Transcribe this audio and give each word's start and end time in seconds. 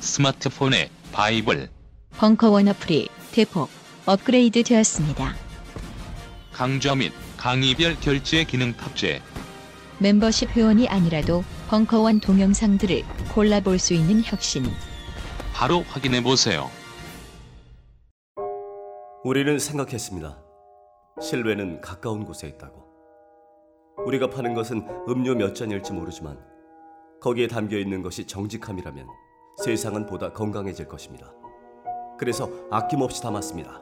스마트폰의 0.00 0.90
바이블 1.12 1.68
벙커원 2.16 2.68
어플이 2.68 3.08
대폭 3.32 3.68
업그레이드 4.06 4.62
되었습니다. 4.62 5.34
강좌 6.52 6.94
및 6.94 7.12
강의별 7.36 8.00
결제 8.00 8.44
기능 8.44 8.72
탑재 8.72 9.20
멤버십 9.98 10.50
회원이 10.50 10.88
아니라도 10.88 11.44
벙커원 11.68 12.20
동영상들을 12.20 13.02
골라볼 13.34 13.78
수 13.78 13.94
있는 13.94 14.22
혁신. 14.24 14.64
바로 15.52 15.82
확인해 15.82 16.22
보세요. 16.22 16.70
우리는 19.24 19.58
생각했습니다. 19.58 20.38
실외는 21.20 21.80
가까운 21.80 22.24
곳에 22.24 22.46
있다고. 22.46 22.86
우리가 24.06 24.30
파는 24.30 24.54
것은 24.54 24.86
음료 25.08 25.34
몇 25.34 25.54
잔일지 25.54 25.92
모르지만 25.92 26.38
거기에 27.20 27.48
담겨 27.48 27.76
있는 27.76 28.02
것이 28.02 28.24
정직함이라면 28.24 29.06
세상은 29.64 30.06
보다 30.06 30.32
건강해질 30.32 30.86
것입니다. 30.86 31.32
그래서 32.18 32.48
아낌없이 32.70 33.20
담았습니다. 33.22 33.80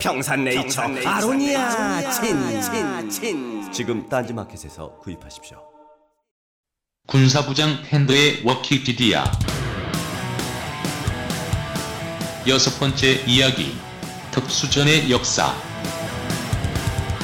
평산네이처, 0.00 0.82
아로니아. 1.04 2.10
친친친. 2.10 3.72
지금 3.72 4.08
딴지마켓에서 4.08 4.98
구입하십시오. 4.98 5.58
군사부장 7.08 7.82
팬더의 7.84 8.42
워키피디아 8.44 9.24
여섯 12.46 12.78
번째 12.78 13.24
이야기. 13.26 13.72
특수전의 14.30 15.10
역사. 15.10 15.52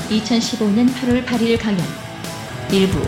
2015년 0.08 0.92
8월 0.94 1.24
8일 1.24 1.60
강연. 1.60 1.80
일부 2.72 2.98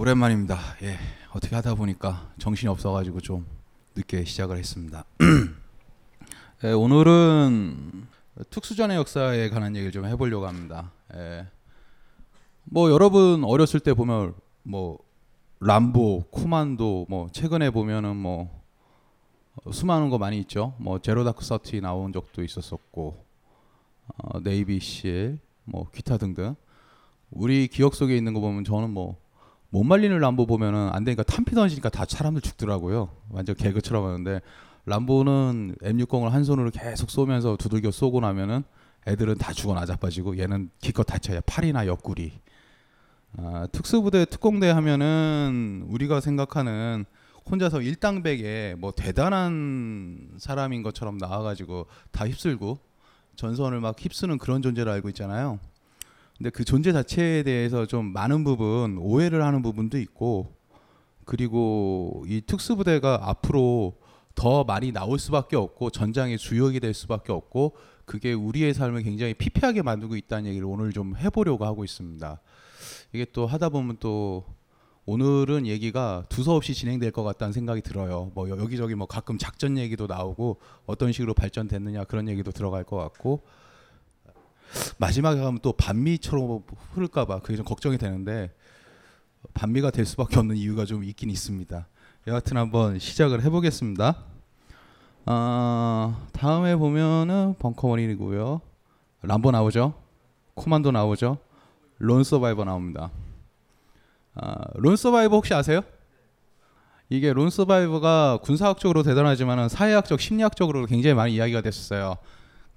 오랜만입니다. 0.00 0.56
예, 0.84 0.96
어떻게 1.32 1.56
하다 1.56 1.74
보니까 1.74 2.30
정신이 2.38 2.70
없어가지고 2.70 3.20
좀 3.20 3.44
늦게 3.96 4.24
시작을 4.24 4.56
했습니다. 4.56 5.04
예, 6.62 6.70
오늘은 6.70 8.06
특수전의 8.48 8.96
역사에 8.96 9.48
관한 9.48 9.74
얘기를 9.74 9.90
좀 9.90 10.06
해보려고 10.06 10.46
합니다. 10.46 10.92
예, 11.16 11.48
뭐 12.62 12.92
여러분 12.92 13.42
어렸을 13.42 13.80
때 13.80 13.92
보면 13.92 14.34
뭐 14.62 15.00
람보, 15.58 16.26
쿠만도, 16.30 17.06
뭐 17.08 17.28
최근에 17.32 17.70
보면은 17.70 18.14
뭐 18.14 18.62
어, 19.64 19.72
수많은 19.72 20.10
거 20.10 20.18
많이 20.18 20.38
있죠. 20.38 20.74
뭐 20.78 21.00
제로 21.00 21.24
다크 21.24 21.44
서티 21.44 21.80
나온 21.80 22.12
적도 22.12 22.44
있었었고, 22.44 23.24
어, 24.16 24.40
네이비실, 24.44 25.40
뭐 25.64 25.90
기타 25.90 26.18
등등. 26.18 26.54
우리 27.32 27.66
기억 27.66 27.96
속에 27.96 28.16
있는 28.16 28.32
거 28.32 28.38
보면 28.38 28.62
저는 28.62 28.90
뭐 28.90 29.18
못 29.70 29.84
말리는 29.84 30.18
람보 30.18 30.46
보면은 30.46 30.88
안 30.92 31.04
되니까 31.04 31.22
탄피 31.22 31.54
던지니까 31.54 31.90
다 31.90 32.04
사람들 32.08 32.40
죽더라고요. 32.40 33.10
완전 33.30 33.54
개그처럼 33.54 34.04
하는데 34.06 34.40
람보는 34.86 35.76
M60을 35.82 36.30
한 36.30 36.44
손으로 36.44 36.70
계속 36.70 37.10
쏘면서 37.10 37.56
두들겨 37.56 37.90
쏘고 37.90 38.20
나면은 38.20 38.64
애들은 39.06 39.36
다 39.36 39.52
죽어 39.52 39.74
나자빠지고 39.74 40.38
얘는 40.38 40.70
기껏 40.80 41.04
다쳐야 41.04 41.40
팔이나 41.42 41.86
옆구리. 41.86 42.32
아, 43.36 43.66
특수부대 43.70 44.24
특공대 44.24 44.70
하면은 44.70 45.84
우리가 45.88 46.20
생각하는 46.20 47.04
혼자서 47.50 47.82
일당백에 47.82 48.74
뭐 48.78 48.92
대단한 48.92 50.30
사람인 50.38 50.82
것처럼 50.82 51.18
나와가지고 51.18 51.86
다 52.10 52.26
휩쓸고 52.26 52.78
전선을 53.36 53.80
막 53.80 53.96
휩쓰는 53.98 54.38
그런 54.38 54.62
존재를 54.62 54.90
알고 54.92 55.08
있잖아요. 55.10 55.58
근데 56.38 56.50
그 56.50 56.64
존재 56.64 56.92
자체에 56.92 57.42
대해서 57.42 57.84
좀 57.86 58.06
많은 58.12 58.44
부분 58.44 58.96
오해를 58.98 59.44
하는 59.44 59.60
부분도 59.62 59.98
있고 59.98 60.54
그리고 61.24 62.24
이 62.26 62.40
특수부대가 62.46 63.18
앞으로 63.22 63.94
더 64.34 64.62
많이 64.62 64.92
나올 64.92 65.18
수밖에 65.18 65.56
없고 65.56 65.90
전장의 65.90 66.38
주역이 66.38 66.78
될 66.80 66.94
수밖에 66.94 67.32
없고 67.32 67.74
그게 68.04 68.32
우리의 68.32 68.72
삶을 68.72 69.02
굉장히 69.02 69.34
피폐하게 69.34 69.82
만들고 69.82 70.16
있다는 70.16 70.46
얘기를 70.48 70.66
오늘 70.66 70.92
좀 70.92 71.16
해보려고 71.16 71.64
하고 71.66 71.84
있습니다. 71.84 72.40
이게 73.12 73.26
또 73.32 73.46
하다 73.46 73.68
보면 73.70 73.96
또 73.98 74.44
오늘은 75.06 75.66
얘기가 75.66 76.24
두서없이 76.28 76.72
진행될 76.72 77.10
것 77.10 77.24
같다는 77.24 77.52
생각이 77.52 77.82
들어요. 77.82 78.30
뭐 78.34 78.48
여- 78.48 78.58
여기저기 78.58 78.94
뭐 78.94 79.06
가끔 79.06 79.38
작전 79.38 79.76
얘기도 79.76 80.06
나오고 80.06 80.58
어떤 80.86 81.10
식으로 81.12 81.34
발전됐느냐 81.34 82.04
그런 82.04 82.28
얘기도 82.28 82.52
들어갈 82.52 82.84
것 82.84 82.96
같고 82.96 83.42
마지막에 84.98 85.40
가면 85.40 85.60
또 85.62 85.72
반미처럼 85.72 86.62
흐를까봐 86.92 87.40
그게 87.40 87.56
좀 87.56 87.64
걱정이 87.64 87.98
되는데 87.98 88.52
반미가 89.54 89.90
될 89.90 90.04
수밖에 90.06 90.38
없는 90.38 90.56
이유가 90.56 90.84
좀 90.84 91.04
있긴 91.04 91.30
있습니다. 91.30 91.86
여하튼 92.26 92.56
한번 92.56 92.98
시작을 92.98 93.42
해보겠습니다. 93.42 94.16
아, 95.26 96.26
다음에 96.32 96.76
보면은 96.76 97.54
벙커원이고요. 97.58 98.60
람보 99.22 99.50
나오죠. 99.50 99.94
코만도 100.54 100.90
나오죠. 100.90 101.38
론 101.98 102.24
서바이버 102.24 102.64
나옵니다. 102.64 103.10
아, 104.34 104.56
론 104.74 104.96
서바이버 104.96 105.36
혹시 105.36 105.54
아세요? 105.54 105.82
이게 107.10 107.32
론 107.32 107.50
서바이버가 107.50 108.40
군사학적으로 108.42 109.02
대단하지만 109.02 109.68
사회학적, 109.68 110.20
심리학적으로 110.20 110.86
굉장히 110.86 111.14
많이 111.14 111.34
이야기가 111.34 111.62
됐었어요. 111.62 112.16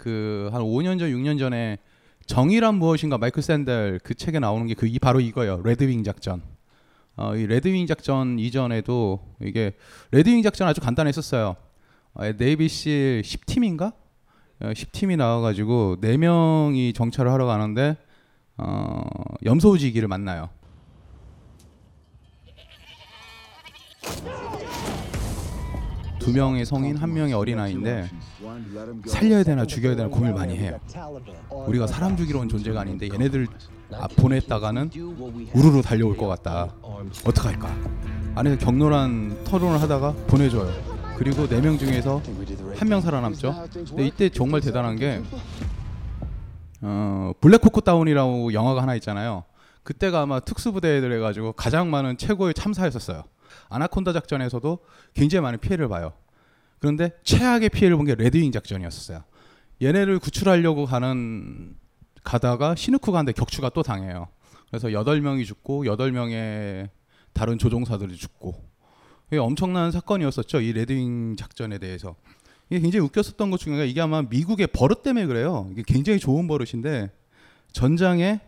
그 0.01 0.49
한 0.51 0.61
5년 0.61 0.97
전, 0.99 1.09
6년 1.11 1.37
전에 1.37 1.77
정의란 2.25 2.75
무엇인가 2.75 3.17
마이클 3.17 3.41
샌델 3.43 3.99
그 4.03 4.13
책에 4.15 4.39
나오는 4.39 4.65
게 4.67 4.73
그 4.73 4.87
이 4.87 4.97
바로 4.99 5.19
이거예요. 5.19 5.61
레드윙 5.63 6.03
작전. 6.03 6.41
어, 7.17 7.35
이 7.35 7.45
레드윙 7.45 7.85
작전 7.87 8.39
이전에도 8.39 9.19
이게 9.41 9.73
레드윙 10.11 10.41
작전 10.43 10.67
아주 10.67 10.81
간단했었어요. 10.81 11.55
어, 12.13 12.31
네이비실 12.37 13.21
10팀인가? 13.23 13.93
어, 14.61 14.71
10팀이 14.73 15.17
나와가지고 15.17 15.97
4명이 16.01 16.95
정찰을 16.95 17.31
하러 17.31 17.45
가는데 17.45 17.97
어, 18.57 19.03
염소지기를 19.45 20.07
만나요. 20.07 20.49
두 26.21 26.31
명의 26.31 26.65
성인, 26.65 26.95
한 26.97 27.13
명의 27.13 27.33
어린아이인데 27.33 28.09
살려야 29.07 29.43
되나 29.43 29.65
죽여야 29.65 29.95
되나 29.95 30.07
고민을 30.07 30.33
많이 30.35 30.55
해요. 30.55 30.79
우리가 31.67 31.87
사람 31.87 32.15
죽이러 32.15 32.39
온 32.39 32.47
존재가 32.47 32.79
아닌데 32.81 33.09
얘네들 33.11 33.47
아, 33.93 34.07
보냈다가는 34.07 34.91
우르르 35.53 35.81
달려올 35.81 36.15
것 36.15 36.27
같다. 36.27 36.73
어떡할까? 37.25 37.75
안에서 38.35 38.57
격렬한 38.59 39.43
토론을 39.45 39.81
하다가 39.81 40.13
보내줘요. 40.27 40.71
그리고 41.17 41.47
네 41.47 41.59
명 41.59 41.77
중에서 41.77 42.21
한 42.75 42.87
명 42.87 43.01
살아남죠. 43.01 43.55
근데 43.73 44.05
이때 44.05 44.29
정말 44.29 44.61
대단한 44.61 44.95
게 44.97 45.21
어, 46.81 47.31
블랙호크 47.41 47.81
다운이라고 47.81 48.53
영화가 48.53 48.81
하나 48.83 48.95
있잖아요. 48.95 49.43
그때가 49.83 50.21
아마 50.21 50.39
특수부대들 50.39 51.11
해가지고 51.13 51.53
가장 51.53 51.89
많은 51.89 52.17
최고의 52.17 52.53
참사였었어요. 52.53 53.23
아나콘다 53.71 54.13
작전에서도 54.13 54.79
굉장히 55.13 55.41
많은 55.41 55.59
피해를 55.59 55.87
봐요. 55.87 56.13
그런데 56.79 57.11
최악의 57.23 57.69
피해를 57.69 57.97
본 57.97 58.05
게 58.05 58.15
레드윙 58.15 58.51
작전이었어요. 58.51 59.23
얘네를 59.81 60.19
구출하려고 60.19 60.85
가는 60.85 61.75
가다가 62.23 62.75
시누크가 62.75 63.17
한 63.19 63.25
대 63.25 63.31
격추가 63.31 63.69
또 63.69 63.81
당해요. 63.83 64.27
그래서 64.69 64.93
여덟 64.93 65.21
명이 65.21 65.45
죽고 65.45 65.85
여덟 65.85 66.11
명의 66.11 66.89
다른 67.33 67.57
조종사들이 67.57 68.15
죽고 68.15 68.63
이게 69.27 69.37
엄청난 69.37 69.91
사건이었었죠. 69.91 70.61
이 70.61 70.73
레드윙 70.73 71.35
작전에 71.37 71.77
대해서 71.77 72.15
이게 72.69 72.79
굉장히 72.81 73.05
웃겼었던 73.05 73.49
것 73.51 73.59
중에 73.59 73.87
이게 73.87 74.01
아마 74.01 74.21
미국의 74.21 74.67
버릇 74.67 75.03
때문에 75.03 75.25
그래요. 75.25 75.67
이게 75.71 75.83
굉장히 75.85 76.19
좋은 76.19 76.47
버릇인데 76.47 77.11
전장에 77.71 78.39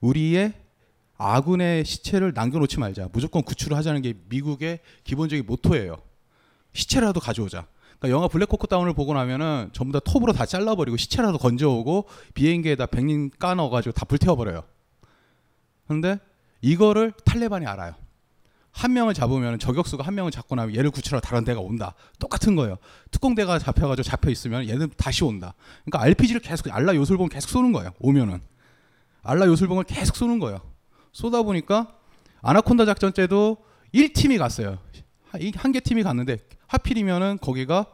우리의 0.00 0.54
아군의 1.18 1.84
시체를 1.84 2.32
남겨놓지 2.32 2.78
말자. 2.78 3.08
무조건 3.12 3.42
구출을 3.42 3.76
하자는 3.76 4.02
게 4.02 4.14
미국의 4.28 4.78
기본적인 5.04 5.44
모토예요. 5.46 5.96
시체라도 6.72 7.18
가져오자. 7.20 7.66
그러니까 7.98 8.16
영화 8.16 8.28
블랙호크 8.28 8.68
다운을 8.68 8.94
보고 8.94 9.12
나면은 9.12 9.70
전부 9.72 9.92
다 9.92 9.98
톱으로 9.98 10.32
다 10.32 10.46
잘라버리고 10.46 10.96
시체라도 10.96 11.38
건져오고 11.38 12.08
비행기에다 12.34 12.86
백린 12.86 13.30
까넣어가지고 13.36 13.92
다 13.92 14.04
불태워버려요. 14.04 14.62
그런데 15.88 16.18
이거를 16.60 17.12
탈레반이 17.24 17.66
알아요. 17.66 17.94
한 18.70 18.92
명을 18.92 19.14
잡으면 19.14 19.58
저격수가 19.58 20.04
한 20.04 20.14
명을 20.14 20.30
잡고 20.30 20.54
나면 20.54 20.76
얘를 20.76 20.92
구출하러 20.92 21.20
다른 21.20 21.42
데가 21.42 21.60
온다. 21.60 21.94
똑같은 22.20 22.54
거예요. 22.54 22.76
특공대가 23.10 23.58
잡혀가지고 23.58 24.04
잡혀 24.04 24.30
있으면 24.30 24.68
얘는 24.68 24.90
다시 24.96 25.24
온다. 25.24 25.54
그러니까 25.84 26.06
RPG를 26.06 26.40
계속 26.40 26.72
알라 26.72 26.94
요술봉 26.94 27.28
계속 27.28 27.48
쏘는 27.50 27.72
거예요. 27.72 27.90
오면은 27.98 28.40
알라 29.22 29.46
요술봉을 29.46 29.84
계속 29.84 30.14
쏘는 30.14 30.38
거예요. 30.38 30.60
쏘다 31.18 31.42
보니까 31.42 31.88
아나콘다 32.42 32.84
작전 32.84 33.12
때도 33.12 33.56
1팀이 33.92 34.38
갔어요. 34.38 34.78
한 35.56 35.72
개 35.72 35.80
팀이 35.80 36.04
갔는데 36.04 36.38
하필이면은 36.68 37.38
거기가 37.40 37.86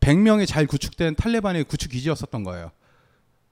100명의 0.00 0.48
잘 0.48 0.66
구축된 0.66 1.14
탈레반의 1.14 1.64
구축 1.64 1.92
기지였었던 1.92 2.42
거예요. 2.42 2.72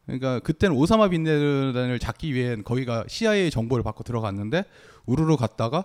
그러니까 0.07 0.41
그때는 0.41 0.77
오사마 0.77 1.09
빈라덴을 1.11 2.01
잡기 2.01 2.35
위해 2.35 2.57
거기가 2.57 3.05
CIA 3.07 3.51
정보를 3.53 3.85
받고 3.85 4.03
들어갔는데 4.03 4.65
우르르 5.07 5.37
갔다가 5.37 5.85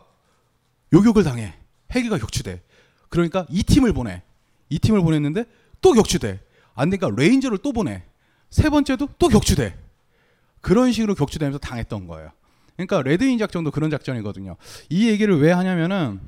요격을 0.91 1.23
당해. 1.23 1.53
헬기가 1.93 2.17
격추돼. 2.17 2.63
그러니까 3.09 3.45
이 3.49 3.61
팀을 3.61 3.93
보내. 3.93 4.23
이 4.69 4.79
팀을 4.79 5.01
보냈는데 5.01 5.45
또 5.81 5.93
격추돼. 5.93 6.39
안 6.73 6.89
되니까 6.89 7.11
레인저를 7.15 7.59
또 7.59 7.73
보내. 7.73 8.03
세 8.49 8.69
번째도 8.71 9.07
또 9.19 9.27
격추돼. 9.27 9.77
그런 10.61 10.91
식으로 10.91 11.13
격추되면서 11.13 11.59
당했던 11.59 12.07
거예요. 12.07 12.31
그러니까 12.79 13.01
레드윙 13.01 13.37
작전도 13.37 13.71
그런 13.71 13.89
작전이거든요. 13.89 14.55
이 14.89 15.09
얘기를 15.09 15.37
왜 15.41 15.51
하냐면은 15.51 16.21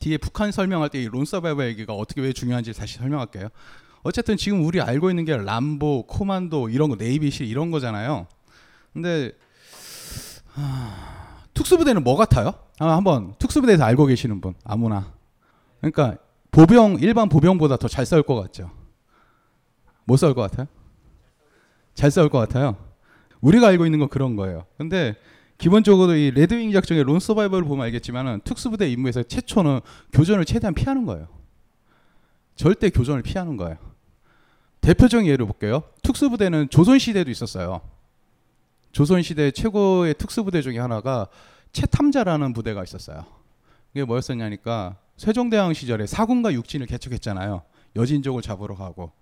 뒤에 0.00 0.18
북한 0.18 0.52
설명할 0.52 0.90
때 0.90 1.02
이 1.02 1.06
Lone 1.06 1.25
Survivor 1.25 1.64
얘기가 1.64 1.94
어떻게 1.94 2.20
왜 2.20 2.34
중요한지 2.34 2.74
다시 2.74 2.98
설명할게요. 2.98 3.48
어쨌든 4.02 4.36
지금 4.36 4.66
우리 4.66 4.82
알고 4.82 5.08
있는 5.08 5.24
게 5.24 5.34
람보, 5.34 6.06
코만도 6.08 6.68
이런 6.68 6.90
거 6.90 6.96
네이비실 6.96 7.46
이런 7.46 7.70
거잖아요. 7.70 8.26
근데 8.92 9.32
하... 10.48 11.40
특수부대는 11.54 12.04
뭐 12.04 12.16
같아요? 12.16 12.52
아, 12.78 12.96
한번 12.96 13.34
특수부대에서 13.38 13.84
알고 13.84 14.06
계시는 14.06 14.42
분 14.42 14.54
아무나. 14.64 15.12
그러니까 15.80 16.18
보병 16.50 16.98
일반 17.00 17.30
보병보다 17.30 17.78
더 17.78 17.88
잘 17.88 18.04
싸울 18.04 18.22
것 18.22 18.34
같죠. 18.34 18.70
못 20.04 20.18
싸울 20.18 20.34
것 20.34 20.42
같아요? 20.42 20.66
잘 21.94 22.10
싸울 22.10 22.28
것 22.28 22.38
같아요. 22.38 22.76
우리가 23.40 23.68
알고 23.68 23.86
있는 23.86 24.00
건 24.00 24.08
그런 24.08 24.36
거예요. 24.36 24.66
근데 24.76 25.16
기본적으로 25.62 26.16
이 26.16 26.32
레드윙 26.32 26.72
작전의 26.72 27.04
론 27.04 27.20
서바이벌을 27.20 27.64
보면 27.68 27.84
알겠지만은 27.84 28.40
특수부대 28.42 28.90
임무에서 28.90 29.22
최초는 29.22 29.78
교전을 30.12 30.44
최대한 30.44 30.74
피하는 30.74 31.06
거예요. 31.06 31.28
절대 32.56 32.90
교전을 32.90 33.22
피하는 33.22 33.56
거예요. 33.56 33.76
대표적인 34.80 35.28
예를 35.28 35.46
볼게요. 35.46 35.84
특수부대는 36.02 36.68
조선시대도 36.68 37.30
있었어요. 37.30 37.80
조선시대 38.90 39.52
최고의 39.52 40.14
특수부대 40.14 40.62
중에 40.62 40.80
하나가 40.80 41.28
채탐자라는 41.70 42.54
부대가 42.54 42.82
있었어요. 42.82 43.24
이게 43.94 44.02
뭐였었냐니까 44.02 44.96
세종대왕 45.16 45.74
시절에 45.74 46.08
사군과 46.08 46.54
육진을 46.54 46.88
개척했잖아요. 46.88 47.62
여진족을 47.94 48.42
잡으러 48.42 48.74
가고 48.74 49.12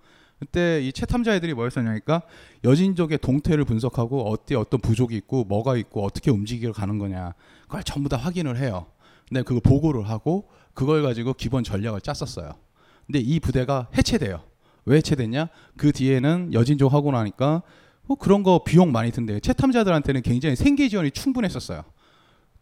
그때 0.40 0.80
이 0.82 0.90
채탐자 0.90 1.34
애들이 1.34 1.52
뭐였었냐니까 1.52 2.22
여진족의 2.64 3.18
동태를 3.18 3.66
분석하고 3.66 4.30
어디 4.30 4.54
어떤 4.54 4.80
부족이 4.80 5.14
있고 5.18 5.44
뭐가 5.44 5.76
있고 5.76 6.02
어떻게 6.02 6.30
움직이러 6.30 6.72
가는 6.72 6.98
거냐 6.98 7.34
그걸 7.64 7.84
전부 7.84 8.08
다 8.08 8.16
확인을 8.16 8.56
해요. 8.56 8.86
근데 9.28 9.42
그거 9.42 9.60
보고를 9.60 10.08
하고 10.08 10.48
그걸 10.72 11.02
가지고 11.02 11.34
기본 11.34 11.62
전략을 11.62 12.00
짰었어요. 12.00 12.54
근데 13.06 13.18
이 13.18 13.38
부대가 13.38 13.88
해체돼요. 13.96 14.42
왜 14.86 14.96
해체됐냐? 14.96 15.50
그 15.76 15.92
뒤에는 15.92 16.54
여진족 16.54 16.94
하고 16.94 17.12
나니까 17.12 17.62
뭐 18.06 18.16
그런 18.16 18.42
거 18.42 18.64
비용 18.64 18.92
많이 18.92 19.12
든대요. 19.12 19.40
채탐자들한테는 19.40 20.22
굉장히 20.22 20.56
생계 20.56 20.88
지원이 20.88 21.10
충분했었어요. 21.10 21.84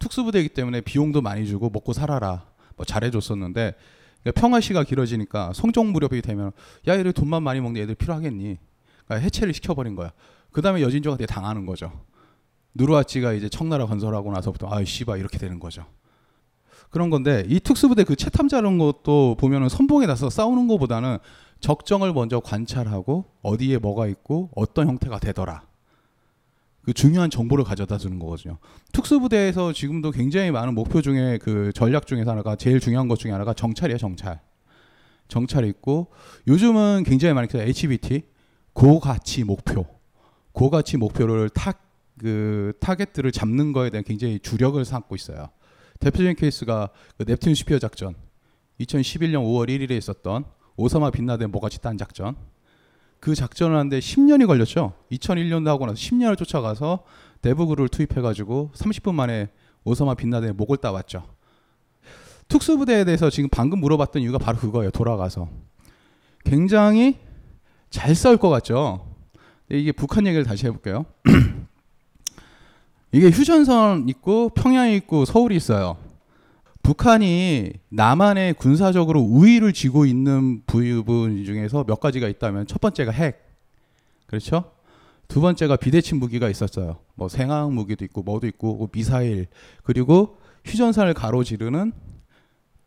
특수부대이기 0.00 0.48
때문에 0.50 0.80
비용도 0.80 1.22
많이 1.22 1.46
주고 1.46 1.70
먹고 1.70 1.92
살아라 1.92 2.44
뭐 2.76 2.84
잘해줬었는데 2.84 3.74
그러니까 4.22 4.40
평화 4.40 4.60
시가 4.60 4.84
길어지니까 4.84 5.52
성종 5.54 5.92
무렵이 5.92 6.22
되면 6.22 6.52
야 6.86 6.98
얘들 6.98 7.12
돈만 7.12 7.42
많이 7.42 7.60
먹는 7.60 7.80
애들 7.82 7.94
필요하겠니? 7.94 8.58
그러니까 9.06 9.24
해체를 9.24 9.54
시켜버린 9.54 9.94
거야. 9.94 10.12
그 10.52 10.62
다음에 10.62 10.82
여진족한테 10.82 11.26
당하는 11.26 11.66
거죠. 11.66 11.92
누르하치가 12.74 13.32
이제 13.32 13.48
청나라 13.48 13.86
건설하고 13.86 14.32
나서부터 14.32 14.68
아이 14.70 14.84
씨바 14.84 15.16
이렇게 15.16 15.38
되는 15.38 15.58
거죠. 15.58 15.86
그런 16.90 17.10
건데 17.10 17.44
이 17.48 17.60
특수부대 17.60 18.04
그 18.04 18.16
채탐자는 18.16 18.78
것도 18.78 19.36
보면은 19.38 19.68
선봉에 19.68 20.06
나서 20.06 20.30
싸우는 20.30 20.68
것보다는 20.68 21.18
적정을 21.60 22.12
먼저 22.12 22.40
관찰하고 22.40 23.26
어디에 23.42 23.78
뭐가 23.78 24.06
있고 24.06 24.50
어떤 24.54 24.88
형태가 24.88 25.18
되더라. 25.18 25.67
그 26.88 26.94
중요한 26.94 27.30
정보를 27.30 27.64
가져다 27.64 27.98
주는 27.98 28.18
거거든요. 28.18 28.58
특수부대에서 28.92 29.72
지금도 29.72 30.10
굉장히 30.10 30.50
많은 30.50 30.74
목표 30.74 31.02
중에 31.02 31.38
그 31.42 31.70
전략 31.74 32.06
중에서 32.06 32.30
하나가 32.30 32.56
제일 32.56 32.80
중요한 32.80 33.08
것 33.08 33.18
중에 33.18 33.30
하나가 33.30 33.52
정찰이에요, 33.52 33.98
정찰. 33.98 34.40
정찰이 35.28 35.68
있고 35.68 36.08
요즘은 36.46 37.04
굉장히 37.04 37.34
많이 37.34 37.48
그 37.48 37.58
HBT 37.58 38.22
고가치 38.72 39.44
목표, 39.44 39.86
고가치 40.52 40.96
목표를 40.96 41.50
타 41.50 41.74
그 42.18 42.72
타겟들을 42.80 43.30
잡는 43.32 43.72
거에 43.72 43.90
대한 43.90 44.04
굉장히 44.04 44.38
주력을 44.40 44.84
삼고 44.84 45.14
있어요. 45.14 45.48
대표적인 46.00 46.36
케이스가 46.36 46.90
그 47.16 47.24
넵튠 47.24 47.54
슈피어 47.54 47.78
작전, 47.78 48.14
2011년 48.80 49.44
5월 49.44 49.68
1일에 49.68 49.92
있었던 49.92 50.44
오사마 50.76 51.10
빈라덴 51.10 51.50
모가치 51.50 51.80
딴 51.80 51.96
작전. 51.96 52.36
그 53.20 53.34
작전을 53.34 53.76
하는데 53.76 53.98
10년이 53.98 54.46
걸렸죠. 54.46 54.92
2001년도 55.12 55.66
하고 55.66 55.86
나서 55.86 55.96
10년을 55.96 56.38
쫓아가서 56.38 57.04
대부그를 57.42 57.88
투입해가지고 57.88 58.72
30분 58.74 59.14
만에 59.14 59.48
오사마 59.84 60.14
빈라덴의 60.14 60.54
목을 60.54 60.76
따왔죠. 60.78 61.24
특수부대에 62.48 63.04
대해서 63.04 63.30
지금 63.30 63.48
방금 63.50 63.80
물어봤던 63.80 64.22
이유가 64.22 64.38
바로 64.38 64.58
그거예요. 64.58 64.90
돌아가서 64.90 65.48
굉장히 66.44 67.18
잘 67.90 68.14
싸울 68.14 68.36
것 68.38 68.48
같죠. 68.48 69.06
이게 69.70 69.92
북한 69.92 70.26
얘기를 70.26 70.44
다시 70.44 70.66
해볼게요. 70.66 71.04
이게 73.12 73.30
휴전선 73.30 74.08
있고 74.08 74.50
평양이 74.50 74.96
있고 74.96 75.24
서울이 75.24 75.56
있어요. 75.56 75.96
북한이 76.82 77.72
남한에 77.90 78.54
군사적으로 78.54 79.20
우위를 79.20 79.72
쥐고 79.72 80.06
있는 80.06 80.62
부분 80.66 81.44
중에서 81.44 81.84
몇 81.84 82.00
가지가 82.00 82.28
있다면 82.28 82.66
첫 82.66 82.80
번째가 82.80 83.12
핵, 83.12 83.46
그렇죠? 84.26 84.72
두 85.28 85.42
번째가 85.42 85.76
비대칭 85.76 86.18
무기가 86.18 86.48
있었어요. 86.48 87.00
뭐 87.14 87.28
생화학 87.28 87.72
무기도 87.72 88.04
있고 88.06 88.22
뭐도 88.22 88.46
있고 88.46 88.76
뭐 88.76 88.88
미사일 88.90 89.46
그리고 89.82 90.38
휴전선을 90.64 91.12
가로지르는 91.14 91.92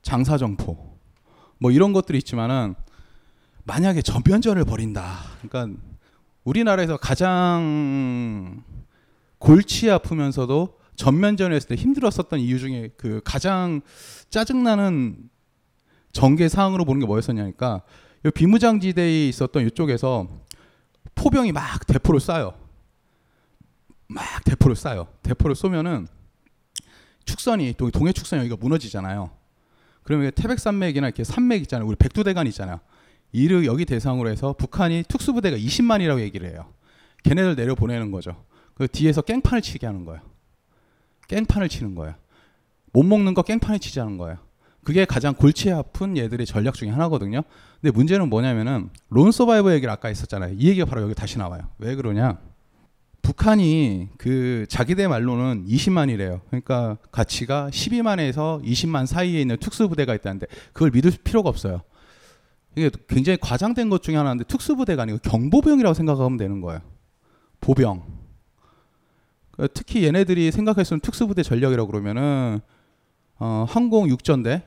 장사정포 0.02 0.98
뭐 1.60 1.72
이런 1.72 1.94
것들이 1.94 2.18
있지만은 2.18 2.74
만약에 3.64 4.02
전면전을 4.02 4.66
벌인다. 4.66 5.20
그러니까 5.42 5.80
우리나라에서 6.44 6.98
가장 6.98 8.64
골치 9.38 9.92
아프면서도 9.92 10.81
전면전을 11.02 11.56
했을 11.56 11.70
때 11.70 11.76
힘들었었던 11.76 12.40
이유 12.40 12.60
중에 12.60 12.92
그 12.96 13.22
가장 13.26 13.82
짜증나는 14.30 15.32
전개 16.12 16.48
사항으로 16.48 16.86
보는 16.86 17.00
게 17.00 17.08
뭐였었냐니까 17.08 17.82
비무장지대에 18.36 19.28
있었던 19.30 19.66
이쪽에서 19.66 20.28
포병이 21.16 21.54
막 21.54 21.88
대포를 21.88 22.20
쏴요. 22.20 22.54
막 24.10 24.24
대포를 24.46 24.76
쏴요. 24.76 25.08
대포를 25.24 25.56
쏘면은 25.56 26.08
축선이 27.26 27.74
동해 27.92 28.14
축선이 28.14 28.42
여기가 28.42 28.58
무너지잖아요. 28.58 29.32
그러면 30.04 30.32
태백산맥이나 30.36 31.08
이렇게 31.08 31.24
산맥 31.24 31.64
있잖아요. 31.64 31.88
우리 31.88 31.96
백두대간 31.96 32.46
있잖아요. 32.48 32.80
이를 33.32 33.66
여기 33.66 33.86
대상으로 33.86 34.30
해서 34.30 34.54
북한이 34.54 35.06
특수부대가 35.08 35.58
20만이라고 35.58 36.20
얘기를 36.20 36.48
해요. 36.48 36.72
걔네들 37.24 37.56
내려 37.56 37.74
보내는 37.74 38.12
거죠. 38.12 38.46
그 38.76 38.88
뒤에서 38.88 39.24
깽판을 39.24 39.64
치게 39.64 39.88
하는 39.88 40.06
거예요. 40.06 40.22
깽판을 41.32 41.70
치는 41.70 41.96
거예요. 41.96 42.16
못 42.92 43.04
먹는 43.04 43.34
거 43.34 43.42
깽판을 43.42 43.80
치자는 43.80 44.18
거예요. 44.18 44.38
그게 44.84 45.06
가장 45.06 45.34
골치 45.34 45.72
아픈 45.72 46.18
얘들의 46.18 46.46
전략 46.46 46.74
중에 46.74 46.90
하나거든요. 46.90 47.44
근데 47.80 47.96
문제는 47.96 48.30
뭐냐면은 48.30 48.90
론 49.10 49.32
서바이버 49.32 49.74
얘기를 49.74 49.92
아까 49.92 50.10
했었잖아요. 50.10 50.56
이 50.58 50.68
얘기가 50.70 50.86
바로 50.86 51.02
여기 51.04 51.16
다시 51.16 51.38
나와요. 51.38 51.64
왜 51.78 51.96
그러냐? 51.96 52.40
북한이 53.22 54.10
그 54.18 54.66
자기들 54.68 55.08
말로는 55.08 55.68
20만이래요. 55.68 56.42
그러니까 56.48 56.98
가치가 57.12 57.70
12만에서 57.72 58.64
20만 58.64 59.06
사이에 59.06 59.40
있는 59.40 59.58
특수부대가 59.58 60.16
있다는데 60.16 60.48
그걸 60.74 60.90
믿을 60.92 61.12
필요가 61.24 61.50
없어요. 61.50 61.82
이게 62.76 62.90
굉장히 63.08 63.38
과장된 63.40 63.90
것 63.90 64.02
중에 64.02 64.16
하나인데 64.16 64.46
특수부대가 64.46 65.04
아니고 65.04 65.20
경보병이라고 65.20 65.94
생각하면 65.94 66.38
되는 66.38 66.62
거예요. 66.62 66.82
보병. 67.60 68.21
그러니까 69.52 69.74
특히 69.74 70.04
얘네들이 70.06 70.52
생각할 70.52 70.86
수 70.86 70.94
있는 70.94 71.02
특수부대 71.02 71.44
전력이라고 71.44 71.90
그러면은 71.90 72.60
어, 73.40 73.66
항공 73.68 74.10
육전대 74.10 74.64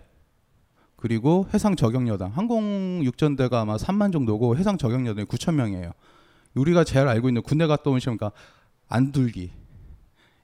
그리고 0.97 1.47
해상 1.53 1.77
저격여단. 1.77 2.31
항공 2.31 3.03
육전대가 3.05 3.61
아마 3.61 3.77
3만 3.77 4.13
정도고 4.13 4.57
해상 4.57 4.79
저격여단이 4.79 5.27
9천 5.27 5.55
명이에요. 5.55 5.93
우리가 6.55 6.85
제일 6.85 7.09
알고 7.09 7.29
있는 7.29 7.43
군대 7.43 7.67
갔다 7.67 7.91
온 7.91 8.01
시험가 8.01 8.33
안둘기, 8.89 9.51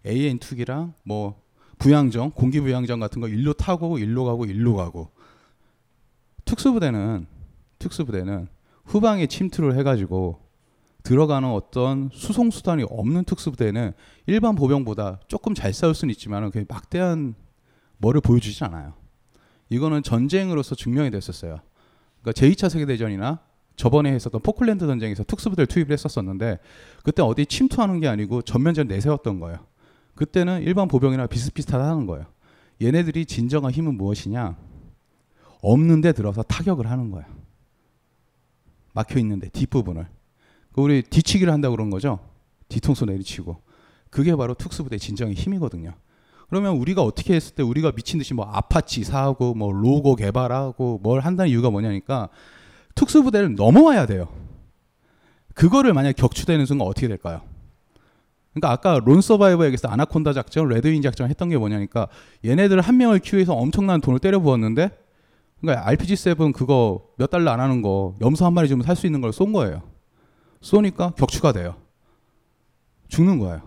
AN 0.06 0.38
투기랑 0.38 0.94
뭐 1.04 1.40
부양정, 1.78 2.32
공기 2.32 2.60
부양정 2.60 3.00
같은 3.00 3.20
거 3.20 3.28
일로 3.28 3.52
타고 3.54 3.98
일로 3.98 4.24
가고 4.24 4.44
일로 4.44 4.76
가고 4.76 5.10
특수부대는 6.44 7.26
특수부대는 7.78 8.48
후방에 8.84 9.26
침투를 9.26 9.78
해가지고 9.78 10.40
들어가는 11.02 11.48
어떤 11.48 12.10
수송 12.12 12.50
수단이 12.50 12.84
없는 12.88 13.24
특수부대는 13.24 13.92
일반 14.26 14.54
보병보다 14.54 15.20
조금 15.28 15.54
잘 15.54 15.72
싸울 15.72 15.94
수는 15.94 16.12
있지만 16.12 16.50
그 16.50 16.64
막대한 16.68 17.34
뭐를 17.98 18.20
보여주지 18.20 18.64
않아요. 18.64 18.94
이거는 19.68 20.02
전쟁으로서 20.02 20.74
증명이 20.74 21.10
됐었어요. 21.10 21.60
그러니까 22.20 22.40
제2차 22.40 22.68
세계대전이나 22.68 23.40
저번에 23.76 24.12
했었던 24.12 24.42
포클랜드 24.42 24.86
전쟁에서 24.86 25.24
특수부대를 25.24 25.66
투입을 25.66 25.92
했었었는데 25.92 26.58
그때 27.02 27.22
어디 27.22 27.46
침투하는 27.46 28.00
게 28.00 28.08
아니고 28.08 28.42
전면전 28.42 28.88
내세웠던 28.88 29.40
거예요. 29.40 29.58
그때는 30.14 30.62
일반 30.62 30.86
보병이나 30.86 31.26
비슷비슷하다는 31.26 32.06
거예요. 32.06 32.26
얘네들이 32.82 33.24
진정한 33.26 33.72
힘은 33.72 33.96
무엇이냐? 33.96 34.56
없는데 35.62 36.12
들어서 36.12 36.42
타격을 36.42 36.90
하는 36.90 37.10
거예요. 37.10 37.26
막혀 38.92 39.18
있는데 39.20 39.48
뒷부분을. 39.48 40.06
그 40.72 40.80
우리 40.80 41.02
뒤치기를 41.02 41.52
한다고 41.52 41.76
그런 41.76 41.90
거죠. 41.90 42.18
뒤통수 42.68 43.04
내리치고. 43.04 43.56
그게 44.10 44.34
바로 44.34 44.54
특수부대 44.54 44.98
진정의 44.98 45.34
힘이거든요. 45.34 45.94
그러면 46.48 46.76
우리가 46.76 47.02
어떻게 47.02 47.34
했을 47.34 47.54
때 47.54 47.62
우리가 47.62 47.92
미친 47.92 48.18
듯이 48.18 48.34
뭐 48.34 48.44
아파치 48.44 49.04
사고 49.04 49.54
뭐 49.54 49.72
로고 49.72 50.16
개발하고 50.16 50.98
뭘 51.02 51.20
한다는 51.20 51.50
이유가 51.50 51.70
뭐냐니까 51.70 52.28
특수부대를 52.96 53.54
넘어와야 53.54 54.06
돼요. 54.06 54.28
그거를 55.54 55.92
만약 55.92 56.16
격추되는 56.16 56.66
순간 56.66 56.88
어떻게 56.88 57.06
될까요? 57.06 57.42
그러니까 58.52 58.72
아까 58.72 59.00
론 59.04 59.20
서바이버 59.20 59.64
얘기했어 59.66 59.86
아나콘다 59.88 60.32
작전, 60.32 60.68
레드윈 60.68 61.02
작전 61.02 61.28
했던 61.30 61.48
게 61.50 61.56
뭐냐니까 61.56 62.08
얘네들 62.44 62.80
한 62.80 62.96
명을 62.96 63.20
키우해서 63.20 63.54
엄청난 63.54 64.00
돈을 64.00 64.18
때려 64.18 64.40
부었는데 64.40 64.90
그러니까 65.60 65.88
RPG7 65.88 66.52
그거 66.52 67.06
몇 67.16 67.30
달러 67.30 67.52
안 67.52 67.60
하는 67.60 67.80
거 67.82 68.16
염소 68.20 68.44
한 68.44 68.54
마리 68.54 68.66
주면 68.66 68.84
살 68.84 68.96
수 68.96 69.06
있는 69.06 69.20
걸 69.20 69.30
쏜 69.32 69.52
거예요. 69.52 69.82
쏘니까 70.60 71.10
격추가 71.16 71.52
돼요. 71.52 71.76
죽는 73.08 73.38
거예요. 73.38 73.62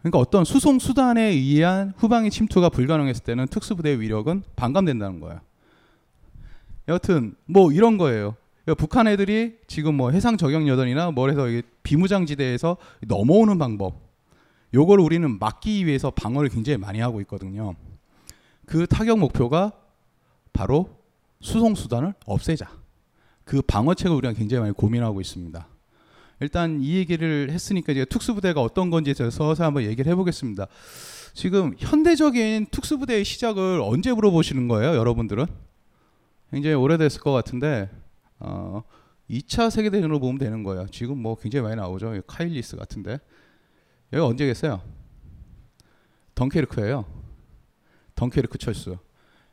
그러니까 0.00 0.18
어떤 0.18 0.44
수송 0.44 0.78
수단에 0.78 1.22
의한 1.22 1.92
후방의 1.96 2.30
침투가 2.30 2.68
불가능했을 2.68 3.22
때는 3.24 3.46
특수부대의 3.48 4.00
위력은 4.00 4.42
반감된다는 4.56 5.20
거예요. 5.20 5.40
여튼 6.88 7.34
뭐 7.46 7.70
이런 7.72 7.98
거예요. 7.98 8.36
그러니까 8.64 8.80
북한 8.80 9.06
애들이 9.06 9.58
지금 9.66 9.96
뭐 9.96 10.10
해상 10.10 10.36
저격 10.36 10.66
여단이나 10.66 11.10
뭘 11.10 11.30
해서 11.30 11.46
비무장지대에서 11.82 12.76
넘어오는 13.06 13.58
방법, 13.58 14.10
요걸 14.72 15.00
우리는 15.00 15.38
막기 15.38 15.86
위해서 15.86 16.10
방어를 16.10 16.48
굉장히 16.48 16.78
많이 16.78 17.00
하고 17.00 17.20
있거든요. 17.22 17.74
그 18.66 18.86
타격 18.86 19.18
목표가 19.18 19.72
바로 20.52 20.98
수송 21.40 21.74
수단을 21.74 22.14
없애자. 22.24 22.79
그 23.50 23.62
방어책을 23.62 24.16
우리가 24.16 24.32
굉장히 24.34 24.60
많이 24.60 24.72
고민하고 24.72 25.20
있습니다. 25.20 25.66
일단 26.38 26.80
이 26.80 26.94
얘기를 26.94 27.50
했으니까 27.50 27.90
이제 27.90 28.04
특수부대가 28.04 28.62
어떤 28.62 28.90
건지에 28.90 29.12
대해서 29.12 29.52
한번 29.54 29.82
얘기를 29.82 30.08
해보겠습니다. 30.12 30.68
지금 31.34 31.74
현대적인 31.76 32.66
특수부대의 32.70 33.24
시작을 33.24 33.80
언제 33.82 34.12
물어보시는 34.12 34.68
거예요, 34.68 34.94
여러분들은? 34.94 35.46
굉장히 36.52 36.76
오래됐을 36.76 37.22
것 37.22 37.32
같은데 37.32 37.90
어, 38.38 38.84
2차 39.28 39.68
세계대전으로 39.68 40.20
보면 40.20 40.38
되는 40.38 40.62
거예요. 40.62 40.86
지금 40.92 41.18
뭐 41.18 41.34
굉장히 41.34 41.64
많이 41.64 41.74
나오죠. 41.74 42.22
카일리스 42.28 42.76
같은데 42.76 43.18
여기 44.12 44.24
언제겠어요? 44.24 44.80
덩케르크예요. 46.36 47.04
덩케르크 48.14 48.58
철수. 48.58 48.96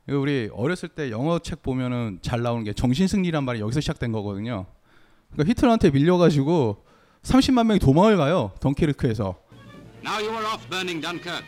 우리 0.10 0.50
어렸을 0.54 0.88
때 0.90 1.12
영어 1.12 1.40
책 1.40 1.62
보면은 1.62 2.20
잘 2.22 2.42
나오는 2.42 2.64
게 2.64 2.72
정신승리란 2.72 3.44
말이 3.44 3.60
여기서 3.60 3.82
시작된 3.82 4.14
거거든요. 4.14 4.66
그러니까 5.34 5.52
히틀러한테 5.52 5.92
밀려가지고 5.92 6.86
30만 7.24 7.68
명이 7.68 7.80
도망을 7.80 8.16
가요. 8.16 8.54
덩케르크에서. 8.62 9.36
Now 10.04 10.20
you 10.24 10.30
are 10.32 10.46
off 10.46 10.70
burning 10.70 11.02
Dunkirk. 11.02 11.44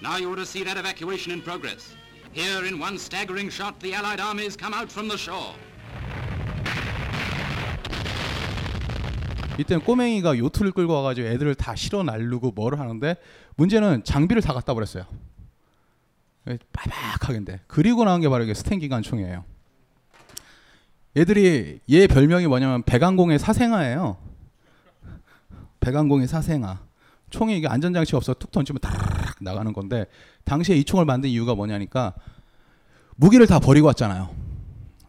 Now 0.00 0.16
you 0.22 0.36
to 0.36 0.42
see 0.42 0.62
that 0.64 0.78
evacuation 0.78 1.32
in 1.32 1.42
progress. 1.42 1.96
Here, 2.32 2.66
in 2.66 2.80
one 2.80 2.96
staggering 2.96 3.50
shot, 3.50 3.80
the 3.80 3.94
Allied 3.94 4.20
armies 4.20 4.56
come 4.56 4.74
out 4.74 4.92
from 4.92 5.08
the 5.08 5.18
shore. 5.18 5.58
이때는 9.58 9.84
꼬맹이가 9.84 10.38
요트를 10.38 10.72
끌고 10.72 10.92
와가지고 10.92 11.28
애들을 11.28 11.54
다 11.54 11.74
실어 11.76 12.02
날르고 12.02 12.52
뭐를 12.52 12.80
하는데 12.80 13.16
문제는 13.56 14.02
장비를 14.04 14.42
다 14.42 14.52
갖다 14.52 14.74
버렸어요. 14.74 15.04
빠박하게인데 16.72 17.60
그리고 17.66 18.04
나온 18.04 18.20
게 18.20 18.28
바로 18.28 18.44
이게 18.44 18.54
스탠 18.54 18.78
기관총이에요. 18.78 19.44
얘들이 21.16 21.80
얘 21.90 22.06
별명이 22.06 22.46
뭐냐면 22.46 22.82
백안공의 22.82 23.38
사생아예요. 23.38 24.16
백안공의 25.80 26.26
사생아. 26.26 26.80
총이 27.30 27.56
이게 27.56 27.68
안전장치 27.68 28.14
없어 28.16 28.34
툭 28.34 28.50
던지면 28.50 28.80
다락 28.80 29.36
나가는 29.40 29.72
건데 29.72 30.06
당시에 30.44 30.76
이 30.76 30.84
총을 30.84 31.04
만든 31.04 31.30
이유가 31.30 31.54
뭐냐니까 31.54 32.14
무기를 33.16 33.46
다 33.46 33.58
버리고 33.58 33.88
왔잖아요. 33.88 34.30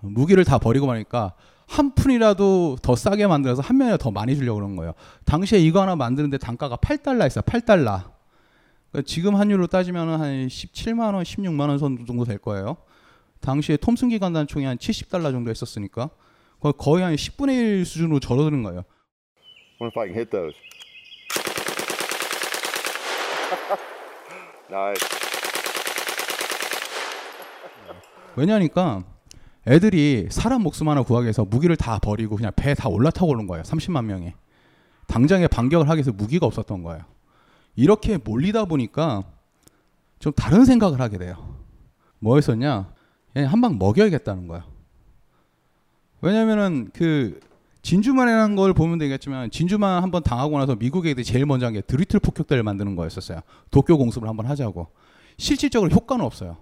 무기를 0.01 0.43
다 0.43 0.57
버리고 0.57 0.87
가니까 0.87 1.33
한 1.67 1.93
푼이라도 1.95 2.77
더 2.81 2.95
싸게 2.95 3.27
만들어서 3.27 3.61
한 3.61 3.77
명이라도 3.77 4.03
더 4.03 4.11
많이 4.11 4.35
주려고 4.35 4.59
그런 4.59 4.75
거예요. 4.75 4.93
당시에 5.25 5.59
이거 5.59 5.81
하나 5.81 5.95
만드는데 5.95 6.37
단가가 6.37 6.77
8달러 6.77 7.25
있어요. 7.27 7.41
8달러. 7.43 8.14
그러니까 8.95 9.01
지금 9.07 9.35
환율로 9.35 9.67
따지면 9.67 10.21
한 10.21 10.47
17만 10.47 11.13
원, 11.13 11.23
16만 11.23 11.67
원 11.67 11.77
정도 12.05 12.23
될 12.23 12.37
거예요. 12.37 12.77
당시에 13.41 13.75
톰슨 13.75 14.07
기관단 14.09 14.47
총이 14.47 14.63
한 14.63 14.77
70달러 14.77 15.31
정도 15.31 15.49
했었으니까 15.49 16.09
거의 16.77 17.03
한 17.03 17.13
10분의 17.15 17.49
1 17.79 17.85
수준으로 17.85 18.19
줄어드는 18.21 18.63
거예요. 18.63 18.83
Wonder 19.81 19.91
if 19.91 19.99
I 19.99 20.07
can 20.07 20.15
hit 20.15 20.31
those. 20.31 20.55
nice. 24.71 25.05
왜냐니까 28.37 29.03
애들이 29.67 30.27
사람 30.31 30.61
목숨 30.63 30.87
하나 30.87 31.01
구하기 31.03 31.25
위해서 31.25 31.43
무기를 31.43 31.75
다 31.75 31.99
버리고 31.99 32.37
그냥 32.37 32.53
배 32.55 32.73
다 32.73 32.87
올라타고 32.87 33.27
오는 33.33 33.45
거예요. 33.45 33.63
30만 33.63 34.05
명이. 34.05 34.31
당장에 35.07 35.47
반격을 35.47 35.89
하기 35.89 35.97
위해서 35.97 36.11
무기가 36.13 36.45
없었던 36.45 36.81
거예요. 36.83 37.03
이렇게 37.75 38.17
몰리다 38.17 38.65
보니까 38.65 39.23
좀 40.19 40.31
다른 40.33 40.65
생각을 40.65 40.99
하게 40.99 41.17
돼요. 41.17 41.55
뭐였었냐? 42.19 42.93
한 43.35 43.61
방 43.61 43.77
먹여야겠다는 43.77 44.47
거야. 44.47 44.65
왜냐면은 46.21 46.89
그 46.93 47.39
진주만이라는 47.81 48.55
걸 48.55 48.73
보면 48.73 48.97
되겠지만 48.97 49.51
진주만 49.51 50.01
한번 50.01 50.23
당하고 50.23 50.57
나서 50.57 50.75
미국 50.75 51.05
애들이 51.05 51.23
제일 51.23 51.45
먼저 51.45 51.65
한 51.65 51.73
게 51.73 51.81
드리틀 51.81 52.19
폭격대를 52.19 52.63
만드는 52.63 52.95
거였었어요. 52.95 53.41
도쿄 53.69 53.97
공습을 53.97 54.27
한번 54.27 54.45
하자고. 54.47 54.87
실질적으로 55.37 55.91
효과는 55.91 56.23
없어요. 56.25 56.57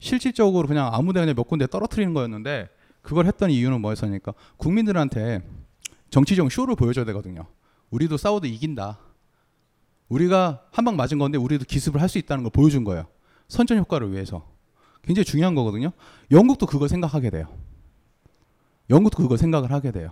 실질적으로 0.00 0.66
그냥 0.66 0.88
아무데나 0.92 1.26
그냥 1.26 1.36
몇 1.36 1.46
군데 1.46 1.66
떨어뜨리는 1.66 2.14
거였는데 2.14 2.68
그걸 3.02 3.26
했던 3.26 3.50
이유는 3.50 3.80
뭐였습니까? 3.82 4.32
국민들한테 4.56 5.42
정치적 6.08 6.50
쇼를 6.50 6.74
보여줘야 6.74 7.04
되거든요. 7.04 7.44
우리도 7.90 8.16
싸워도 8.16 8.46
이긴다. 8.46 8.98
우리가 10.10 10.64
한 10.72 10.84
방 10.84 10.96
맞은 10.96 11.18
건데 11.18 11.38
우리도 11.38 11.64
기습을 11.64 12.00
할 12.02 12.08
수 12.08 12.18
있다는 12.18 12.44
걸 12.44 12.50
보여준 12.50 12.84
거예요. 12.84 13.06
선전 13.48 13.78
효과를 13.78 14.12
위해서. 14.12 14.46
굉장히 15.02 15.24
중요한 15.24 15.54
거거든요. 15.54 15.92
영국도 16.30 16.66
그걸 16.66 16.88
생각하게 16.88 17.30
돼요. 17.30 17.46
영국도 18.90 19.22
그걸 19.22 19.38
생각을 19.38 19.70
하게 19.72 19.92
돼요. 19.92 20.10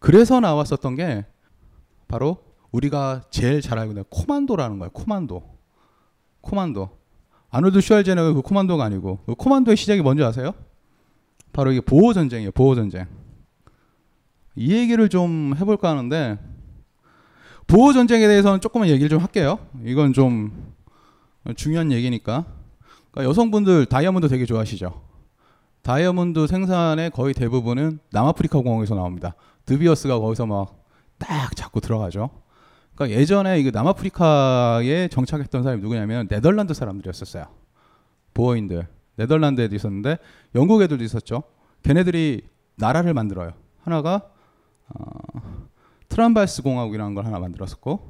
그래서 0.00 0.40
나왔었던 0.40 0.96
게 0.96 1.24
바로 2.08 2.44
우리가 2.72 3.22
제일 3.30 3.60
잘 3.60 3.78
알고 3.78 3.92
있는 3.92 4.04
코만도라는 4.10 4.78
거예요. 4.80 4.90
코만도. 4.90 5.42
코만도. 6.40 6.98
아놀드 7.50 7.80
슈왈제네가 7.80 8.32
그 8.32 8.42
코만도가 8.42 8.82
아니고 8.84 9.20
그 9.26 9.34
코만도의 9.34 9.76
시작이 9.76 10.02
뭔지 10.02 10.24
아세요? 10.24 10.52
바로 11.52 11.70
이게 11.70 11.80
보호 11.80 12.12
전쟁이에요. 12.12 12.50
보호 12.52 12.74
전쟁. 12.74 13.06
이 14.56 14.72
얘기를 14.74 15.08
좀 15.08 15.54
해볼까 15.58 15.90
하는데 15.90 16.38
보호 17.72 17.92
전쟁에 17.92 18.26
대해서는 18.26 18.60
조금만 18.60 18.88
얘기를 18.88 19.08
좀 19.08 19.20
할게요. 19.20 19.58
이건 19.84 20.12
좀 20.12 20.72
중요한 21.56 21.90
얘기니까. 21.90 22.44
그러니까 23.10 23.28
여성분들 23.28 23.86
다이아몬드 23.86 24.28
되게 24.28 24.44
좋아하시죠. 24.46 25.02
다이아몬드 25.82 26.46
생산의 26.46 27.10
거의 27.10 27.34
대부분은 27.34 27.98
남아프리카 28.10 28.60
공항에서 28.60 28.94
나옵니다. 28.94 29.34
드비어스가 29.64 30.18
거기서 30.18 30.46
막 30.46 30.82
딱 31.22 31.54
잡고 31.54 31.80
들어가죠. 31.80 32.30
그러니까 32.94 33.18
예전에 33.18 33.60
이거 33.60 33.70
남아프리카에 33.70 35.08
정착했던 35.08 35.62
사람이 35.62 35.80
누구냐면 35.82 36.26
네덜란드 36.28 36.74
사람들이었었어요. 36.74 37.44
보어인들. 38.34 38.88
네덜란드 39.16 39.60
애도 39.60 39.76
있었는데 39.76 40.18
영국 40.54 40.82
애들도 40.82 41.04
있었죠. 41.04 41.42
걔네들이 41.82 42.42
나라를 42.76 43.14
만들어요. 43.14 43.52
하나가 43.82 44.22
어, 44.88 45.61
트란발스 46.12 46.60
공화국이라는 46.60 47.14
걸 47.14 47.24
하나 47.24 47.38
만들었었고 47.38 48.06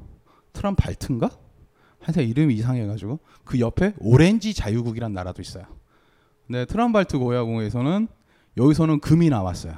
트란발트인가? 0.51 1.29
한때 2.01 2.21
이름이 2.21 2.53
이상해가지고 2.55 3.19
그 3.45 3.61
옆에 3.61 3.93
오렌지 3.97 4.53
자유국이란 4.53 5.13
나라도 5.13 5.41
있어요. 5.41 5.63
근데 6.45 6.65
트란발트 6.65 7.17
고야공에서는 7.17 8.09
여기서는 8.57 8.99
금이 8.99 9.29
나왔어요. 9.29 9.77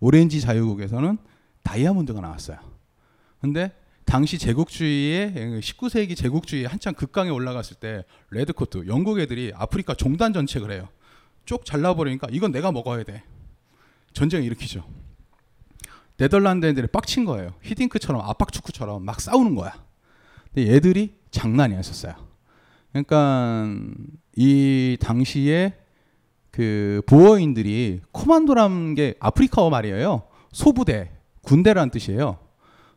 오렌지 0.00 0.40
자유국에서는 0.40 1.18
다이아몬드가 1.64 2.22
나왔어요. 2.22 2.56
근데 3.42 3.74
당시 4.06 4.38
제국주의의 4.38 5.60
19세기 5.60 6.16
제국주의 6.16 6.64
한창 6.64 6.94
극강에 6.94 7.28
올라갔을 7.28 7.76
때 7.76 8.06
레드코트 8.30 8.86
영국 8.86 9.20
애들이 9.20 9.52
아프리카 9.54 9.92
종단 9.92 10.32
전책을 10.32 10.70
해요. 10.70 10.88
쭉 11.44 11.66
잘라버리니까 11.66 12.28
이건 12.30 12.52
내가 12.52 12.72
먹어야 12.72 13.04
돼. 13.04 13.22
전쟁을 14.14 14.46
일으키죠. 14.46 15.05
네덜란드 16.16 16.66
애들이 16.66 16.86
빡친 16.86 17.24
거예요. 17.24 17.52
히딩크처럼 17.62 18.22
압박 18.22 18.52
축구처럼 18.52 19.04
막 19.04 19.20
싸우는 19.20 19.54
거야. 19.54 19.72
근데 20.52 20.72
얘들이 20.72 21.18
장난이 21.30 21.74
아니었어요. 21.74 22.14
그러니까 22.92 23.66
이 24.36 24.96
당시에 25.00 25.74
그 26.50 27.02
보어인들이 27.06 28.00
코만도란 28.12 28.94
게 28.94 29.14
아프리카어 29.20 29.68
말이에요. 29.68 30.22
소부대, 30.52 31.10
군대라는 31.42 31.90
뜻이에요. 31.90 32.38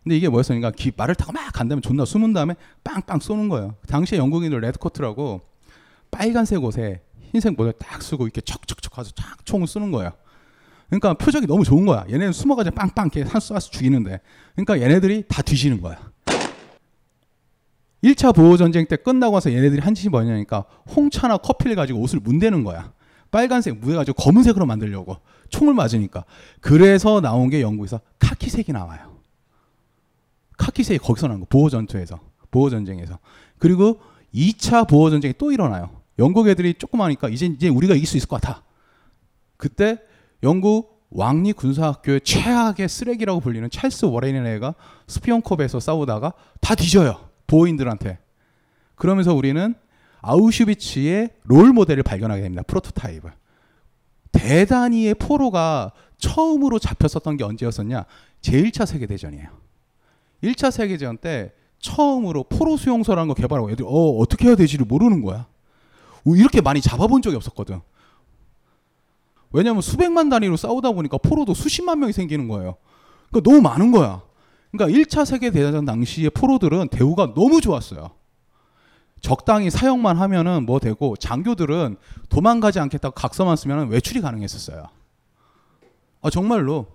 근데 0.04 0.16
이게 0.16 0.30
뭐였으니까 0.30 0.72
기, 0.72 0.94
말을 0.96 1.16
타고 1.16 1.34
막 1.34 1.52
간다면 1.52 1.82
존나 1.82 2.06
숨은 2.06 2.32
다음에 2.32 2.56
빵빵 2.86 3.20
쏘는 3.20 3.50
거예요. 3.50 3.76
당시에 3.88 4.18
영국인들 4.18 4.62
레드코트라고 4.62 5.42
빨간색 6.10 6.64
옷에 6.64 7.02
흰색 7.32 7.56
모자 7.58 7.74
딱 7.78 8.02
쓰고 8.02 8.24
이렇게 8.26 8.40
척척척 8.40 8.94
가서 8.94 9.12
쫙 9.12 9.46
총을 9.46 9.68
쏘는 9.68 9.92
거예요. 9.92 10.14
그러니까 10.90 11.14
표적이 11.14 11.46
너무 11.48 11.64
좋은 11.64 11.86
거야. 11.86 12.04
얘네는 12.10 12.34
숨어가지고 12.34 12.76
빵빵 12.76 13.12
이렇게 13.14 13.30
한 13.30 13.40
쏴서 13.40 13.72
죽이는데. 13.72 14.20
그러니까 14.56 14.82
얘네들이 14.82 15.26
다 15.28 15.42
뒤지는 15.42 15.82
거야. 15.82 15.98
1차 18.04 18.34
보호전쟁 18.34 18.86
때 18.88 18.96
끝나고 18.96 19.36
와서 19.36 19.52
얘네들이 19.52 19.82
한 19.82 19.94
짓이 19.94 20.10
뭐냐니까 20.10 20.66
홍차나 20.96 21.38
커피를 21.38 21.76
가지고 21.76 22.00
옷을 22.00 22.20
문대는 22.20 22.64
거야. 22.64 22.92
빨간색 23.30 23.78
무해가지고 23.78 24.16
검은색으로 24.16 24.66
만들려고. 24.66 25.18
총을 25.50 25.74
맞으니까. 25.74 26.26
그래서 26.62 27.22
나온 27.22 27.50
게 27.50 27.62
영국에서 27.62 28.00
카키색이 28.18 28.72
나와요. 28.72 29.18
카키색이 30.58 31.00
거기서 31.00 31.28
나온 31.28 31.42
거. 31.42 31.46
보호전투에서. 31.48 32.20
보호전쟁에서. 32.50 33.20
그리고 33.60 34.00
2차 34.34 34.88
보호전쟁이 34.88 35.36
또 35.38 35.52
일어나요. 35.52 35.90
영국 36.18 36.48
애들이 36.48 36.74
조그마니까 36.74 37.30
이제, 37.30 37.46
이제 37.46 37.70
우리가 37.70 37.94
이길 37.94 38.08
수 38.08 38.18
있을 38.18 38.28
것 38.28 38.42
같아. 38.42 38.64
그때 39.58 40.00
영국 40.44 41.00
왕리 41.10 41.54
군사학교의 41.54 42.22
최악의 42.22 42.88
쓰레기라고 42.88 43.40
불리는 43.40 43.70
찰스 43.70 44.06
워렌이라는 44.06 44.56
애가 44.58 44.76
스피온컵에서 45.08 45.80
싸우다가 45.80 46.34
다 46.62 46.76
뒤져요. 46.76 47.30
보호인들한테. 47.48 48.20
그러면서 48.96 49.34
우리는 49.34 49.74
아우슈비츠의 50.22 51.30
롤 51.44 51.74
모델을 51.74 52.04
발견하게 52.04 52.42
됩니다. 52.42 52.64
프로토타입을. 52.68 53.32
대단히의 54.32 55.16
포로가 55.16 55.92
처음으로 56.18 56.78
잡혔었던 56.78 57.38
게 57.38 57.44
언제였었냐? 57.44 58.06
제1차 58.42 58.86
세계대전이에요. 58.86 59.48
1차 60.44 60.72
세계대전 60.72 61.18
때 61.18 61.54
처음으로 61.80 62.44
포로 62.44 62.78
수용소라는 62.78 63.30
거 63.30 63.34
개발하고 63.34 63.72
애들이 63.72 63.88
어, 63.88 64.18
어떻게 64.20 64.48
해야 64.48 64.56
되지를 64.56 64.86
모르는 64.86 65.22
거야. 65.22 65.48
이렇게 66.26 66.62
많이 66.62 66.82
잡아본 66.82 67.22
적이 67.22 67.38
없었거든. 67.38 67.82
왜냐하면 69.52 69.82
수백만 69.82 70.30
단위로 70.30 70.58
싸우다 70.58 70.92
보니까 70.92 71.18
포로도 71.18 71.54
수십만 71.54 72.00
명이 72.00 72.14
생기는 72.14 72.48
거예요. 72.48 72.78
그러니까 73.30 73.50
너무 73.50 73.62
많은 73.62 73.92
거야. 73.92 74.22
그러니까 74.72 75.00
1차 75.00 75.26
세계대전 75.26 75.86
당시의 75.86 76.30
포로들은 76.32 76.90
대우가 76.90 77.34
너무 77.34 77.60
좋았어요. 77.62 78.12
적당히 79.22 79.70
사용만 79.70 80.18
하면은 80.18 80.66
뭐 80.66 80.80
되고 80.80 81.16
장교들은 81.16 81.98
도망가지 82.30 82.80
않겠다고 82.80 83.16
각서만 83.16 83.56
쓰면 83.58 83.90
외출이 83.90 84.22
가능했었어요. 84.22 84.88
아 86.22 86.30
정말로 86.30 86.88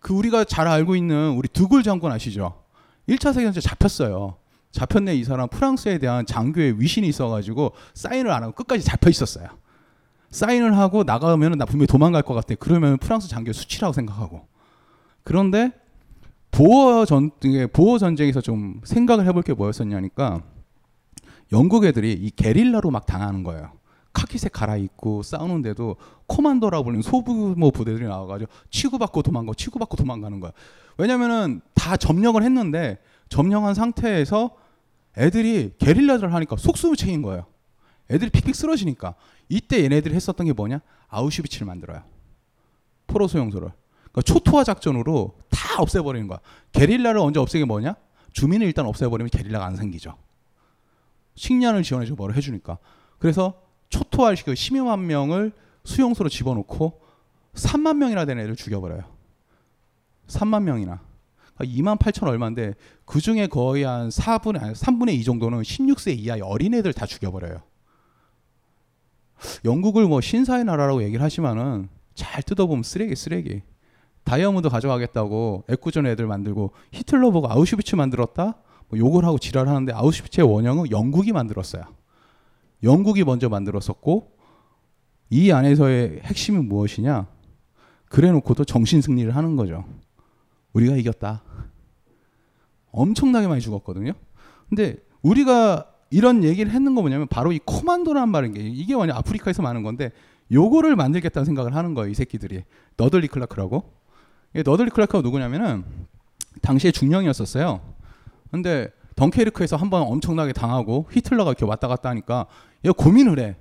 그 0.00 0.12
우리가 0.12 0.44
잘 0.44 0.66
알고 0.66 0.96
있는 0.96 1.30
우리 1.30 1.48
두굴 1.48 1.82
장군 1.82 2.10
아시죠? 2.12 2.62
1차 3.08 3.32
세계대전 3.32 3.62
잡혔어요. 3.62 4.36
잡혔네 4.72 5.16
이 5.16 5.24
사람 5.24 5.48
프랑스에 5.48 5.98
대한 5.98 6.26
장교의 6.26 6.80
위신이 6.80 7.08
있어가지고 7.08 7.72
사인을 7.94 8.30
안 8.30 8.42
하고 8.42 8.52
끝까지 8.52 8.84
잡혀 8.84 9.10
있었어요. 9.10 9.48
사인을 10.30 10.76
하고 10.76 11.02
나가면 11.04 11.58
나 11.58 11.64
분명히 11.64 11.86
도망갈 11.86 12.22
것 12.22 12.34
같아. 12.34 12.54
그러면 12.58 12.98
프랑스 12.98 13.28
장교 13.28 13.52
수치라고 13.52 13.92
생각하고. 13.92 14.46
그런데 15.24 15.72
보어 16.50 17.04
전 17.04 17.30
보어 17.72 17.98
전쟁에서 17.98 18.40
좀 18.40 18.80
생각을 18.84 19.26
해볼 19.26 19.42
게 19.42 19.54
뭐였었냐니까 19.54 20.42
영국 21.52 21.84
애들이 21.84 22.12
이 22.12 22.30
게릴라로 22.30 22.90
막 22.90 23.06
당하는 23.06 23.42
거예요. 23.42 23.72
카키색 24.12 24.52
갈아입고 24.52 25.22
싸우는데도 25.22 25.96
코만도라고 26.26 26.84
불리는 26.84 27.02
소규모 27.02 27.70
부대들이 27.70 28.06
나와가지고 28.06 28.50
치고받고 28.70 29.22
도망가고 29.22 29.54
치고받고 29.54 29.96
도망가는 29.96 30.40
거야. 30.40 30.52
왜냐면은 30.98 31.60
다 31.74 31.96
점령을 31.96 32.42
했는데 32.42 32.98
점령한 33.28 33.74
상태에서 33.74 34.50
애들이 35.16 35.72
게릴라를 35.78 36.34
하니까 36.34 36.56
속수무책인 36.56 37.22
거예요. 37.22 37.46
애들이 38.10 38.30
픽픽 38.30 38.54
쓰러지니까 38.54 39.14
이때 39.48 39.82
얘네들이 39.84 40.14
했었던 40.14 40.46
게 40.46 40.52
뭐냐? 40.52 40.80
아우슈비츠를 41.08 41.66
만들어요. 41.66 42.02
포로 43.06 43.28
소 43.28 43.38
용소를. 43.38 43.70
그러니까 44.12 44.22
초토화 44.22 44.64
작전으로 44.64 45.36
다 45.48 45.80
없애버리는 45.80 46.26
거야. 46.26 46.40
게릴라를 46.72 47.20
언제 47.20 47.38
없애게 47.38 47.64
뭐냐? 47.64 47.94
주민을 48.32 48.66
일단 48.66 48.86
없애버리면 48.86 49.30
게릴라가 49.30 49.64
안 49.64 49.76
생기죠. 49.76 50.16
식량을 51.36 51.82
지원해주고 51.82 52.16
뭐를 52.16 52.36
해주니까. 52.36 52.78
그래서 53.18 53.62
초토화를 53.88 54.36
시켜 54.36 54.52
12만 54.52 55.00
명을 55.00 55.52
수용소로 55.84 56.28
집어넣고 56.28 57.00
3만 57.54 57.96
명이나 57.96 58.24
되는 58.24 58.42
애를 58.42 58.56
죽여버려요. 58.56 59.04
3만 60.26 60.62
명이나. 60.62 61.00
그러니까 61.54 61.78
2만 61.78 61.98
8천 61.98 62.26
얼마인데 62.28 62.74
그 63.04 63.20
중에 63.20 63.46
거의 63.46 63.84
한 63.84 64.08
4분의, 64.08 64.62
아니 64.62 64.72
3분의 64.74 65.14
2 65.14 65.24
정도는 65.24 65.62
16세 65.62 66.16
이하의 66.18 66.42
어린애들 66.42 66.92
다 66.92 67.06
죽여버려요. 67.06 67.62
영국을 69.64 70.06
뭐 70.06 70.20
신사의 70.20 70.64
나라라고 70.64 71.02
얘기를 71.02 71.22
하지만은 71.22 71.88
잘 72.14 72.42
뜯어보면 72.42 72.82
쓰레기 72.82 73.16
쓰레기. 73.16 73.62
다이아몬드 74.24 74.68
가져가겠다고 74.68 75.64
애꿎은 75.70 76.06
애들 76.06 76.26
만들고 76.26 76.72
히틀러 76.92 77.30
보고 77.30 77.50
아우슈비츠 77.50 77.96
만들었다? 77.96 78.54
뭐 78.88 78.98
욕을 78.98 79.24
하고 79.24 79.38
지랄하는데 79.38 79.92
아우슈비츠의 79.92 80.46
원형은 80.46 80.90
영국이 80.90 81.32
만들었어요. 81.32 81.84
영국이 82.82 83.24
먼저 83.24 83.48
만들었었고 83.48 84.32
이 85.30 85.52
안에서의 85.52 86.20
핵심이 86.24 86.58
무엇이냐? 86.58 87.26
그래놓고도 88.06 88.64
정신 88.64 89.00
승리를 89.00 89.34
하는 89.34 89.56
거죠. 89.56 89.84
우리가 90.72 90.96
이겼다. 90.96 91.42
엄청나게 92.90 93.46
많이 93.46 93.60
죽었거든요. 93.60 94.12
근데 94.68 94.96
우리가 95.22 95.89
이런 96.10 96.42
얘기를 96.42 96.72
했는 96.72 96.94
거 96.94 97.00
뭐냐면 97.00 97.28
바로 97.28 97.52
이 97.52 97.60
코만도라는 97.64 98.28
말인 98.28 98.52
게 98.52 98.60
이게 98.60 98.94
완전 98.94 99.16
아프리카에서 99.16 99.62
많은 99.62 99.82
건데 99.82 100.10
요거를 100.52 100.96
만들겠다는 100.96 101.46
생각을 101.46 101.74
하는 101.74 101.94
거예요. 101.94 102.10
이 102.10 102.14
새끼들이. 102.14 102.64
더들리 102.96 103.28
클라크라고. 103.28 103.84
더들리 104.64 104.90
클라크가 104.90 105.22
누구냐면은 105.22 105.84
당시에 106.60 106.90
중령이었었어요. 106.90 107.80
근데 108.50 108.88
덩케르크에서 109.14 109.76
한번 109.76 110.02
엄청나게 110.02 110.52
당하고 110.52 111.06
히틀러가 111.12 111.50
이렇게 111.52 111.64
왔다 111.64 111.86
갔다 111.86 112.08
하니까 112.08 112.46
얘가 112.84 112.92
고민을 112.92 113.38
해. 113.38 113.56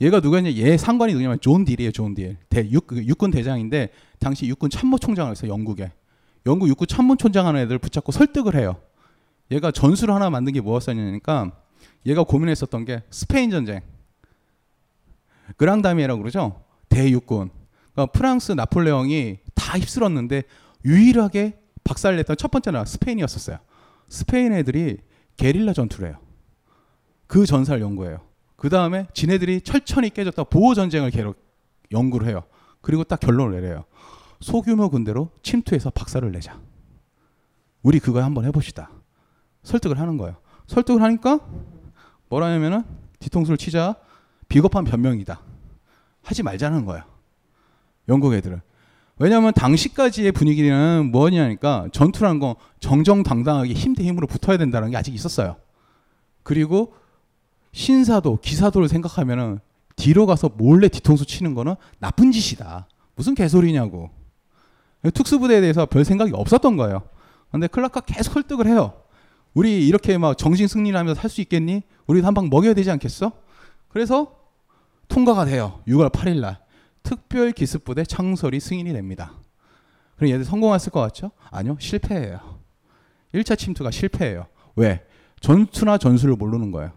얘가 0.00 0.20
누구냐? 0.20 0.52
얘 0.54 0.76
상관이 0.76 1.12
누구냐면 1.12 1.38
존 1.40 1.64
딜이에요. 1.64 1.92
존 1.92 2.14
딜. 2.14 2.38
대, 2.48 2.68
육, 2.70 2.86
육군 2.90 3.30
대장인데 3.30 3.90
당시 4.18 4.46
육군 4.46 4.70
참모총장을 4.70 5.30
했어요. 5.30 5.50
영국에. 5.50 5.92
영국 6.46 6.68
육군 6.68 6.86
참모총장 6.86 7.46
하는 7.46 7.60
애들 7.60 7.78
붙잡고 7.78 8.12
설득을 8.12 8.56
해요. 8.56 8.76
얘가 9.50 9.70
전술을 9.70 10.14
하나 10.14 10.30
만든 10.30 10.52
게 10.52 10.60
뭐였었냐니까 10.60 11.52
얘가 12.06 12.22
고민했었던 12.22 12.84
게 12.84 13.02
스페인 13.10 13.50
전쟁. 13.50 13.80
그랑다미에라고 15.56 16.20
그러죠. 16.20 16.64
대육군. 16.88 17.50
그러니까 17.92 18.12
프랑스 18.12 18.52
나폴레옹이 18.52 19.38
다 19.54 19.78
휩쓸었는데 19.78 20.42
유일하게 20.84 21.58
박살냈던 21.84 22.36
첫 22.36 22.50
번째 22.50 22.70
나라 22.70 22.84
스페인이었었어요. 22.84 23.58
스페인 24.08 24.52
애들이 24.52 24.98
게릴라 25.36 25.72
전투를 25.72 26.08
해요. 26.08 26.18
그 27.26 27.46
전사를 27.46 27.80
연구해요. 27.80 28.20
그 28.56 28.68
다음에 28.68 29.06
지네들이 29.12 29.60
철천히 29.60 30.10
깨졌다 30.10 30.44
보호 30.44 30.74
전쟁을 30.74 31.10
계속 31.10 31.36
연구를 31.92 32.28
해요. 32.28 32.44
그리고 32.80 33.04
딱 33.04 33.20
결론을 33.20 33.60
내려요. 33.60 33.84
소규모 34.40 34.88
군대로 34.88 35.30
침투해서 35.42 35.90
박살을 35.90 36.32
내자. 36.32 36.60
우리 37.82 37.98
그거 37.98 38.22
한번 38.22 38.44
해봅시다. 38.44 38.90
설득을 39.64 39.98
하는 39.98 40.16
거예요. 40.16 40.36
설득을 40.68 41.02
하니까 41.02 41.40
뭐라냐면은 42.28 42.84
뒤통수를 43.18 43.56
치자 43.58 43.96
비겁한 44.48 44.84
변명이다. 44.84 45.40
하지 46.22 46.42
말자는 46.42 46.84
거예요. 46.84 47.02
영국 48.08 48.32
애들은. 48.34 48.60
왜냐하면 49.18 49.52
당시까지의 49.52 50.32
분위기는 50.32 51.10
뭐냐니까 51.10 51.88
전투라는 51.92 52.40
건 52.40 52.54
정정당당하게 52.80 53.72
힘 53.72 53.94
대 53.94 54.02
힘으로 54.04 54.26
붙어야 54.26 54.56
된다는 54.56 54.90
게 54.90 54.96
아직 54.96 55.14
있었어요. 55.14 55.56
그리고 56.42 56.94
신사도 57.72 58.38
기사도를 58.42 58.88
생각하면은 58.88 59.60
뒤로 59.96 60.26
가서 60.26 60.50
몰래 60.56 60.88
뒤통수 60.88 61.26
치는 61.26 61.54
거는 61.54 61.76
나쁜 61.98 62.32
짓이다. 62.32 62.88
무슨 63.14 63.34
개소리냐고. 63.34 64.10
특수부대에 65.14 65.60
대해서 65.60 65.86
별 65.86 66.04
생각이 66.04 66.32
없었던 66.34 66.76
거예요. 66.76 67.02
근데 67.52 67.66
클라크가 67.68 68.00
계속 68.00 68.32
설득을 68.32 68.66
해요. 68.66 68.94
우리 69.54 69.86
이렇게 69.86 70.18
막 70.18 70.36
정신 70.36 70.66
승리를 70.66 70.98
하면서 70.98 71.20
살 71.20 71.30
수 71.30 71.40
있겠니? 71.40 71.82
우리도 72.06 72.26
한방 72.26 72.48
먹여야 72.50 72.74
되지 72.74 72.90
않겠어? 72.90 73.32
그래서 73.88 74.36
통과가 75.08 75.44
돼요. 75.44 75.80
6월 75.86 76.10
8일 76.10 76.40
날. 76.40 76.58
특별 77.02 77.52
기습부대 77.52 78.04
창설이 78.04 78.58
승인이 78.60 78.92
됩니다. 78.92 79.34
그럼 80.16 80.30
얘들 80.30 80.44
성공했을 80.44 80.90
것 80.90 81.00
같죠? 81.00 81.30
아니요. 81.50 81.76
실패해요. 81.78 82.58
1차 83.34 83.56
침투가 83.58 83.90
실패해요. 83.90 84.46
왜? 84.76 85.04
전투나 85.40 85.98
전술을 85.98 86.36
모르는 86.36 86.70
거예요. 86.70 86.92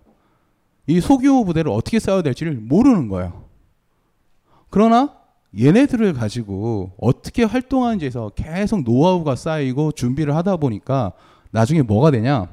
이 0.87 1.01
소규모 1.01 1.43
부대를 1.45 1.69
어떻게 1.71 1.99
싸워야 1.99 2.21
될지를 2.21 2.53
모르는 2.53 3.09
거예요. 3.09 3.43
그러나 4.69 5.15
얘네들을 5.57 6.13
가지고 6.13 6.93
어떻게 6.99 7.43
활동하는지에서 7.43 8.31
계속 8.35 8.83
노하우가 8.83 9.35
쌓이고 9.35 9.91
준비를 9.91 10.35
하다 10.35 10.57
보니까 10.57 11.13
나중에 11.57 11.81
뭐가 11.81 12.11
되냐? 12.11 12.47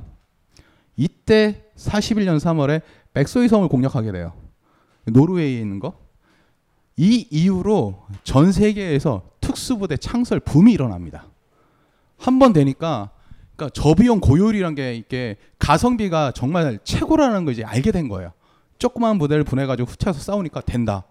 이때 0.97 1.62
41년 1.77 2.40
3월에 2.40 2.81
백소이 3.12 3.49
섬을 3.49 3.69
공략하게 3.69 4.12
돼요. 4.12 4.33
노르웨이에 5.05 5.61
있는 5.61 5.79
거. 5.79 5.93
이 6.97 7.27
이후로 7.31 8.07
전 8.23 8.51
세계에서 8.51 9.29
특수부대 9.43 9.99
창설 9.99 10.40
붐이 10.40 10.73
일어납니다. 10.73 11.27
한 12.17 12.38
번 12.38 12.55
되니까 12.55 13.11
그러니까 13.57 13.75
저비용 13.75 14.21
고효율이란 14.21 14.75
게 14.75 14.95
이게 14.95 15.37
가성비가 15.59 16.33
정말 16.33 16.79
최고라는 16.83 17.45
걸 17.45 17.53
이제 17.53 17.62
알게 17.62 17.93
된 17.93 18.09
거예요. 18.09 18.33
조그만 18.79 19.19
부대를 19.19 19.45
보내가지고 19.45 19.90
흩쳐서 19.90 20.21
싸우니까 20.21 20.62
된다. 20.62 21.05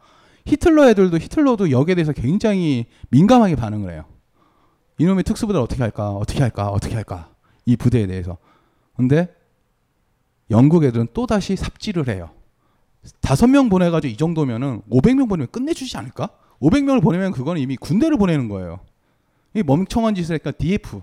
히틀러 0.47 0.89
애들도 0.89 1.19
히틀러도 1.19 1.69
여기에 1.69 1.93
대해서 1.93 2.11
굉장히 2.11 2.87
민감하게 3.09 3.55
반응을 3.55 3.91
해요. 3.93 4.05
이놈의 4.97 5.23
특수부대를 5.25 5.61
어떻게 5.61 5.83
할까? 5.83 6.09
어떻게 6.11 6.39
할까? 6.41 6.69
어떻게 6.69 6.95
할까? 6.95 7.32
이 7.65 7.75
부대에 7.75 8.07
대해서. 8.07 8.37
근데 8.95 9.33
영국 10.49 10.83
애들은 10.83 11.07
또 11.13 11.25
다시 11.25 11.55
삽질을 11.55 12.07
해요. 12.09 12.31
다섯 13.21 13.47
명 13.47 13.69
보내가지고 13.69 14.11
이 14.11 14.17
정도면은 14.17 14.81
500명 14.89 15.27
보내면 15.27 15.47
끝내주지 15.51 15.97
않을까? 15.97 16.29
500명을 16.61 17.01
보내면 17.01 17.31
그건 17.31 17.57
이미 17.57 17.75
군대를 17.75 18.17
보내는 18.17 18.47
거예요. 18.47 18.79
이 19.53 19.63
멍청한 19.63 20.15
짓을 20.15 20.35
했니까 20.35 20.51
DF 20.51 21.01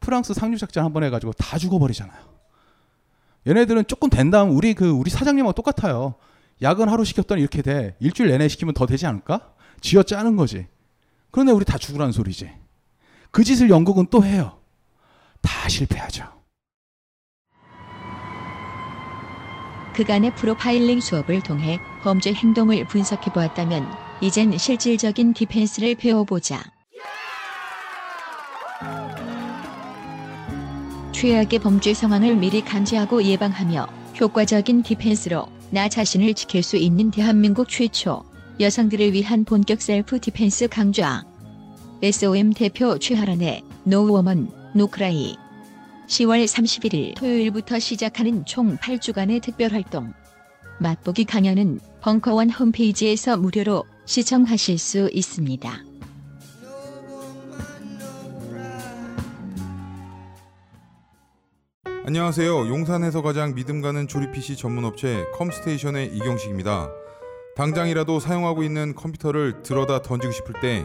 프랑스 0.00 0.34
상륙작전 0.34 0.84
한 0.84 0.92
번 0.92 1.04
해가지고 1.04 1.32
다 1.34 1.58
죽어버리잖아요. 1.58 2.20
얘네들은 3.46 3.84
조금 3.86 4.08
된 4.08 4.30
다음 4.30 4.50
우리 4.56 4.74
그 4.74 4.90
우리 4.90 5.10
사장님하고 5.10 5.52
똑같아요. 5.52 6.14
야근 6.60 6.88
하루 6.88 7.04
시켰더니 7.04 7.40
이렇게 7.40 7.62
돼. 7.62 7.96
일주일 8.00 8.30
내내 8.30 8.48
시키면 8.48 8.74
더 8.74 8.86
되지 8.86 9.06
않을까? 9.06 9.52
쥐어 9.80 10.02
짜는 10.04 10.36
거지. 10.36 10.66
그런데 11.30 11.52
우리 11.52 11.64
다 11.64 11.76
죽으라는 11.78 12.12
소리지. 12.12 12.50
그 13.30 13.42
짓을 13.42 13.70
영국은 13.70 14.06
또 14.10 14.24
해요. 14.24 14.58
다 15.42 15.68
실패하죠. 15.68 16.24
그간의 19.94 20.34
프로파일링 20.36 21.00
수업을 21.00 21.42
통해 21.42 21.78
범죄 22.02 22.32
행동을 22.32 22.86
분석해 22.86 23.30
보았다면 23.32 23.86
이젠 24.22 24.56
실질적인 24.56 25.34
defense를 25.34 25.96
배워보자. 25.96 26.62
최악의 31.12 31.58
범죄 31.60 31.94
상황을 31.94 32.34
미리 32.36 32.62
감지하고 32.62 33.22
예방하며 33.22 33.86
효과적인 34.20 34.82
defense로 34.82 35.46
나 35.70 35.88
자신을 35.88 36.34
지킬 36.34 36.62
수 36.62 36.76
있는 36.76 37.10
대한민국 37.10 37.68
최초 37.68 38.24
여성들을 38.58 39.12
위한 39.12 39.44
본격 39.44 39.80
self 39.80 40.18
defense 40.20 40.68
강좌. 40.68 41.24
SOM 42.02 42.52
대표 42.52 42.98
최하란의 42.98 43.62
No 43.84 44.06
Woman 44.06 44.61
No 44.74 44.99
Cry 44.99 45.36
10월 46.06 46.44
31일 46.44 47.14
토요일부터 47.16 47.78
시작하는 47.78 48.44
총 48.44 48.76
8주간의 48.76 49.42
특별활동. 49.42 50.12
맛보기 50.80 51.24
강연은 51.24 51.80
벙커원 52.00 52.50
홈페이지에서 52.50 53.36
무료로 53.36 53.84
시청하실 54.04 54.78
수 54.78 55.10
있습니다. 55.12 55.70
안녕하세요. 62.04 62.68
용산에서 62.68 63.22
가장 63.22 63.54
믿음 63.54 63.80
가는 63.80 64.08
조립 64.08 64.32
PC 64.32 64.56
전문 64.56 64.84
업체 64.84 65.24
컴스테이션의 65.34 66.16
이경식입니다. 66.16 66.90
당장이라도 67.54 68.18
사용하고 68.18 68.64
있는 68.64 68.94
컴퓨터를 68.94 69.62
들어다 69.62 70.02
던지고 70.02 70.32
싶을 70.32 70.60
때 70.60 70.84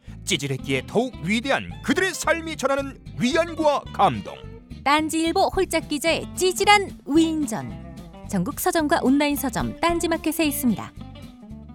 찌질했기에 0.31 0.83
더욱 0.87 1.13
위대한 1.23 1.69
그들의 1.83 2.13
삶이 2.13 2.55
전하는 2.55 2.97
위안과 3.19 3.81
감동. 3.91 4.35
딴지일보 4.83 5.51
홀짝 5.53 5.89
기자의 5.89 6.25
찌질한 6.35 6.99
위인전. 7.05 8.27
전국 8.29 8.59
서점과 8.59 9.01
온라인 9.03 9.35
서점 9.35 9.77
딴지마켓에 9.81 10.45
있습니다. 10.45 10.93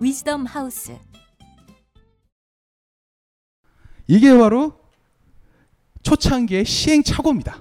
위즈덤 0.01 0.47
하우스. 0.47 0.97
이게 4.07 4.35
바로 4.39 4.81
초창기의 6.03 6.65
시행착오입니다. 6.65 7.61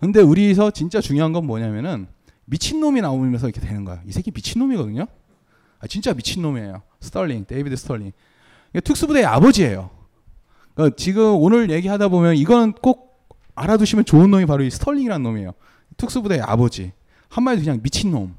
근데 0.00 0.20
우리에서 0.20 0.72
진짜 0.72 1.00
중요한 1.00 1.32
건 1.32 1.46
뭐냐면은 1.46 2.08
미친놈이 2.46 3.00
나오면서 3.00 3.48
이렇게 3.48 3.60
되는 3.60 3.84
거야. 3.84 4.02
이 4.06 4.10
새끼 4.10 4.32
미친놈이거든요. 4.32 5.06
아, 5.80 5.86
진짜 5.86 6.14
미친놈이에요. 6.14 6.82
스털링, 7.00 7.44
데이비드 7.44 7.76
스털링. 7.76 8.12
특수부대의 8.72 9.24
아버지예요. 9.24 9.90
그러니까 10.74 10.96
지금 10.96 11.36
오늘 11.36 11.70
얘기하다 11.70 12.08
보면 12.08 12.36
이거는 12.36 12.72
꼭 12.72 13.28
알아두시면 13.54 14.04
좋은 14.04 14.30
놈이 14.30 14.46
바로 14.46 14.62
이 14.62 14.70
스털링이라는 14.70 15.22
놈이에요. 15.22 15.52
특수부대의 15.96 16.42
아버지. 16.42 16.92
한마디로 17.28 17.64
그냥 17.64 17.80
미친놈. 17.82 18.34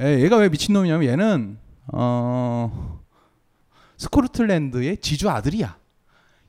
예, 0.00 0.20
얘가 0.20 0.36
왜 0.38 0.48
미친놈이냐면 0.48 1.08
얘는 1.08 1.58
어 1.92 3.00
스코틀랜드의 3.96 4.98
지주 4.98 5.30
아들이야. 5.30 5.76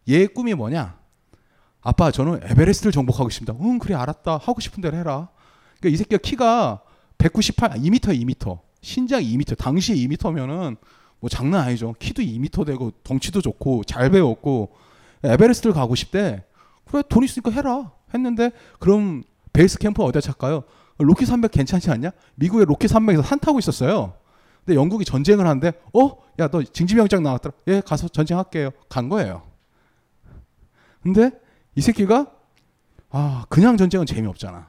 얘의 0.09 0.29
꿈이 0.29 0.53
뭐냐? 0.53 0.97
아빠 1.81 2.11
저는 2.11 2.39
에베레스트를 2.43 2.91
정복하고 2.91 3.29
싶습니다. 3.29 3.57
응 3.63 3.77
그래 3.79 3.95
알았다. 3.95 4.37
하고 4.37 4.61
싶은 4.61 4.81
대로 4.81 4.97
해라. 4.97 5.29
그러니까 5.79 5.93
이 5.93 5.97
새끼가 5.97 6.17
키가 6.21 6.81
198, 7.17 7.71
2m, 7.71 7.99
2m. 7.99 8.59
신장 8.81 9.21
2m. 9.21 9.57
당시에 9.57 9.95
2m면은 9.95 10.77
뭐 11.21 11.29
장난 11.29 11.61
아니죠. 11.63 11.95
키도 11.99 12.21
2m 12.21 12.65
되고 12.65 12.91
덩치도 13.03 13.41
좋고 13.41 13.85
잘 13.85 14.09
배웠고 14.09 14.73
에베레스트를 15.23 15.73
가고 15.73 15.95
싶대. 15.95 16.43
그래 16.85 17.03
돈 17.07 17.23
있으니까 17.23 17.51
해라. 17.51 17.91
했는데 18.13 18.51
그럼 18.79 19.23
베이스 19.53 19.77
캠프 19.77 20.03
어디다 20.03 20.19
칠까요? 20.19 20.63
로키 20.97 21.25
산맥 21.25 21.51
괜찮지 21.51 21.89
않냐? 21.89 22.11
미국의 22.35 22.65
로키 22.65 22.87
산맥에서 22.87 23.23
산 23.23 23.39
타고 23.39 23.59
있었어요. 23.59 24.13
근데 24.65 24.77
영국이 24.77 25.05
전쟁을 25.05 25.47
하는데 25.47 25.71
어? 25.93 26.17
야 26.39 26.47
너 26.47 26.63
징집영장 26.63 27.23
나왔더라. 27.23 27.53
예 27.67 27.81
가서 27.81 28.07
전쟁할게요. 28.07 28.71
간 28.89 29.07
거예요. 29.09 29.43
근데 31.03 31.31
이 31.75 31.81
새끼가 31.81 32.31
아 33.11 33.45
그냥 33.49 33.77
전쟁은 33.77 34.05
재미없잖아. 34.05 34.67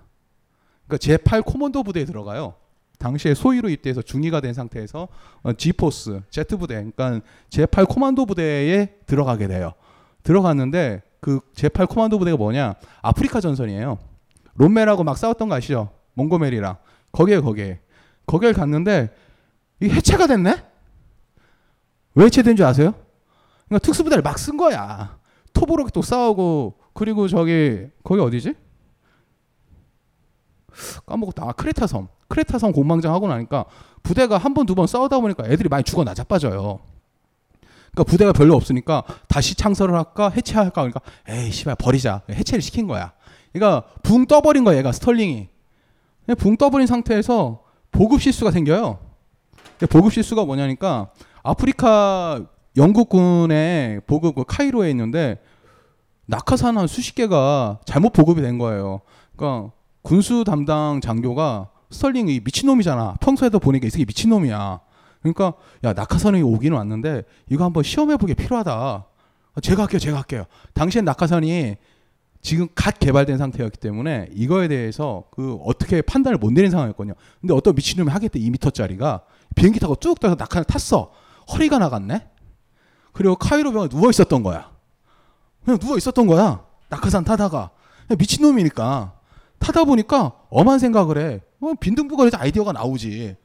그러니까 0.86 0.96
제8 0.98 1.44
코먼도 1.44 1.82
부대에 1.82 2.04
들어가요. 2.04 2.54
당시에 3.02 3.34
소위로 3.34 3.68
입대해서 3.68 4.00
중위가 4.00 4.40
된 4.40 4.54
상태에서 4.54 5.08
어, 5.42 5.52
G포스, 5.52 6.22
Z 6.30 6.44
부대, 6.58 6.74
그러니까 6.76 7.20
제8 7.50 7.88
코만도 7.88 8.26
부대에 8.26 8.94
들어가게 9.06 9.48
돼요. 9.48 9.72
들어갔는데 10.22 11.02
그 11.20 11.40
제8 11.54 11.88
코만도 11.88 12.18
부대가 12.18 12.36
뭐냐? 12.36 12.74
아프리카 13.02 13.40
전선이에요. 13.40 13.98
롬멜하고 14.54 15.02
막 15.02 15.18
싸웠던 15.18 15.48
거 15.48 15.54
아시죠? 15.56 15.90
몽고멜이랑 16.14 16.76
거기에 17.10 17.40
거기에 17.40 17.80
거기를 18.26 18.54
갔는데 18.54 19.14
이 19.80 19.88
해체가 19.88 20.26
됐네? 20.28 20.62
왜 22.14 22.24
해체된 22.26 22.54
줄 22.56 22.64
아세요? 22.66 22.94
그러니까 23.66 23.84
특수부대를 23.84 24.22
막 24.22 24.36
쓴 24.36 24.56
거야. 24.56 25.18
토브룩도 25.52 26.02
싸우고 26.02 26.78
그리고 26.94 27.26
저기 27.28 27.86
거기 28.04 28.20
어디지? 28.20 28.54
까먹었다. 31.06 31.44
아, 31.48 31.52
크레타 31.52 31.86
섬. 31.86 32.08
크레타섬 32.32 32.72
공방전 32.72 33.12
하고 33.12 33.28
나니까 33.28 33.66
부대가 34.02 34.38
한 34.38 34.54
번 34.54 34.64
두 34.66 34.74
번 34.74 34.86
싸우다 34.86 35.20
보니까 35.20 35.44
애들이 35.46 35.68
많이 35.68 35.84
죽어 35.84 36.02
나자빠져요. 36.04 36.80
그러니까 37.92 38.10
부대가 38.10 38.32
별로 38.32 38.54
없으니까 38.56 39.02
다시 39.28 39.54
창설을 39.54 39.94
할까 39.94 40.30
해체할까 40.30 40.72
그러니까 40.82 41.00
에이 41.28 41.50
씨발 41.50 41.76
버리자 41.76 42.22
해체를 42.30 42.62
시킨 42.62 42.86
거야. 42.86 43.12
그러니까 43.52 43.86
붕 44.02 44.26
떠버린 44.26 44.64
거야 44.64 44.78
얘가 44.78 44.92
스털링이. 44.92 45.48
붕 46.38 46.56
떠버린 46.56 46.86
상태에서 46.86 47.62
보급 47.90 48.22
실수가 48.22 48.50
생겨요. 48.50 48.98
보급 49.90 50.12
실수가 50.12 50.44
뭐냐니까 50.46 51.10
아프리카 51.42 52.40
영국군의 52.76 54.00
보급 54.06 54.36
그 54.36 54.44
카이로에 54.46 54.88
있는데 54.90 55.42
낙하산 56.26 56.78
한 56.78 56.86
수십 56.86 57.14
개가 57.14 57.80
잘못 57.84 58.14
보급이 58.14 58.40
된 58.40 58.56
거예요. 58.56 59.02
그러니까 59.36 59.72
군수 60.00 60.44
담당 60.44 61.00
장교가 61.02 61.68
스털링이 61.92 62.40
미친놈이잖아. 62.44 63.16
평소에도 63.20 63.58
보니까 63.58 63.86
이 63.86 63.90
새끼 63.90 64.04
미친놈이야. 64.04 64.80
그러니까 65.20 65.54
야 65.84 65.92
낙하산이 65.92 66.42
오기는 66.42 66.76
왔는데 66.76 67.22
이거 67.50 67.64
한번 67.64 67.82
시험해보기 67.82 68.34
필요하다. 68.34 69.06
제가 69.62 69.82
할게요. 69.82 69.98
제가 69.98 70.18
할게요. 70.18 70.44
당시엔 70.74 71.04
낙하산이 71.04 71.76
지금 72.40 72.66
갓 72.74 72.98
개발된 72.98 73.38
상태였기 73.38 73.78
때문에 73.78 74.28
이거에 74.32 74.66
대해서 74.66 75.24
그 75.30 75.58
어떻게 75.64 76.02
판단을 76.02 76.38
못 76.38 76.52
내린 76.52 76.70
상황이었거든요. 76.70 77.14
근데 77.40 77.54
어떤 77.54 77.74
미친놈이 77.74 78.10
하겠대 78.10 78.40
2미터짜리가 78.40 79.22
비행기 79.54 79.78
타고 79.78 79.94
쭉 79.96 80.18
떠서 80.18 80.34
낙하산 80.34 80.64
탔어. 80.64 81.12
허리가 81.52 81.78
나갔네. 81.78 82.28
그리고 83.12 83.36
카이로 83.36 83.70
병원에 83.70 83.88
누워 83.90 84.10
있었던 84.10 84.42
거야. 84.42 84.72
그냥 85.64 85.78
누워 85.78 85.96
있었던 85.96 86.26
거야. 86.26 86.64
낙하산 86.88 87.24
타다가 87.24 87.70
미친놈이니까 88.18 89.12
타다 89.60 89.84
보니까 89.84 90.32
엄한 90.50 90.80
생각을 90.80 91.18
해. 91.18 91.40
어, 91.62 91.74
빈둥부거리자 91.78 92.38
아이디어가 92.40 92.72
나오지. 92.72 93.36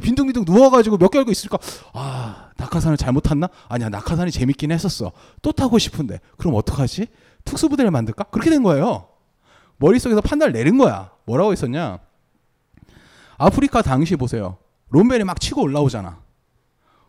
빈둥빈둥 0.00 0.44
누워가지고 0.46 0.96
몇 0.98 1.08
개월 1.10 1.28
있을까? 1.28 1.58
아, 1.92 2.50
낙하산을 2.56 2.96
잘못 2.96 3.22
탔나? 3.22 3.48
아니야, 3.68 3.88
낙하산이 3.88 4.30
재밌긴 4.30 4.70
했었어. 4.72 5.12
또 5.42 5.52
타고 5.52 5.78
싶은데. 5.78 6.20
그럼 6.38 6.54
어떡하지? 6.54 7.06
특수부대를 7.44 7.90
만들까? 7.90 8.24
그렇게 8.24 8.48
된 8.50 8.62
거예요. 8.62 9.08
머릿속에서 9.76 10.20
판단을 10.20 10.52
내린 10.52 10.78
거야. 10.78 11.10
뭐라고 11.26 11.52
했었냐? 11.52 11.98
아프리카 13.36 13.82
당시 13.82 14.16
보세요. 14.16 14.58
롬벨이 14.90 15.24
막 15.24 15.40
치고 15.40 15.62
올라오잖아. 15.62 16.20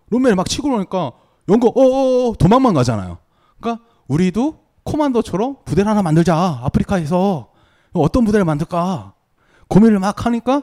롬벨이 0.10 0.36
막 0.36 0.48
치고 0.48 0.70
오니까 0.70 1.12
영국 1.50 1.78
어어 1.78 2.34
도망만 2.38 2.74
가잖아요. 2.74 3.20
그러니까 3.60 3.86
우리도 4.08 4.64
코만도처럼 4.84 5.58
부대를 5.66 5.90
하나 5.90 6.02
만들자. 6.02 6.60
아프리카에서 6.64 7.52
어떤 7.94 8.26
부대를 8.26 8.46
만들까? 8.46 9.13
고민을 9.74 10.00
막 10.00 10.26
하니까 10.26 10.62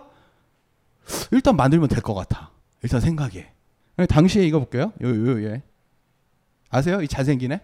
일단 1.33 1.57
만들면 1.57 1.89
될 1.89 2.01
것 2.03 2.15
같아. 2.15 2.51
일단 2.83 3.01
생각에. 3.01 3.51
당시에 4.09 4.45
이거 4.47 4.59
볼게요. 4.61 4.93
요, 5.03 5.09
요, 5.09 5.43
예. 5.43 5.63
아세요? 6.71 7.03
이 7.03 7.09
잘생기네? 7.09 7.61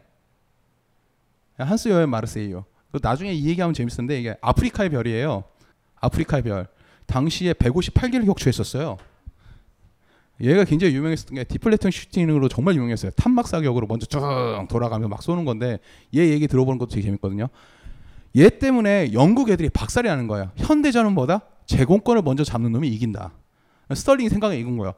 한스 1.59 1.88
요아힘 1.88 2.11
마르세이유. 2.11 2.64
나중에 3.00 3.32
이 3.32 3.46
얘기하면 3.46 3.72
재밌었는데 3.74 4.20
이게 4.20 4.37
아프리카의 4.40 4.90
별이에요. 4.90 5.44
아프리카의 6.00 6.42
별. 6.42 6.66
당시에 7.06 7.52
158개를 7.54 8.26
격추했었어요. 8.26 8.98
얘가 10.42 10.64
굉장히 10.64 10.94
유명했었던 10.94 11.35
게 11.37 11.44
deflection 11.44 11.90
shooting으로 11.90 12.49
정말 12.48 12.74
유명했어요. 12.74 13.12
탄막 13.12 13.46
사격으로 13.48 13.87
먼저 13.87 14.04
쭉 14.04 14.20
돌아가면서 14.68 15.09
막 15.09 15.22
쏘는 15.22 15.44
건데 15.46 15.78
얘 16.14 16.28
얘기 16.28 16.46
들어보는 16.48 16.78
것도 16.78 16.90
되게 16.90 17.02
재밌거든요. 17.02 17.48
얘 18.37 18.51
때문에 18.51 19.12
영국 19.12 19.51
애들이 19.51 19.68
박살이 19.70 20.09
나는 20.09 20.27
거야. 20.27 20.53
현대전은 20.57 21.16
뭐다 21.16 21.40
제공권을 21.66 22.22
먼저 22.22 22.44
잡는 22.44 22.72
놈이 22.72 22.88
이긴다. 22.88 23.33
스털링이 23.94 24.29
생각에 24.29 24.59
이긴 24.59 24.77
거야. 24.77 24.94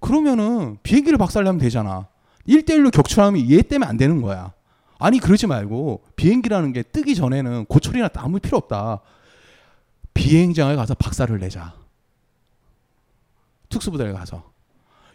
그러면은 0.00 0.78
비행기를 0.82 1.18
박살내면 1.18 1.58
되잖아. 1.58 2.08
1대1로 2.48 2.90
격추하면 2.90 3.50
얘 3.50 3.62
때문에 3.62 3.88
안 3.88 3.96
되는 3.96 4.22
거야. 4.22 4.52
아니 4.98 5.18
그러지 5.18 5.46
말고 5.46 6.02
비행기라는 6.16 6.72
게 6.72 6.82
뜨기 6.82 7.14
전에는 7.14 7.66
고철이나 7.66 8.08
아무 8.16 8.38
필요 8.40 8.58
없다. 8.58 9.00
비행장에 10.14 10.74
가서 10.76 10.94
박살을 10.94 11.38
내자. 11.38 11.74
특수부대에 13.68 14.12
가서. 14.12 14.50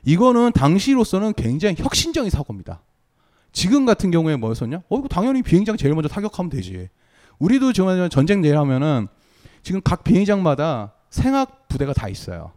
이거는 0.05 0.51
당시로서는 0.53 1.33
굉장히 1.33 1.75
혁신적인 1.77 2.29
사고입니다. 2.29 2.81
지금 3.51 3.85
같은 3.85 4.11
경우에 4.11 4.35
뭐였었냐? 4.35 4.81
어, 4.89 4.97
이거 4.97 5.07
당연히 5.07 5.41
비행장 5.41 5.77
제일 5.77 5.93
먼저 5.93 6.07
타격하면 6.07 6.49
되지. 6.49 6.89
우리도 7.39 7.73
지금 7.73 8.09
전쟁 8.09 8.41
내일 8.41 8.57
하면은 8.57 9.07
지금 9.63 9.81
각 9.83 10.03
비행장마다 10.03 10.93
생학 11.09 11.67
부대가 11.67 11.93
다 11.93 12.07
있어요. 12.07 12.51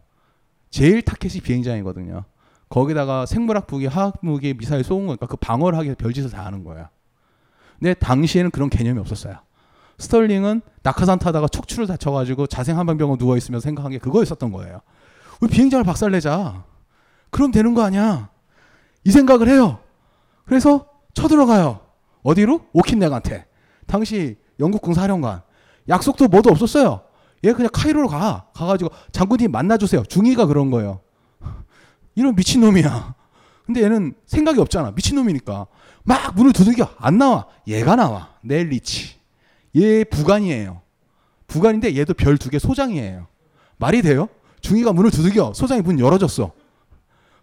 제일 0.69 1.01
타켓이 1.01 1.41
비행장이거든요. 1.41 2.23
거기다가 2.69 3.25
생물학 3.25 3.67
무기, 3.69 3.87
화학 3.87 4.17
무기, 4.21 4.53
미사일 4.53 4.83
쏘은 4.83 5.07
거니까 5.07 5.25
그 5.25 5.35
방어를 5.37 5.77
하기 5.79 5.87
위해서 5.87 5.97
별짓을 5.97 6.29
다 6.29 6.45
하는 6.45 6.63
거야. 6.63 6.89
근데 7.79 7.93
당시에는 7.95 8.51
그런 8.51 8.69
개념이 8.69 8.99
없었어요. 8.99 9.37
스털링은 9.97 10.61
낙하산 10.83 11.19
타다가 11.19 11.47
척추를 11.47 11.87
다쳐가지고 11.87 12.47
자생 12.47 12.77
한방병원 12.77 13.17
누워 13.17 13.37
있으면서 13.37 13.63
생각한 13.63 13.91
게 13.91 13.97
그거였었던 13.97 14.51
거예요. 14.51 14.81
우리 15.41 15.49
비행장을 15.49 15.83
박살내자. 15.83 16.63
그럼 17.31 17.51
되는 17.51 17.73
거 17.73 17.83
아니야. 17.83 18.29
이 19.03 19.11
생각을 19.11 19.49
해요. 19.49 19.79
그래서 20.45 20.87
쳐들어가요. 21.13 21.79
어디로? 22.23 22.67
오킨넥한테. 22.73 23.45
당시 23.87 24.37
영국군 24.59 24.93
사령관. 24.93 25.41
약속도 25.87 26.27
뭐도 26.27 26.49
없었어요. 26.51 27.01
얘 27.45 27.53
그냥 27.53 27.69
카이로로 27.73 28.07
가. 28.07 28.47
가가지고 28.53 28.91
장군님 29.11 29.51
만나주세요. 29.51 30.03
중위가 30.03 30.45
그런 30.45 30.69
거예요. 30.71 30.99
이런 32.15 32.35
미친놈이야. 32.35 33.15
근데 33.65 33.83
얘는 33.83 34.13
생각이 34.25 34.59
없잖아. 34.59 34.91
미친놈이니까. 34.91 35.67
막 36.03 36.35
문을 36.35 36.53
두들겨. 36.53 36.89
안 36.97 37.17
나와. 37.17 37.45
얘가 37.67 37.95
나와. 37.95 38.29
넬리치. 38.43 39.15
얘 39.77 40.03
부관이에요. 40.03 40.81
부관인데 41.47 41.95
얘도 41.95 42.13
별 42.15 42.37
두 42.37 42.49
개 42.49 42.59
소장이에요. 42.59 43.27
말이 43.77 44.01
돼요? 44.01 44.27
중위가 44.61 44.91
문을 44.91 45.11
두들겨. 45.11 45.53
소장이 45.53 45.81
문 45.81 45.99
열어줬어. 45.99 46.51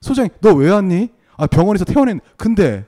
소장이 0.00 0.28
너 0.40 0.52
왜 0.54 0.70
왔니? 0.70 1.08
아 1.38 1.46
병원에서 1.46 1.84
퇴원했. 1.84 2.18
근데 2.36 2.84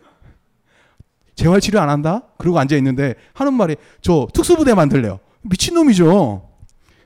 재활 1.38 1.60
치료 1.60 1.80
안 1.80 1.88
한다? 1.88 2.24
그러고 2.36 2.58
앉아 2.58 2.76
있는데 2.78 3.14
하는 3.32 3.54
말이 3.54 3.76
저 4.02 4.26
특수부대 4.34 4.74
만들래요. 4.74 5.20
미친 5.42 5.74
놈이죠. 5.74 6.48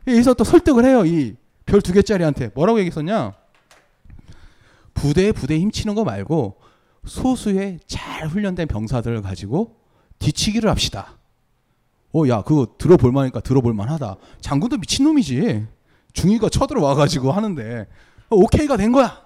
여기서 0.08 0.32
또 0.34 0.42
설득을 0.44 0.84
해요. 0.86 1.04
이 1.04 1.36
별 1.66 1.80
두 1.80 1.92
개짜리한테 1.92 2.50
뭐라고 2.54 2.78
얘기했었냐? 2.80 3.34
부대에 4.94 5.32
부대 5.32 5.58
힘치는 5.58 5.94
거 5.94 6.02
말고 6.04 6.56
소수의 7.06 7.80
잘 7.86 8.26
훈련된 8.26 8.68
병사들을 8.68 9.22
가지고 9.22 9.76
뒤치기를 10.18 10.68
합시다. 10.70 11.18
어, 12.14 12.26
야, 12.28 12.42
그거 12.42 12.74
들어볼 12.78 13.12
만하니까 13.12 13.40
들어볼 13.40 13.74
만하다. 13.74 14.16
장군도 14.40 14.78
미친놈이지. 14.78 15.66
중위가 16.14 16.48
쳐들어와 16.48 16.94
가지고 16.94 17.32
하는데 17.32 17.86
어, 18.28 18.36
오케이가 18.36 18.76
된 18.76 18.92
거야. 18.92 19.22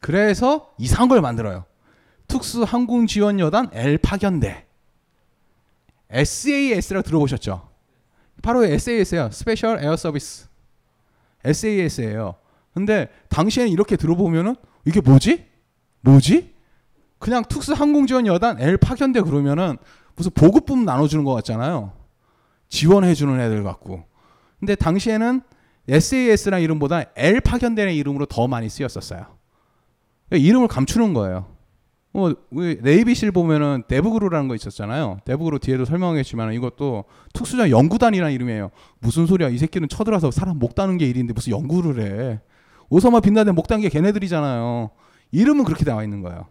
그래서 0.00 0.72
이상한 0.78 1.08
걸 1.08 1.20
만들어요. 1.20 1.64
특수 2.26 2.62
항공 2.64 3.06
지원 3.06 3.38
여단 3.40 3.70
L 3.72 3.98
파견대. 3.98 4.66
SAS라고 6.10 7.02
들어보셨죠? 7.02 7.68
바로 8.42 8.64
SAS예요. 8.64 9.30
Special 9.30 9.82
Air 9.82 9.96
Service. 9.96 10.48
SAS예요. 11.44 12.36
근데 12.74 13.08
당시에는 13.28 13.72
이렇게 13.72 13.96
들어보면은 13.96 14.54
이게 14.84 15.00
뭐지? 15.00 15.46
뭐지? 16.02 16.54
그냥 17.18 17.42
특수 17.48 17.72
항공 17.72 18.06
지원 18.06 18.26
여단 18.26 18.60
L 18.60 18.76
파견대 18.76 19.22
그러면은 19.22 19.76
무슨 20.14 20.30
보급품 20.32 20.84
나눠주는 20.84 21.24
것 21.24 21.34
같잖아요. 21.34 21.92
지원해주는 22.68 23.40
애들 23.40 23.62
같고. 23.62 24.04
근데 24.58 24.74
당시에는 24.74 25.42
SAS라는 25.88 26.62
이름보다 26.64 27.04
L 27.16 27.40
파견대의 27.40 27.96
이름으로 27.96 28.26
더 28.26 28.48
많이 28.48 28.68
쓰였었어요. 28.68 29.26
이름을 30.30 30.68
감추는 30.68 31.14
거예요. 31.14 31.55
어, 32.16 32.32
우리 32.50 32.78
네이비실 32.80 33.30
보면은 33.30 33.82
데브그루라는 33.88 34.48
거 34.48 34.54
있었잖아요. 34.54 35.20
데브그루 35.26 35.58
뒤에도 35.58 35.84
설명했지만 35.84 36.54
이것도 36.54 37.04
특수자 37.34 37.68
연구단이라는 37.68 38.32
이름이에요. 38.32 38.70
무슨 39.00 39.26
소리야? 39.26 39.50
이 39.50 39.58
새끼는 39.58 39.88
쳐들어서 39.90 40.30
사람 40.30 40.58
목 40.58 40.74
따는 40.74 40.96
게 40.96 41.06
일인데 41.06 41.34
무슨 41.34 41.52
연구를 41.52 42.00
해? 42.02 42.40
오사마 42.88 43.20
빈라덴 43.20 43.54
목단 43.54 43.82
게 43.82 43.90
걔네들이잖아요. 43.90 44.90
이름은 45.32 45.64
그렇게 45.64 45.84
나와 45.84 46.04
있는 46.04 46.22
거예요. 46.22 46.46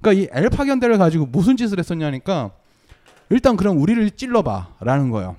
그러니까 0.00 0.24
이 0.24 0.28
엘파견대를 0.44 0.98
가지고 0.98 1.26
무슨 1.26 1.56
짓을 1.56 1.78
했었냐니까 1.78 2.50
일단 3.30 3.56
그럼 3.56 3.80
우리를 3.80 4.10
찔러봐라는 4.10 5.10
거예요. 5.10 5.36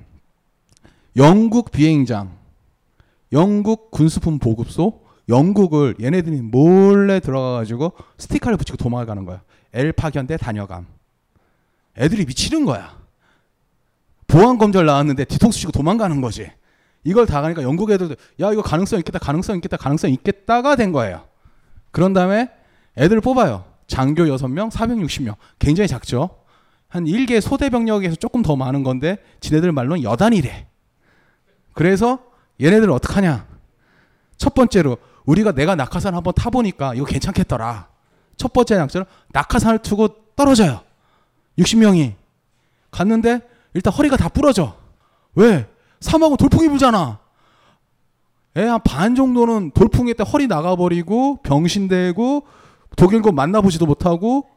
영국 1.18 1.72
비행장, 1.72 2.32
영국 3.34 3.92
군수품 3.92 4.40
보급소, 4.40 5.02
영국을 5.28 5.96
얘네들이 6.02 6.42
몰래 6.42 7.20
들어가가지고 7.20 7.94
스티커를 8.18 8.58
붙이고 8.58 8.78
도망가는 8.78 9.26
거야. 9.26 9.42
엘파견대 9.76 10.38
다녀감. 10.38 10.88
애들이 11.98 12.26
미치는 12.26 12.66
거야. 12.66 12.98
보안 14.28 14.58
검절 14.58 14.86
나왔는데 14.86 15.26
뒤통수 15.26 15.60
치고 15.60 15.72
도망가는 15.72 16.20
거지. 16.22 16.50
이걸 17.04 17.28
다 17.28 17.42
가니까 17.42 17.62
영국 17.62 17.92
애들도 17.92 18.16
야 18.42 18.52
이거 18.52 18.62
가능성 18.62 19.00
있겠다, 19.00 19.20
가능성 19.20 19.58
있겠다, 19.58 19.78
가능성 19.78 20.10
있겠다가 20.12 20.76
된 20.76 20.92
거예요. 20.92 21.28
그런 21.92 22.14
다음에 22.14 22.50
애들을 22.98 23.22
뽑아요. 23.22 23.64
장교 23.88 24.24
6명, 24.24 24.72
460명. 24.72 25.36
굉장히 25.60 25.88
작죠. 25.88 26.30
한 26.88 27.06
1개 27.06 27.40
소대 27.42 27.70
병력에서 27.70 28.16
조금 28.16 28.42
더 28.42 28.56
많은 28.56 28.84
건데 28.84 29.18
지네들 29.42 29.72
말로는 29.72 30.04
여단이래. 30.04 30.68
그래서 31.74 32.20
얘네들 32.62 32.90
어떡하냐? 32.90 33.46
첫 34.38 34.54
번째로 34.54 34.98
우리가 35.26 35.52
내가 35.52 35.76
낙하산 35.76 36.16
한번 36.16 36.34
타보니까 36.34 36.96
이거 36.96 37.06
괜찮겠더라. 37.06 37.95
첫 38.38 38.54
번째 38.54 38.78
낙서는 38.78 39.06
낙하산을 39.32 39.80
두고 39.80 40.10
떨어져요. 40.36 40.82
60명이 41.60 42.14
갔는데 42.92 43.42
일단 43.74 43.94
허리가 43.94 44.18
다 44.18 44.30
부러져. 44.30 44.76
왜? 45.36 45.68
사막은 46.02 46.38
돌풍이 46.38 46.68
불잖아. 46.70 47.20
애 48.58 48.68
한 48.68 48.80
반 48.84 49.16
정도는 49.16 49.72
돌풍에 49.72 50.14
때 50.14 50.24
허리 50.24 50.48
나가버리고 50.48 51.42
병신되고 51.44 52.48
독일군 52.96 53.36
만나보지도 53.36 53.86
못하고 53.86 54.48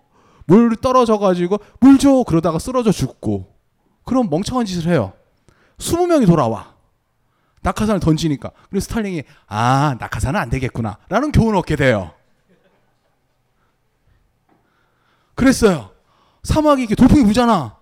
물 0.46 0.76
떨어져 0.76 1.18
가지고 1.18 1.58
물 1.80 1.98
줘 1.98 2.22
그러다가 2.26 2.58
쓰러져 2.60 2.92
죽고 2.92 3.52
그런 4.04 4.30
멍청한 4.30 4.66
짓을 4.66 4.90
해요. 4.90 5.12
20명이 5.78 6.26
돌아와. 6.26 6.74
낙하산을 7.62 7.98
던지니까. 8.00 8.52
그래서 8.70 8.84
스탈링이 8.84 9.24
아 9.48 9.96
낙하산은 9.98 10.38
안 10.38 10.48
되겠구나 10.48 10.98
라는 11.08 11.32
교훈을 11.32 11.56
얻게 11.58 11.74
돼요. 11.74 12.12
그랬어요. 15.38 15.90
사막이 16.42 16.82
이렇게 16.82 16.96
돌풍이 16.96 17.22
불잖아. 17.22 17.76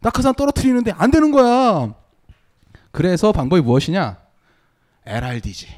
낙하산 0.00 0.34
떨어뜨리는데 0.34 0.92
안 0.96 1.10
되는 1.10 1.30
거야. 1.32 1.94
그래서 2.92 3.30
방법이 3.30 3.60
무엇이냐? 3.60 4.16
LRDG. 5.04 5.68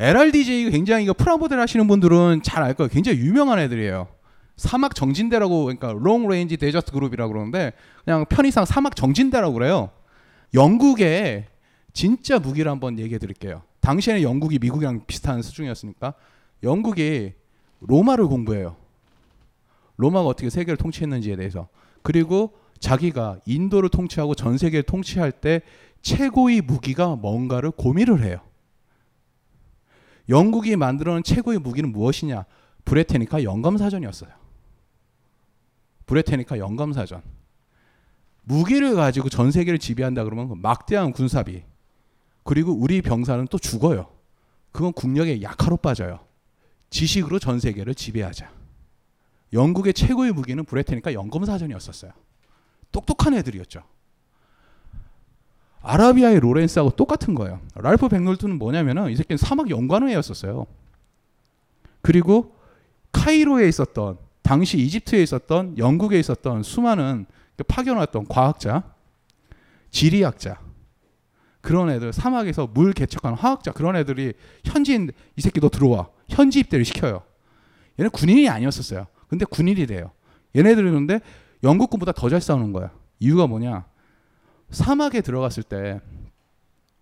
LRDG 0.00 0.70
굉장히 0.72 1.04
이거 1.04 1.12
프라모델 1.12 1.60
하시는 1.60 1.86
분들은 1.86 2.42
잘 2.42 2.64
알 2.64 2.74
거예요. 2.74 2.88
굉장히 2.88 3.18
유명한 3.18 3.60
애들이에요. 3.60 4.08
사막 4.56 4.96
정진대라고 4.96 5.64
그러니까 5.64 5.92
Long 5.92 6.26
Range 6.28 6.56
Desert 6.56 6.90
Group이라고 6.90 7.32
그러는데 7.32 7.72
그냥 8.04 8.24
편의상 8.26 8.64
사막 8.64 8.96
정진대라고 8.96 9.54
그래요. 9.54 9.90
영국의 10.52 11.46
진짜 11.92 12.40
무기를 12.40 12.72
한번 12.72 12.98
얘기해 12.98 13.18
드릴게요. 13.20 13.62
당시에는 13.82 14.22
영국이 14.22 14.58
미국이랑 14.58 15.04
비슷한 15.06 15.42
수준이었으니까 15.42 16.14
영국이 16.64 17.34
로마를 17.82 18.26
공부해요. 18.26 18.83
로마가 19.96 20.26
어떻게 20.26 20.50
세계를 20.50 20.76
통치했는지에 20.76 21.36
대해서. 21.36 21.68
그리고 22.02 22.54
자기가 22.80 23.40
인도를 23.46 23.88
통치하고 23.88 24.34
전 24.34 24.58
세계를 24.58 24.82
통치할 24.82 25.32
때 25.32 25.62
최고의 26.02 26.60
무기가 26.60 27.16
뭔가를 27.16 27.70
고민을 27.70 28.22
해요. 28.22 28.40
영국이 30.28 30.76
만들어낸 30.76 31.22
최고의 31.22 31.58
무기는 31.58 31.90
무엇이냐? 31.90 32.44
브레테니카 32.84 33.42
영감사전이었어요. 33.42 34.30
브레테니카 36.06 36.58
영감사전. 36.58 37.22
무기를 38.42 38.94
가지고 38.94 39.30
전 39.30 39.50
세계를 39.50 39.78
지배한다 39.78 40.24
그러면 40.24 40.48
그 40.48 40.54
막대한 40.54 41.12
군사비. 41.12 41.62
그리고 42.42 42.72
우리 42.72 43.00
병사는 43.00 43.46
또 43.50 43.58
죽어요. 43.58 44.08
그건 44.70 44.92
국력의 44.92 45.42
약화로 45.42 45.78
빠져요. 45.78 46.20
지식으로 46.90 47.38
전 47.38 47.58
세계를 47.58 47.94
지배하자. 47.94 48.53
영국의 49.54 49.94
최고의 49.94 50.32
무기는 50.32 50.62
브레테니카 50.64 51.14
영검사전이었었어요. 51.14 52.12
똑똑한 52.92 53.34
애들이었죠. 53.34 53.82
아라비아의 55.80 56.40
로렌스하고 56.40 56.90
똑같은 56.90 57.34
거예요. 57.34 57.60
랄프 57.74 58.08
백놀트는 58.08 58.58
뭐냐면은 58.58 59.10
이 59.10 59.16
새끼는 59.16 59.38
사막 59.38 59.70
연구하는 59.70 60.08
애였었어요. 60.08 60.66
그리고 62.02 62.56
카이로에 63.12 63.68
있었던 63.68 64.18
당시 64.42 64.78
이집트에 64.78 65.22
있었던 65.22 65.78
영국에 65.78 66.18
있었던 66.18 66.62
수많은 66.62 67.26
파견왔던 67.68 68.26
과학자, 68.28 68.82
지리학자 69.90 70.60
그런 71.60 71.88
애들 71.88 72.12
사막에서 72.12 72.66
물 72.66 72.92
개척하는 72.92 73.38
화학자 73.38 73.72
그런 73.72 73.96
애들이 73.96 74.34
현지인 74.64 75.12
이 75.36 75.40
새끼 75.40 75.60
너 75.60 75.68
들어와 75.68 76.08
현지 76.28 76.60
입대를 76.60 76.84
시켜요. 76.84 77.22
얘네 77.98 78.10
군인이 78.10 78.48
아니었었어요. 78.48 79.06
근데 79.34 79.44
군인이 79.46 79.86
돼요. 79.86 80.12
얘네들이 80.56 80.88
그런데 80.88 81.20
영국군보다 81.62 82.12
더 82.12 82.28
잘 82.28 82.40
싸우는 82.40 82.72
거야. 82.72 82.92
이유가 83.18 83.46
뭐냐? 83.46 83.84
사막에 84.70 85.20
들어갔을 85.20 85.62
때 85.62 86.00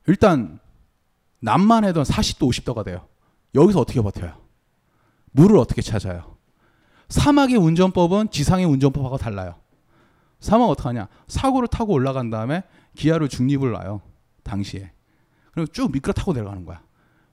일단 0.07 0.59
남만 1.41 1.85
해도 1.85 2.03
40도 2.03 2.49
50도가 2.49 2.85
돼요. 2.85 3.07
여기서 3.55 3.81
어떻게 3.81 4.01
버텨요? 4.01 4.35
물을 5.33 5.59
어떻게 5.59 5.83
찾아요? 5.83 6.37
사막의 7.09 7.57
운전법은 7.57 8.31
지상의 8.31 8.65
운전법하고 8.65 9.19
달라요. 9.19 9.57
사막 10.41 10.71
어떻게 10.71 10.89
하냐? 10.89 11.09
사고를 11.29 11.69
타고 11.69 11.93
올라간 11.93 12.31
다음에 12.31 12.63
기아로 12.97 13.29
중립을 13.29 13.73
놔요. 13.73 14.01
당시에. 14.43 14.91
그리고 15.53 15.71
쭉 15.71 15.93
미끄러 15.93 16.13
타고 16.13 16.33
내려가는 16.33 16.65
거야. 16.65 16.83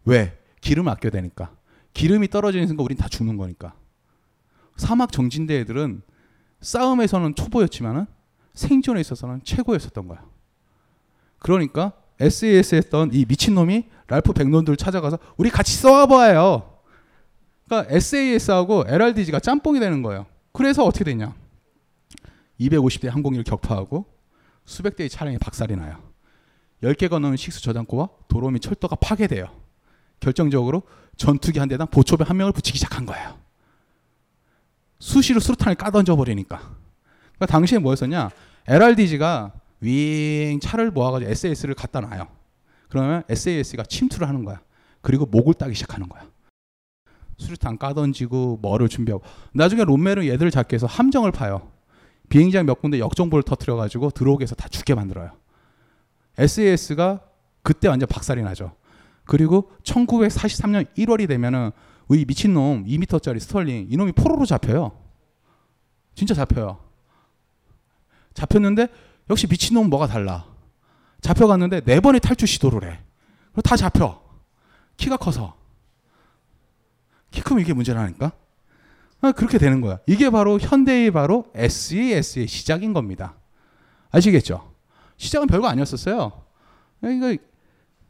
왜? 0.05 0.37
기름 0.61 0.87
아껴야 0.89 1.11
되니까. 1.11 1.51
기름이 1.93 2.27
떨어지는 2.27 2.67
순간 2.67 2.83
우린 2.83 2.97
다 2.97 3.07
죽는 3.07 3.37
거니까. 3.37 3.73
사막 4.79 5.11
정진대 5.11 5.59
애들은 5.59 6.01
싸움에서는 6.61 7.35
초보였지만은 7.35 8.05
생존에 8.53 8.99
있어서는 9.01 9.41
최고였었던 9.43 10.07
거야. 10.07 10.23
그러니까 11.37 11.93
SAS 12.19 12.75
했던 12.75 13.11
이 13.13 13.25
미친놈이 13.27 13.85
랄프 14.07 14.33
백론들 14.33 14.75
찾아가서 14.75 15.19
우리 15.37 15.49
같이 15.49 15.75
싸워봐요. 15.75 16.79
그러니까 17.65 17.93
SAS하고 17.93 18.83
LRDG가 18.87 19.39
짬뽕이 19.39 19.79
되는 19.79 20.01
거예요. 20.01 20.25
그래서 20.51 20.83
어떻게 20.83 21.05
되냐? 21.05 21.35
250대 22.59 23.07
항공기를 23.09 23.43
격파하고 23.43 24.05
수백 24.65 24.95
대의 24.95 25.09
차량이 25.09 25.37
박살이 25.37 25.75
나요. 25.75 26.01
10개가 26.83 27.19
넘는 27.19 27.37
식수 27.37 27.61
저장고와 27.61 28.09
도로 28.27 28.49
및 28.49 28.59
철도가 28.59 28.95
파괴돼요. 28.95 29.47
결정적으로 30.19 30.83
전투기 31.15 31.59
한 31.59 31.69
대당 31.69 31.87
보초배 31.87 32.25
한 32.25 32.37
명을 32.37 32.51
붙이기 32.53 32.77
시작한 32.77 33.05
거예요. 33.05 33.48
수시로 34.99 35.39
수류탄을 35.39 35.75
까던져 35.75 36.15
버리니까. 36.15 36.57
그러니까 36.57 37.45
당시에 37.45 37.79
뭐였었냐? 37.79 38.29
LRDG가 38.67 39.53
윙 39.81 40.59
차를 40.59 40.91
모아가지고 40.91 41.31
SAS를 41.31 41.73
갖다 41.73 42.01
놔요. 42.01 42.27
그러면 42.89 43.23
SAS가 43.29 43.83
침투를 43.83 44.27
하는 44.27 44.43
거야. 44.43 44.59
그리고 45.01 45.25
목을 45.25 45.53
따기 45.53 45.73
시작하는 45.73 46.09
거야. 46.09 46.27
수류탄 47.37 47.77
까던지고 47.77 48.59
뭐를 48.61 48.89
준비하고 48.89 49.23
나중에 49.53 49.85
롬멜은 49.85 50.25
얘들을 50.25 50.51
잡기 50.51 50.73
위해서 50.73 50.87
함정을 50.87 51.31
파요. 51.31 51.71
비행장 52.27 52.65
몇 52.65 52.81
군데 52.81 52.99
역정보를 52.99 53.43
터트려 53.43 53.75
가지고 53.75 54.11
들어오게 54.11 54.43
해서 54.43 54.55
다 54.55 54.67
죽게 54.67 54.93
만들어요. 54.93 55.31
SAS가 56.37 57.21
그때 57.63 57.87
완전 57.87 58.07
박살이 58.07 58.41
나죠. 58.43 58.75
그리고 59.25 59.71
1943년 59.83 60.85
1월이 60.97 61.27
되면은 61.27 61.71
이 62.15 62.25
미친놈 62.25 62.85
2m짜리 62.85 63.39
스털링 63.39 63.87
이놈이 63.89 64.13
포로로 64.13 64.45
잡혀요. 64.45 64.91
진짜 66.15 66.33
잡혀요. 66.33 66.79
잡혔는데 68.33 68.87
역시 69.29 69.47
미친놈 69.47 69.89
뭐가 69.89 70.07
달라. 70.07 70.45
잡혀갔는데 71.21 71.81
네 71.81 71.99
번의 71.99 72.19
탈출 72.21 72.47
시도를 72.47 72.91
해. 72.91 72.99
그리고 73.51 73.61
다 73.61 73.75
잡혀. 73.75 74.21
키가 74.97 75.17
커서. 75.17 75.55
키 77.31 77.41
크면 77.41 77.61
이게 77.61 77.73
문제라니까? 77.73 78.31
아, 79.21 79.31
그렇게 79.33 79.57
되는 79.57 79.81
거야. 79.81 79.99
이게 80.07 80.29
바로 80.29 80.59
현대의 80.59 81.11
바로 81.11 81.45
SAS의 81.53 82.47
시작인 82.47 82.93
겁니다. 82.93 83.35
아시겠죠? 84.11 84.73
시작은 85.17 85.47
별거 85.47 85.67
아니었었어요. 85.67 86.43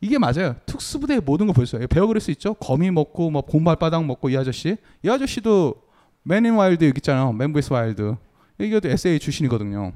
이게 0.02 0.18
맞아요. 0.18 0.56
특수부대의 0.66 1.22
모든 1.22 1.48
걸 1.48 1.54
보였어요. 1.54 1.86
베어 1.88 2.08
그릴스 2.08 2.32
있죠. 2.32 2.54
거미 2.54 2.90
먹고 2.90 3.30
뭐 3.32 3.42
곰발바닥 3.42 4.06
먹고 4.06 4.30
이 4.30 4.38
아저씨. 4.38 4.78
이 5.04 5.10
아저씨도 5.10 5.76
Man 6.24 6.42
in 6.42 6.54
Wild 6.54 6.86
여기 6.86 7.00
있잖아요. 7.00 7.34
Man 7.34 7.52
vs 7.52 7.74
Wild. 7.74 8.16
이것도 8.60 8.90
SAS 8.90 9.20
출신이거든요. 9.20 9.94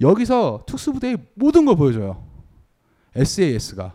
여기서 0.00 0.64
특수부대의 0.66 1.18
모든 1.34 1.64
걸 1.64 1.76
보여줘요. 1.76 2.24
SAS가. 3.14 3.94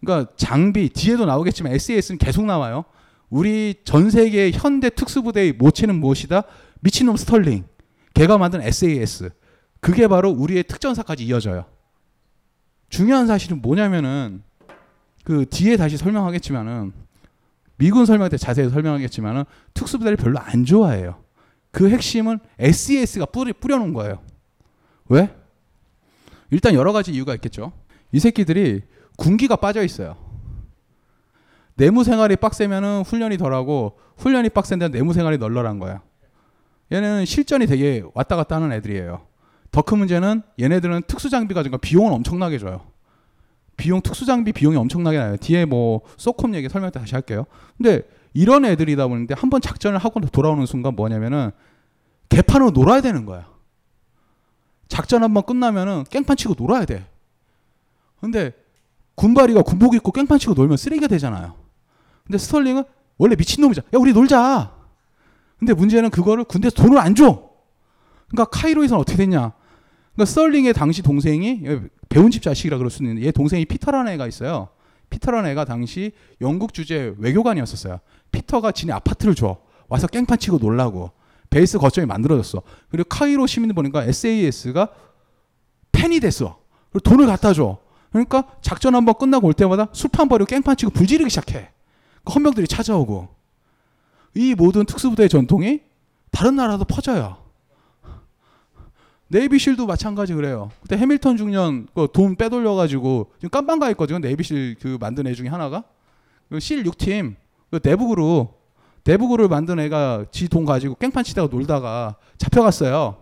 그러니까 0.00 0.32
장비 0.36 0.88
뒤에도 0.88 1.26
나오겠지만 1.26 1.72
SAS는 1.74 2.18
계속 2.18 2.44
나와요. 2.44 2.84
우리 3.28 3.74
전 3.84 4.10
세계 4.10 4.50
현대 4.50 4.90
특수부대의 4.90 5.52
모체는 5.52 5.94
무엇이다? 6.00 6.42
미친놈 6.80 7.16
스털링. 7.16 7.64
걔가 8.14 8.38
만든 8.38 8.60
SAS. 8.62 9.30
그게 9.80 10.08
바로 10.08 10.30
우리의 10.30 10.64
특전사까지 10.64 11.24
이어져요. 11.24 11.64
중요한 12.92 13.26
사실은 13.26 13.62
뭐냐면은 13.62 14.42
그 15.24 15.46
뒤에 15.48 15.78
다시 15.78 15.96
설명하겠지만은 15.96 16.92
미군 17.78 18.04
설명 18.04 18.28
때 18.28 18.36
자세히 18.36 18.68
설명하겠지만은 18.68 19.44
특수부대를 19.72 20.18
별로 20.18 20.38
안 20.38 20.66
좋아해요. 20.66 21.24
그 21.70 21.88
핵심은 21.88 22.38
SES가 22.58 23.24
뿌리, 23.26 23.54
뿌려놓은 23.54 23.94
거예요. 23.94 24.20
왜? 25.08 25.34
일단 26.50 26.74
여러 26.74 26.92
가지 26.92 27.12
이유가 27.12 27.34
있겠죠. 27.34 27.72
이 28.12 28.20
새끼들이 28.20 28.82
군기가 29.16 29.56
빠져 29.56 29.82
있어요. 29.82 30.18
내무 31.76 32.04
생활이 32.04 32.36
빡세면은 32.36 33.04
훈련이 33.06 33.38
덜하고 33.38 33.98
훈련이 34.18 34.50
빡센데 34.50 34.88
내무 34.88 35.14
생활이 35.14 35.38
널널한 35.38 35.78
거야. 35.78 36.02
얘네는 36.92 37.24
실전이 37.24 37.66
되게 37.66 38.02
왔다 38.12 38.36
갔다 38.36 38.56
하는 38.56 38.70
애들이에요. 38.70 39.31
더 39.72 39.82
큰 39.82 39.98
문제는 39.98 40.42
얘네들은 40.60 41.02
특수 41.08 41.28
장비 41.30 41.54
가지고 41.54 41.78
비용은 41.78 42.12
엄청나게 42.12 42.58
줘요. 42.58 42.82
비용 43.76 44.00
특수 44.02 44.26
장비 44.26 44.52
비용이 44.52 44.76
엄청나게 44.76 45.18
나요. 45.18 45.36
뒤에 45.38 45.64
뭐 45.64 46.02
소콤 46.18 46.54
얘기 46.54 46.68
설명 46.68 46.90
때 46.90 47.00
다시 47.00 47.14
할게요. 47.14 47.46
근데 47.78 48.02
이런 48.34 48.64
애들이다 48.64 49.08
보는데 49.08 49.34
한 49.34 49.50
번 49.50 49.60
작전을 49.60 49.98
하고 49.98 50.20
돌아오는 50.20 50.64
순간 50.66 50.94
뭐냐면은 50.94 51.50
개판으로 52.28 52.70
놀아야 52.70 53.00
되는 53.00 53.24
거야. 53.26 53.48
작전 54.88 55.22
한 55.22 55.32
번 55.34 55.42
끝나면은 55.44 56.04
깽판 56.10 56.36
치고 56.36 56.54
놀아야 56.58 56.84
돼. 56.84 57.06
근데 58.20 58.52
군바리가 59.14 59.62
군복 59.62 59.94
입고 59.94 60.12
깽판 60.12 60.38
치고 60.38 60.52
놀면 60.54 60.76
쓰레기가 60.76 61.08
되잖아요. 61.08 61.54
근데 62.24 62.36
스털링은 62.38 62.84
원래 63.16 63.36
미친놈이잖아. 63.36 63.86
야, 63.94 63.98
우리 63.98 64.12
놀자. 64.12 64.74
근데 65.58 65.72
문제는 65.74 66.10
그거를 66.10 66.44
군대에서 66.44 66.76
돈을 66.76 66.98
안 66.98 67.14
줘. 67.14 67.50
그러니까 68.28 68.44
카이로에서는 68.58 69.00
어떻게 69.00 69.16
됐냐. 69.16 69.52
그러니까 70.14 70.30
스털링의 70.30 70.74
당시 70.74 71.02
동생이 71.02 71.62
배운 72.08 72.30
집 72.30 72.42
자식이라 72.42 72.78
그럴 72.78 72.90
수 72.90 73.02
있는데 73.02 73.26
얘 73.26 73.30
동생이 73.30 73.64
피터라는 73.64 74.12
애가 74.12 74.26
있어요. 74.26 74.68
피터라는 75.10 75.50
애가 75.50 75.64
당시 75.64 76.12
영국 76.40 76.74
주재 76.74 77.14
외교관이었었어요. 77.18 78.00
피터가 78.30 78.72
지네 78.72 78.92
아파트를 78.92 79.34
줘. 79.34 79.58
와서 79.88 80.06
깽판 80.06 80.38
치고 80.38 80.58
놀라고. 80.58 81.10
베이스 81.50 81.78
거점이 81.78 82.06
만들어졌어. 82.06 82.62
그리고 82.90 83.08
카이로 83.08 83.46
시민들 83.46 83.74
보니까 83.74 84.04
SAS가 84.04 84.88
팬이 85.92 86.20
됐어. 86.20 86.58
그리고 86.90 87.00
돈을 87.00 87.26
갖다 87.26 87.52
줘. 87.52 87.78
그러니까 88.10 88.46
작전 88.62 88.94
한번 88.94 89.14
끝나고 89.18 89.46
올 89.46 89.54
때마다 89.54 89.88
술판 89.92 90.28
버리고 90.28 90.46
깽판 90.46 90.76
치고 90.76 90.92
불지르기 90.92 91.28
시작해. 91.28 91.70
그 92.24 92.32
헌병들이 92.32 92.66
찾아오고. 92.66 93.28
이 94.34 94.54
모든 94.54 94.86
특수부대의 94.86 95.28
전통이 95.28 95.80
다른 96.30 96.56
나라도 96.56 96.84
퍼져요. 96.84 97.41
네이비실도 99.32 99.86
마찬가지 99.86 100.34
그래요. 100.34 100.70
그때 100.82 100.96
해밀턴 100.98 101.38
중년 101.38 101.88
그돈 101.94 102.36
빼돌려가지고 102.36 103.32
지금 103.36 103.48
깜빵 103.48 103.78
가 103.78 103.88
있거든요. 103.90 104.18
네이비실 104.18 104.76
그 104.78 104.98
만든 105.00 105.26
애 105.26 105.32
중에 105.32 105.48
하나가 105.48 105.84
그실 106.50 106.84
6팀 106.84 107.36
그 107.70 107.80
내북으로 107.82 108.54
내북으로 109.04 109.48
만든 109.48 109.78
애가 109.80 110.26
지 110.30 110.48
돈 110.48 110.66
가지고 110.66 110.96
깽판 110.96 111.24
치다가 111.24 111.48
놀다가 111.48 112.16
잡혀갔어요. 112.36 113.16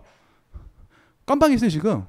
깜빵 1.27 1.53
있어요 1.53 1.71
지금. 1.71 2.05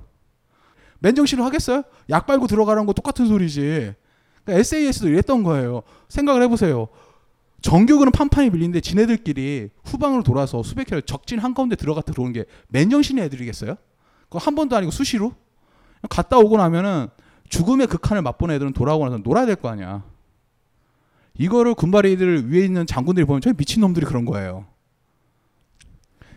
맨정신을 1.00 1.44
하겠어요? 1.46 1.84
약 2.10 2.26
빨고 2.26 2.48
들어가라는 2.48 2.88
거 2.88 2.94
똑같은 2.94 3.28
소리지. 3.28 3.94
그러니까 4.44 4.60
SAS도 4.60 5.10
이랬던 5.10 5.44
거예요. 5.44 5.84
생각을 6.10 6.42
해보세요. 6.42 6.88
정규군은 7.62 8.12
판판이 8.12 8.50
밀리는데 8.50 8.82
지네들끼리 8.82 9.70
후방으로 9.86 10.24
돌아서 10.24 10.64
수백 10.64 10.88
킬로 10.88 11.02
적진 11.02 11.38
한가운데 11.38 11.76
들어갔다 11.76 12.12
들어오는 12.14 12.34
게 12.34 12.46
맨정신의 12.70 13.26
애들이겠어요? 13.26 13.76
그거 14.32 14.40
한 14.40 14.56
번도 14.56 14.78
아니고 14.78 14.92
수시로? 14.92 15.34
갔다 16.10 16.38
오고 16.38 16.56
나면은 16.56 17.10
죽음의 17.50 17.88
극한을 17.88 18.22
맛본 18.22 18.50
애들은 18.50 18.72
돌아오고 18.72 19.04
나서 19.04 19.18
놀아야 19.18 19.46
될 19.46 19.58
거 19.58 19.68
아니야. 19.68 20.04
이거를 21.38 21.74
군바리들 21.76 22.50
위에 22.50 22.64
있는 22.64 22.88
장군들이 22.88 23.26
보면 23.26 23.42
저 23.42 23.52
미친 23.52 23.82
놈들이 23.82 24.06
그런 24.06 24.24
거예요. 24.24 24.66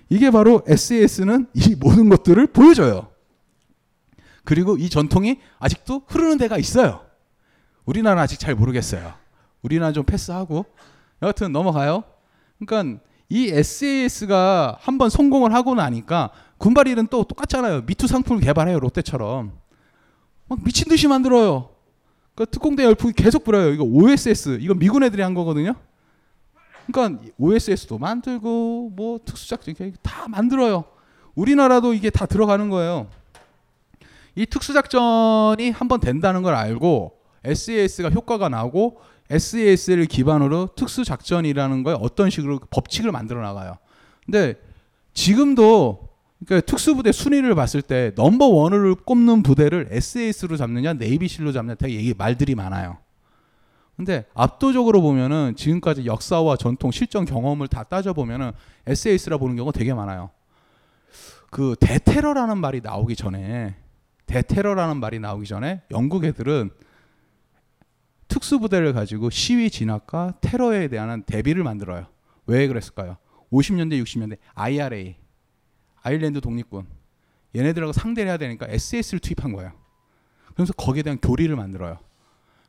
이게 0.09 0.33
바로 0.33 0.63
SAS는 0.67 1.47
이 1.55 1.77
모든 1.77 2.09
것들을 2.09 2.49
보여줘요. 2.49 3.09
그리고 4.43 4.77
이 4.77 4.91
전통이 4.91 5.41
아직도 5.61 6.03
흐르는 6.09 6.37
데가 6.37 6.59
있어요. 6.59 7.07
우리나라는 7.85 8.23
아직 8.23 8.41
잘 8.41 8.57
모르겠어요. 8.57 9.15
우리나라 9.63 9.93
좀 9.93 10.05
패스하고 10.05 10.67
여하튼 11.23 11.53
넘어가요. 11.53 12.03
그러니까 12.59 13.01
이 13.29 13.49
SAS가 13.51 14.79
한번 14.81 15.11
성공을 15.11 15.55
하고 15.55 15.75
나니까 15.77 16.31
군발일은 16.69 17.09
또 17.09 17.25
똑같잖아요. 17.25 17.83
미투 17.83 18.07
상품을 18.07 18.41
개발해요. 18.41 18.81
롯데처럼. 18.81 19.53
막 20.49 20.65
미친 20.65 20.89
듯이 20.89 21.07
만들어요. 21.07 21.69
그 22.35 22.47
특공대 22.47 22.85
열풍이 22.85 23.13
계속 23.13 23.45
불어요. 23.45 23.71
이거 23.75 23.85
OSS 23.85 24.61
이건 24.63 24.79
미군 24.79 25.03
애들이 25.05 25.21
한 25.21 25.35
거거든요. 25.35 25.75
그러니까 26.87 27.23
OSS도 27.37 27.99
만들고 27.99 28.93
뭐 28.97 29.21
특수작전 29.27 29.75
다 30.01 30.27
만들어요. 30.27 30.85
우리나라도 31.35 31.93
이게 31.93 32.09
다 32.09 32.25
들어가는 32.25 32.71
거예요. 32.71 33.09
이 34.35 34.47
특수작전이 34.47 35.71
한 35.71 35.89
번 35.89 36.01
된다는 36.01 36.43
걸 36.43 36.55
알고 36.55 37.13
SAS가 37.45 38.09
효과가 38.09 38.49
나고 38.49 39.03
SAS를 39.29 40.07
기반으로 40.07 40.71
특수작전이라는 40.77 41.83
거에 41.83 41.95
어떤 42.01 42.31
식으로 42.31 42.59
법칙을 42.71 43.13
만들어 43.13 43.43
나가요. 43.43 43.77
근데 44.25 44.55
지금도 45.13 46.14
그러니까 46.47 46.67
특수부대 46.67 47.13
순위를 47.13 47.55
봤을 47.55 47.81
때 47.81 48.13
넘버 48.17 48.47
원을 48.47 48.95
꼽는 48.95 49.43
부대를 49.43 49.89
SAS로 49.91 50.57
잡느냐 50.57 50.93
네이비실로 50.95 51.53
잡느냐 51.53 51.77
되게 51.77 51.95
얘기 51.95 52.15
말들이 52.17 52.55
많아요. 52.55 52.99
근데 53.97 54.27
압도적으로 54.35 55.01
보면은 55.03 55.55
지금까지 55.57 56.05
역사와 56.05 56.57
전통, 56.57 56.91
실전 56.91 57.25
경험을 57.25 57.69
다 57.69 57.85
따져 57.85 58.13
보면은 58.13 58.51
SAS라 58.87 59.39
보는 59.39 59.57
경우가 59.57 59.77
되게 59.77 59.95
많아요. 59.95 60.31
그 61.51 61.77
대테러라는 61.79 62.59
말이 62.59 62.81
나오기 62.81 63.15
전에 63.15 63.77
대테러라는 64.27 64.99
말이 64.99 65.21
나오기 65.21 65.47
전에 65.47 65.83
영국 65.93 66.25
애들은 66.25 66.71
특수부대를 68.27 68.93
가지고 68.93 69.31
시위 69.31 69.71
진압과 69.71 70.35
테러에 70.41 70.89
대한 70.89 71.23
대비를 71.23 71.63
만들어요. 71.63 72.07
왜 72.47 72.67
그랬을까요? 72.67 73.17
50년대, 73.53 74.03
60년대 74.03 74.39
IRA, 74.55 75.15
아일랜드 76.05 76.41
독립군 76.41 76.87
얘네들하고 77.57 77.93
상대를 77.93 78.29
해야 78.29 78.37
되니까 78.37 78.67
SS를 78.69 79.19
투입한 79.21 79.53
거예요. 79.53 79.73
그래서 80.55 80.73
거기에 80.75 81.03
대한 81.03 81.19
교리를 81.21 81.55
만들어요. 81.57 81.99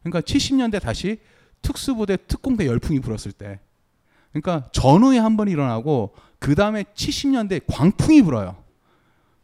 그러니까 0.02 0.22
70년대 0.22 0.82
다시 0.82 1.20
특수부대 1.62 2.18
특공대 2.28 2.66
열풍이 2.66 3.00
불었을 3.00 3.32
때 3.32 3.60
그러니까 4.32 4.70
전후에 4.72 5.18
한 5.20 5.38
번 5.38 5.48
일어나고 5.48 6.16
그 6.40 6.56
다음에 6.56 6.84
70년대 6.84 7.62
광풍이 7.68 8.22
불어요. 8.24 8.64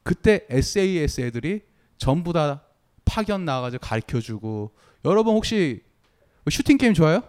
그때 0.04 0.46
SAS 0.50 1.22
애들이 1.22 1.62
전부 1.98 2.34
다 2.34 2.64
파견 3.06 3.46
나가지고 3.46 3.82
가르쳐주고 3.82 4.72
여러분 5.06 5.36
혹시 5.36 5.84
슈팅 6.50 6.78
게임 6.78 6.94
좋아요? 6.94 7.24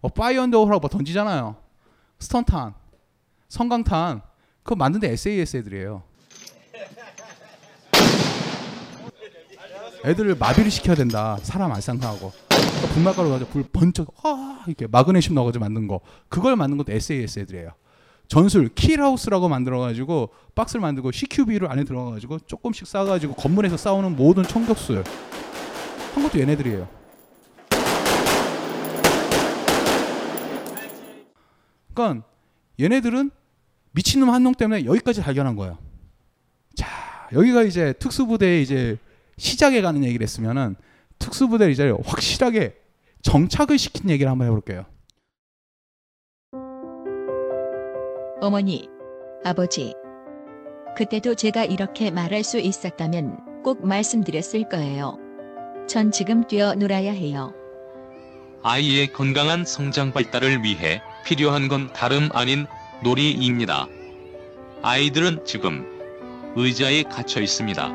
뭐 0.00 0.10
fire 0.10 0.42
in 0.42 0.51
the 0.51 0.64
hole하고 0.64 0.80
뭐 0.80 0.90
던지잖아요. 0.90 1.56
stun탄, 2.18 2.74
섬광탄 3.48 4.22
그거 4.62 4.76
만든 4.76 5.00
데 5.00 5.10
SAS 5.10 5.56
애들이에요. 5.58 6.02
애들을 10.04 10.34
마비를 10.36 10.70
시켜야 10.70 10.96
된다. 10.96 11.38
사람 11.42 11.72
살상 11.72 12.04
안 12.04 12.13
하고 12.13 12.32
분말가루 12.94 13.30
가지고 13.30 13.50
불 13.50 13.62
번쩍 13.72 14.12
아 14.24 14.64
이렇게 14.66 14.86
마그네슘 14.86 15.34
넣어가지고 15.34 15.64
만든 15.64 15.86
거 15.86 16.00
그걸 16.28 16.56
만든 16.56 16.76
것도 16.76 16.92
SAS 16.92 17.40
애들이에요. 17.40 17.70
전술 18.28 18.68
kill 18.74 18.97
house라고 18.97 19.48
만들어가지고 19.48 20.30
박스를 20.54 20.80
만들고 20.80 21.12
CQB를 21.12 21.70
안에 21.70 21.84
들어가가지고 21.84 22.40
조금씩 22.40 22.86
싸가지고 22.86 23.34
건물에서 23.34 23.76
싸우는 23.76 24.16
모든 24.16 24.42
총격술 24.42 25.04
한 26.14 26.22
것도 26.22 26.40
얘네들이에요. 26.40 26.88
그러니까 31.94 32.26
얘네들은 32.80 33.30
미친놈 33.92 34.30
한 34.30 34.42
놈 34.42 34.54
때문에 34.54 34.84
여기까지 34.84 35.20
발견한 35.22 35.56
거예요. 35.56 35.78
자, 36.74 36.86
여기가 37.32 37.62
이제 37.62 37.92
특수부대의 37.94 38.62
이제 38.62 38.96
시작에 39.36 39.80
가는 39.82 40.02
얘기를 40.04 40.24
했으면은 40.24 40.76
특수부대 41.18 41.70
이제 41.70 41.90
확실하게 42.04 42.74
정착을 43.22 43.78
시킨 43.78 44.10
얘기를 44.10 44.30
한번 44.30 44.48
해볼게요. 44.48 44.84
어머니, 48.40 48.88
아버지. 49.44 49.94
그때도 50.96 51.36
제가 51.36 51.64
이렇게 51.64 52.10
말할 52.10 52.42
수 52.42 52.58
있었다면 52.58 53.62
꼭 53.62 53.86
말씀드렸을 53.86 54.68
거예요. 54.68 55.16
전 55.86 56.10
지금 56.10 56.46
뛰어 56.46 56.74
놀아야 56.74 57.12
해요. 57.12 57.54
아이의 58.64 59.12
건강한 59.12 59.64
성장 59.64 60.12
발달을 60.12 60.62
위해 60.64 61.00
필요한 61.24 61.68
건 61.68 61.92
다름 61.92 62.28
아닌 62.32 62.66
놀이입니다. 63.02 63.88
아이들은 64.82 65.44
지금 65.44 65.86
의자에 66.54 67.02
갇혀 67.04 67.40
있습니다. 67.40 67.88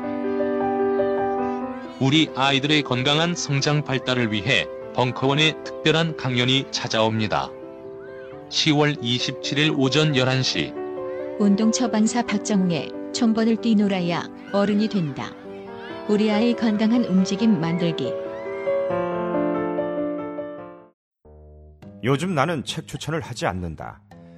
우리 2.00 2.30
아이들의 2.36 2.82
건강한 2.82 3.34
성장 3.34 3.82
발달을 3.82 4.32
위해 4.32 4.66
벙커원의 4.94 5.64
특별한 5.64 6.16
강연이 6.16 6.66
찾아옵니다. 6.70 7.50
10월 8.50 9.00
27일 9.02 9.78
오전 9.78 10.12
11시 10.12 11.38
운동 11.38 11.72
처방사 11.72 12.22
박정웅의 12.22 12.92
총번을 13.12 13.56
뛰놀아야 13.56 14.28
어른이 14.52 14.88
된다. 14.88 15.32
우리 16.08 16.30
아이 16.30 16.54
건강한 16.54 17.04
움직임 17.04 17.60
만들기. 17.60 18.12
요즘 22.04 22.34
나는 22.34 22.64
책 22.64 22.86
추천을 22.86 23.20
하지 23.20 23.46
않는다. 23.46 24.00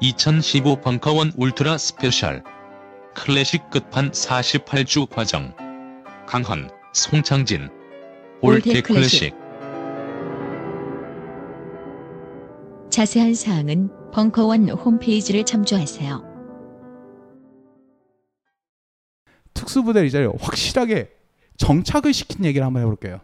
(2015) 0.00 0.80
벙커원 0.82 1.32
ultra 1.36 1.78
special 1.78 2.42
클래식 3.14 3.70
끝판 3.70 4.10
48주 4.10 5.08
과정 5.08 5.54
강헌, 6.26 6.68
송창진 6.92 7.68
old 8.42 8.68
old 8.68 8.82
클래식 8.82 8.84
클래식. 8.86 9.34
자세한 12.90 13.34
사항은 13.34 13.90
벙커원 14.12 14.68
홈페이지를 14.70 15.44
참조하세요. 15.44 16.32
특수부대 19.54 20.04
이제 20.06 20.28
확실하게 20.40 21.10
정착을 21.56 22.12
시킨 22.12 22.44
얘기를 22.44 22.66
한번 22.66 22.82
해볼게요. 22.82 23.20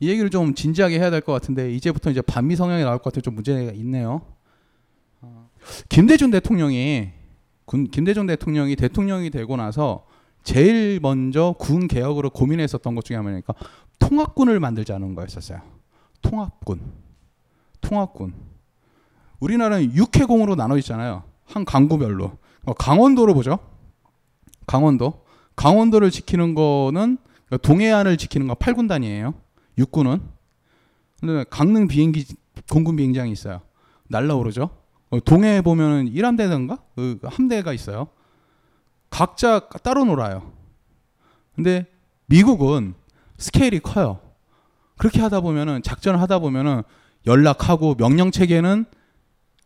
이 0.00 0.08
얘기를 0.08 0.30
좀 0.30 0.54
진지하게 0.54 0.98
해야 0.98 1.10
될 1.10 1.20
것 1.20 1.32
같은데 1.32 1.72
이제부터 1.72 2.10
이제 2.10 2.20
반미 2.20 2.56
성향이 2.56 2.82
나올 2.82 2.98
것 2.98 3.04
같아서 3.04 3.20
좀 3.22 3.34
문제가 3.36 3.72
있네요. 3.72 4.22
어, 5.62 5.82
김대중 5.88 6.30
대통령이 6.30 7.10
군- 7.64 7.88
김대중 7.88 8.26
대통령이 8.26 8.76
대통령이 8.76 9.30
되고 9.30 9.56
나서 9.56 10.06
제일 10.42 10.98
먼저 11.00 11.54
군 11.58 11.86
개혁으로 11.88 12.30
고민했었던 12.30 12.94
것 12.94 13.04
중에 13.04 13.16
하나니까 13.16 13.54
통합군을 13.98 14.58
만들자는 14.60 15.14
거였었어요. 15.14 15.60
통합군, 16.20 16.80
통합군. 17.80 18.34
우리나라는 19.40 19.94
육해공으로 19.94 20.54
나눠 20.56 20.76
있잖아요. 20.78 21.24
한 21.44 21.64
강구별로. 21.64 22.38
어, 22.64 22.72
강원도로 22.74 23.34
보죠. 23.34 23.58
강원도. 24.66 25.24
강원도를 25.56 26.10
지키는 26.10 26.54
거는 26.54 27.18
동해안을 27.62 28.16
지키는 28.16 28.46
거 28.46 28.54
8군단이에요. 28.54 29.34
육군은. 29.78 30.20
근데 31.20 31.44
강릉 31.50 31.88
비행기 31.88 32.24
공군 32.70 32.96
비행장이 32.96 33.30
있어요. 33.32 33.60
날라오르죠. 34.08 34.70
어, 35.12 35.20
동해에 35.20 35.60
보면은 35.60 36.10
1함대든가 36.10 36.78
그 36.96 37.18
함대가 37.24 37.74
있어요. 37.74 38.08
각자 39.10 39.68
따로 39.82 40.06
놀아요. 40.06 40.52
근데 41.54 41.86
미국은 42.26 42.94
스케일이 43.36 43.78
커요. 43.78 44.20
그렇게 44.96 45.20
하다 45.20 45.40
보면은 45.40 45.82
작전을 45.82 46.18
하다 46.22 46.38
보면은 46.38 46.82
연락하고 47.26 47.94
명령 47.94 48.30
체계는 48.30 48.86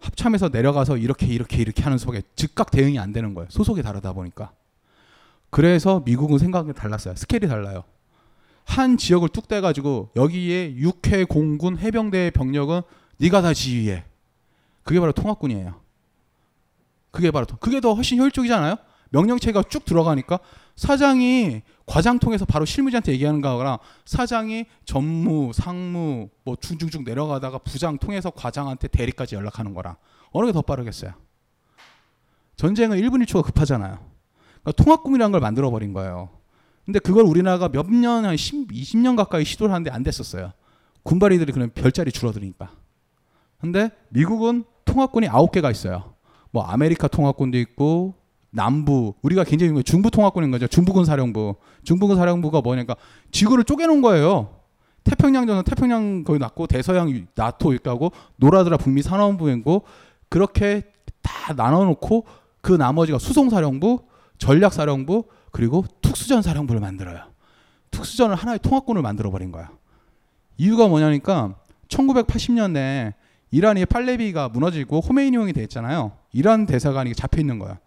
합참에서 0.00 0.48
내려가서 0.48 0.96
이렇게 0.96 1.26
이렇게 1.26 1.58
이렇게 1.58 1.84
하는 1.84 1.96
수밖에 1.96 2.22
즉각 2.34 2.72
대응이 2.72 2.98
안 2.98 3.12
되는 3.12 3.32
거예요. 3.32 3.48
소속이 3.48 3.82
다르다 3.82 4.14
보니까. 4.14 4.50
그래서 5.50 6.02
미국은 6.04 6.38
생각이 6.38 6.72
달랐어요. 6.72 7.14
스케일이 7.14 7.46
달라요. 7.46 7.84
한 8.64 8.96
지역을 8.96 9.28
뚝 9.28 9.46
떼가지고 9.46 10.10
여기에 10.16 10.74
육해 10.74 11.24
공군 11.24 11.78
해병대 11.78 12.32
병력은 12.32 12.82
네가 13.18 13.42
다 13.42 13.54
지휘해. 13.54 14.04
그게 14.86 15.00
바로 15.00 15.12
통합군이에요. 15.12 15.74
그게 17.10 17.30
바로 17.30 17.44
통- 17.46 17.58
그게 17.60 17.80
더 17.80 17.92
훨씬 17.94 18.18
효율적이잖아요. 18.20 18.76
명령체가 19.10 19.64
쭉 19.64 19.84
들어가니까 19.84 20.38
사장이 20.76 21.62
과장 21.86 22.18
통해서 22.18 22.44
바로 22.44 22.64
실무자한테 22.64 23.12
얘기하는 23.12 23.40
거랑 23.40 23.78
사장이 24.04 24.66
전무, 24.84 25.52
상무 25.54 26.28
뭐 26.44 26.56
쭉쭉쭉 26.56 27.02
내려가다가 27.04 27.58
부장 27.58 27.98
통해서 27.98 28.30
과장한테 28.30 28.88
대리까지 28.88 29.34
연락하는 29.34 29.74
거랑 29.74 29.96
어느 30.32 30.46
게 30.46 30.52
더 30.52 30.62
빠르겠어요. 30.62 31.12
전쟁은 32.56 32.98
1분 32.98 33.24
1초가 33.26 33.44
급하잖아요. 33.44 33.98
그러니까 34.62 34.82
통합군이라는 34.82 35.32
걸 35.32 35.40
만들어 35.40 35.70
버린 35.70 35.92
거예요. 35.92 36.30
근데 36.84 36.98
그걸 36.98 37.24
우리나라가 37.24 37.68
몇 37.68 37.90
년, 37.90 38.24
한 38.24 38.36
10, 38.36 38.68
20년 38.68 39.16
가까이 39.16 39.44
시도를 39.44 39.72
하는데 39.74 39.90
안 39.90 40.02
됐었어요. 40.02 40.52
군발이들이 41.02 41.52
그냥 41.52 41.70
별자리 41.74 42.12
줄어드니까. 42.12 42.70
근데 43.60 43.90
미국은 44.10 44.64
통합군이 44.86 45.28
아홉 45.28 45.52
개가 45.52 45.70
있어요. 45.70 46.14
뭐 46.50 46.62
아메리카 46.64 47.08
통합군도 47.08 47.58
있고 47.58 48.14
남부 48.50 49.12
우리가 49.20 49.44
굉장히 49.44 49.82
중부 49.82 50.10
통합군인 50.10 50.50
거죠. 50.50 50.66
중부군 50.66 51.04
사령부. 51.04 51.56
중부군 51.84 52.16
사령부가 52.16 52.62
뭐냐니까 52.62 52.96
지구를 53.30 53.64
쪼개놓은 53.64 54.00
거예요. 54.00 54.56
태평양전은 55.04 55.64
태평양 55.64 56.24
거기 56.24 56.38
났고 56.38 56.66
대서양 56.66 57.10
유- 57.10 57.26
나토 57.34 57.74
있다고 57.74 58.10
노라드라 58.36 58.76
북미 58.78 59.02
산업부행고 59.02 59.82
그렇게 60.30 60.82
다 61.22 61.52
나눠놓고 61.52 62.24
그 62.60 62.72
나머지가 62.72 63.18
수송사령부, 63.18 64.00
전략사령부 64.38 65.24
그리고 65.52 65.84
특수전 66.02 66.42
사령부를 66.42 66.80
만들어요. 66.80 67.20
특수전을 67.90 68.34
하나의 68.34 68.58
통합군을 68.60 69.02
만들어 69.02 69.30
버린 69.30 69.52
거야. 69.52 69.70
이유가 70.56 70.88
뭐냐니까 70.88 71.54
1980년대 71.88 73.12
이란이 73.56 73.86
팔레비가 73.86 74.50
무너지고 74.50 75.00
호메이니용이 75.00 75.54
됐잖아요. 75.54 76.12
이란 76.34 76.66
대사관이 76.66 77.14
잡혀 77.14 77.40
있는 77.40 77.58
거야. 77.58 77.78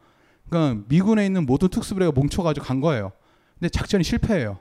그러니까 0.49 0.83
미군에 0.87 1.27
있는 1.27 1.45
모든 1.45 1.69
특수부대가 1.69 2.11
뭉쳐가지고 2.11 2.65
간 2.65 2.81
거예요. 2.81 3.11
근데 3.59 3.69
작전이 3.69 4.03
실패해요. 4.03 4.57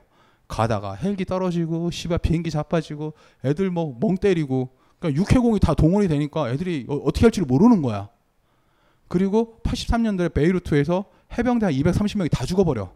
가다가 0.47 0.93
헬기 0.93 1.25
떨어지고 1.25 1.89
씨발 1.89 2.19
비행기 2.19 2.51
자빠지고 2.51 3.13
애들 3.43 3.71
뭐 3.71 3.97
멍 3.99 4.17
때리고 4.17 4.69
그러니까 4.99 5.19
육해공이 5.19 5.59
다 5.59 5.73
동원이 5.73 6.07
되니까 6.07 6.51
애들이 6.51 6.85
어, 6.87 6.93
어떻게 6.97 7.25
할지를 7.25 7.47
모르는 7.47 7.81
거야. 7.81 8.09
그리고 9.07 9.57
83년도에 9.63 10.31
베이루트에서 10.31 11.05
해병대 11.35 11.65
한 11.65 11.73
230명이 11.73 12.29
다 12.29 12.45
죽어버려. 12.45 12.93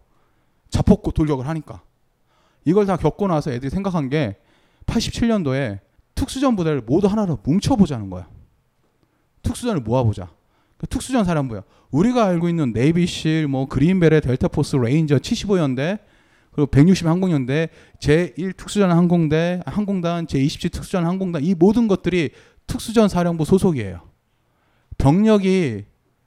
자폭 0.69 1.11
돌격을 1.11 1.47
하니까. 1.47 1.81
이걸 2.63 2.85
다 2.85 2.95
겪고 2.95 3.25
나서 3.25 3.51
애들이 3.51 3.71
생각한 3.71 4.09
게 4.09 4.37
87년도에 4.85 5.79
특수전 6.15 6.55
부대를 6.55 6.81
모두 6.81 7.07
하나로 7.07 7.39
뭉쳐보자는 7.43 8.09
거야. 8.09 8.27
특수전을 9.41 9.81
모아보자. 9.81 10.31
그 10.77 10.87
특수전 10.87 11.25
사령부야. 11.25 11.63
우리가 11.91 12.25
알고 12.25 12.49
있는 12.49 12.73
네이비실, 12.73 13.47
뭐 13.47 13.67
그린베레 13.67 14.21
델타포스 14.21 14.77
레인저 14.77 15.17
75연대, 15.17 15.99
그리고 16.51 16.67
160 16.67 17.07
항공연대, 17.07 17.69
제1 17.99 18.55
특수전 18.57 18.91
항공대, 18.91 19.61
항공단, 19.65 20.27
제27 20.27 20.71
특수전 20.71 21.05
항공단 21.05 21.43
이 21.43 21.55
모든 21.55 21.87
것들이 21.87 22.29
특수전 22.67 23.09
사령부 23.09 23.45
소속이에요. 23.45 24.01
병력이 24.97 25.85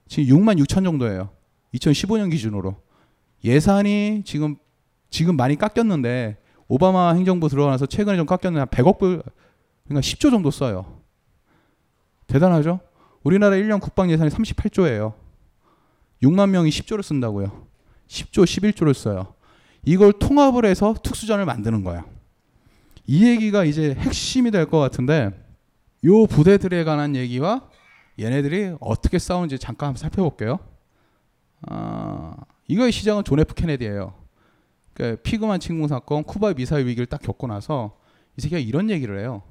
지금 0.08 0.36
6만 0.36 0.58
6천 0.64 0.84
정도예요. 0.84 1.30
2015년 1.74 2.30
기준으로. 2.30 2.76
예산이 3.44 4.22
지금 4.24 4.56
지금 5.10 5.36
많이 5.36 5.56
깎였는데 5.56 6.38
오바마 6.68 7.12
행정부 7.12 7.48
들어가서 7.48 7.86
최근에 7.86 8.16
좀 8.16 8.26
깎였는데 8.26 8.58
한 8.58 8.68
100억 8.68 8.98
불 8.98 9.22
그러니까 9.86 10.00
10조 10.00 10.30
정도 10.30 10.50
써요. 10.50 11.00
대단하죠? 12.26 12.80
우리나라 13.22 13.56
1년 13.56 13.80
국방 13.80 14.10
예산이 14.10 14.30
38조예요. 14.30 15.14
6만 16.22 16.50
명이 16.50 16.70
10조를 16.70 17.02
쓴다고요. 17.02 17.66
10조, 18.08 18.44
11조를 18.44 18.94
써요. 18.94 19.34
이걸 19.84 20.12
통합을 20.12 20.64
해서 20.64 20.94
특수전을 21.02 21.44
만드는 21.44 21.84
거야. 21.84 22.04
이 23.06 23.24
얘기가 23.26 23.64
이제 23.64 23.94
핵심이 23.98 24.50
될 24.50 24.66
것 24.66 24.78
같은데 24.80 25.30
요 26.04 26.26
부대들에 26.26 26.84
관한 26.84 27.14
얘기와 27.14 27.68
얘네들이 28.18 28.76
어떻게 28.80 29.18
싸우는지 29.18 29.58
잠깐 29.58 29.88
한번 29.88 30.00
살펴볼게요. 30.00 30.58
아, 31.68 32.36
이거의 32.66 32.90
시작은 32.92 33.24
존 33.24 33.38
F 33.40 33.54
케네디예요. 33.54 34.14
그러니까 34.94 35.22
피그만 35.22 35.60
침공 35.60 35.88
사건, 35.88 36.24
쿠바 36.24 36.54
미사일 36.54 36.86
위기를 36.86 37.06
딱 37.06 37.20
겪고 37.20 37.46
나서 37.46 37.98
이 38.36 38.40
새끼가 38.40 38.58
이런 38.58 38.90
얘기를 38.90 39.18
해요. 39.20 39.42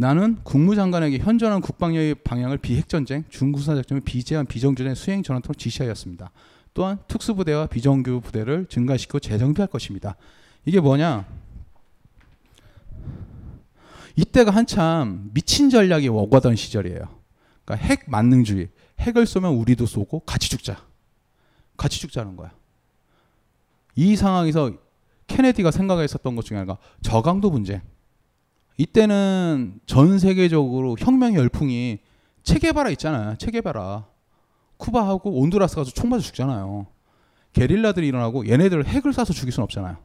나는 0.00 0.36
국무장관에게 0.44 1.18
현존한 1.18 1.60
국방력의 1.60 2.14
방향을 2.22 2.58
비핵전쟁, 2.58 3.24
준군사 3.30 3.74
작전을 3.74 4.00
비제한 4.00 4.46
비정규전의 4.46 4.94
수행 4.94 5.24
전환토록 5.24 5.54
지시하였습니다. 5.54 6.30
또한 6.72 6.98
특수부대와 7.08 7.66
비정규 7.66 8.20
부대를 8.20 8.66
증가시키고 8.68 9.18
재정비할 9.18 9.66
것입니다. 9.66 10.14
이게 10.64 10.78
뭐냐? 10.78 11.26
이때가 14.14 14.52
한참 14.52 15.30
미친 15.34 15.68
전략이 15.68 16.06
오가던 16.06 16.54
시절이에요. 16.54 17.00
그러니까 17.64 17.86
핵 17.88 18.04
만능주의. 18.08 18.68
핵을 19.00 19.26
쏘면 19.26 19.54
우리도 19.54 19.86
쏘고 19.86 20.20
같이 20.20 20.48
죽자. 20.48 20.80
같이 21.76 21.98
죽자는 21.98 22.36
거야. 22.36 22.52
이 23.96 24.14
상황에서 24.14 24.72
케네디가 25.26 25.72
생각했었던 25.72 26.36
것 26.36 26.44
중에 26.44 26.58
하나가 26.58 26.78
저강도 27.02 27.50
분쟁. 27.50 27.80
이때는 28.78 29.80
전 29.86 30.18
세계적으로 30.18 30.96
혁명 30.98 31.34
열풍이 31.34 31.98
체게바라 32.44 32.90
있잖아요. 32.90 33.36
체게바라. 33.36 34.06
쿠바하고 34.78 35.32
온두라스 35.40 35.74
가서 35.76 35.90
총 35.90 36.08
맞아 36.08 36.22
죽잖아요. 36.22 36.86
게릴라들이 37.52 38.06
일어나고 38.06 38.48
얘네들 38.48 38.86
핵을 38.86 39.12
쏴서 39.12 39.34
죽일 39.34 39.52
수는 39.52 39.64
없잖아요. 39.64 39.96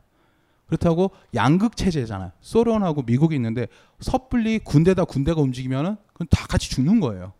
그렇다고 0.65 1.11
양극 1.35 1.77
체제잖아요. 1.77 2.31
소련하고 2.41 3.03
미국이 3.03 3.35
있는데 3.35 3.67
섣불리 3.99 4.59
군대다 4.59 5.05
군대가 5.05 5.39
움직이면은 5.41 5.97
그건 6.07 6.27
다 6.31 6.47
같이 6.47 6.71
죽는 6.71 6.99
거예요. 6.99 7.33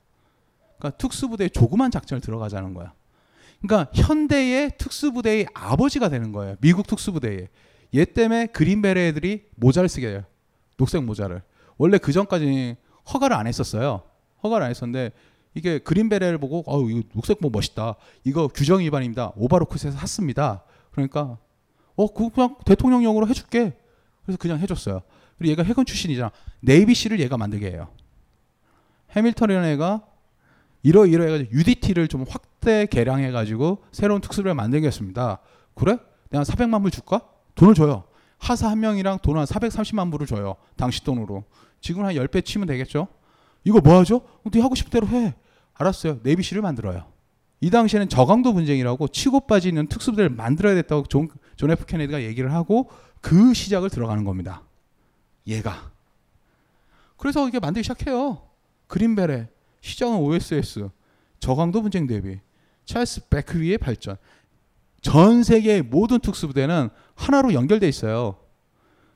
그러니까 0.78 0.98
특수부대에 0.98 1.50
조그만 1.50 1.90
작전을 1.90 2.22
들어가자는 2.22 2.76
거야. 2.76 2.94
그러니까 3.60 3.90
현대의 3.96 4.78
특수부대의 4.78 5.48
아버지가 5.56 6.10
되는 6.10 6.32
거예요. 6.32 6.58
미국 6.62 6.86
특수부대에. 6.86 7.48
얘 7.96 8.06
때문에 8.06 8.48
그린베레 8.48 9.08
애들이 9.08 9.46
모자를 9.56 9.90
쓰게 9.90 10.08
돼요. 10.08 10.24
녹색 10.78 11.04
모자를. 11.04 11.42
원래 11.78 11.98
그 11.98 12.12
전까지 12.12 12.76
허가를 13.14 13.36
안 13.36 13.48
했었어요. 13.48 14.04
허가를 14.44 14.66
안 14.66 14.70
했었는데 14.72 15.12
이게 15.56 15.80
그린베레를 15.80 16.38
보고 16.38 16.64
어 16.66 16.82
이거 16.90 17.02
녹색 17.14 17.38
뭐 17.42 17.52
멋있다. 17.52 17.96
이거 18.24 18.48
규정 18.48 18.80
위반입니다. 18.80 19.34
오바로크스에서 19.36 19.98
샀습니다. 20.00 20.64
그러니까 20.92 21.38
어 21.96 22.08
그냥 22.08 22.56
대통령령으로 22.66 23.28
해줄게. 23.28 23.74
그래서 24.24 24.38
그냥 24.38 24.60
해줬어요. 24.60 25.02
그리고 25.38 25.52
얘가 25.52 25.64
해군 25.64 25.86
출신이잖아. 25.86 26.32
네이비실을 26.62 27.20
얘가 27.20 27.38
만들게 27.38 27.72
해요. 27.72 27.88
해밀턴이라는 29.12 29.70
애가 29.72 30.04
이러 30.82 31.06
이러 31.06 31.24
해가지고 31.24 31.52
UDT를 31.52 32.08
좀 32.08 32.26
확대 32.28 32.86
개량해가지고 32.88 33.84
새로운 33.92 34.22
특수를 34.22 34.54
만들겠습니다. 34.54 35.40
그래? 35.76 35.98
내가 36.30 36.44
400만 36.44 36.82
불 36.82 36.92
줄까? 36.92 37.22
돈을 37.56 37.74
줘요. 37.74 38.04
하사 38.44 38.70
한 38.70 38.80
명이랑 38.82 39.20
돈 39.20 39.38
한 39.38 39.46
430만 39.46 40.12
불을 40.12 40.28
줘요. 40.28 40.56
당시 40.76 41.04
돈으로. 41.04 41.46
지금 41.80 42.06
한 42.06 42.14
10배 42.14 42.44
치면 42.44 42.68
되겠죠? 42.68 43.08
이거 43.64 43.80
뭐 43.80 43.98
하죠? 44.00 44.22
네 44.52 44.60
하고 44.60 44.76
싶은 44.76 44.92
대로 44.92 45.08
해. 45.08 45.34
알았어요. 45.76 46.20
Navy 46.24 46.38
SEAL을 46.38 46.62
만들어요. 46.62 47.06
이 47.62 47.70
당시에는 47.70 48.10
저강도 48.10 48.54
분쟁이라고 48.54 49.08
치고 49.08 49.42
빠지는 49.48 49.88
특수부대를 49.88 50.30
만들어야 50.30 50.76
됐다고 50.76 51.06
존, 51.06 51.30
존 51.56 51.72
F 51.72 51.86
케네디가 51.86 52.24
얘기를 52.24 52.54
하고 52.54 52.90
그 53.22 53.54
시작을 53.54 53.90
들어가는 53.90 54.26
겁니다. 54.26 54.64
얘가. 55.48 55.92
그래서 57.16 57.48
이게 57.48 57.60
만들기 57.60 57.84
시작해요. 57.84 58.42
그린베레의 58.88 59.48
시작은 59.80 60.18
OSS. 60.18 60.90
저강도 61.40 61.82
분쟁 61.82 62.08
대비. 62.08 62.40
찰스 62.86 63.30
베크리의 63.30 63.78
발전. 63.78 64.18
전 65.04 65.44
세계의 65.44 65.84
모든 65.84 66.20
특수부대는 66.20 66.90
하나로 67.14 67.54
연결돼 67.54 67.88
있어요. 67.88 68.38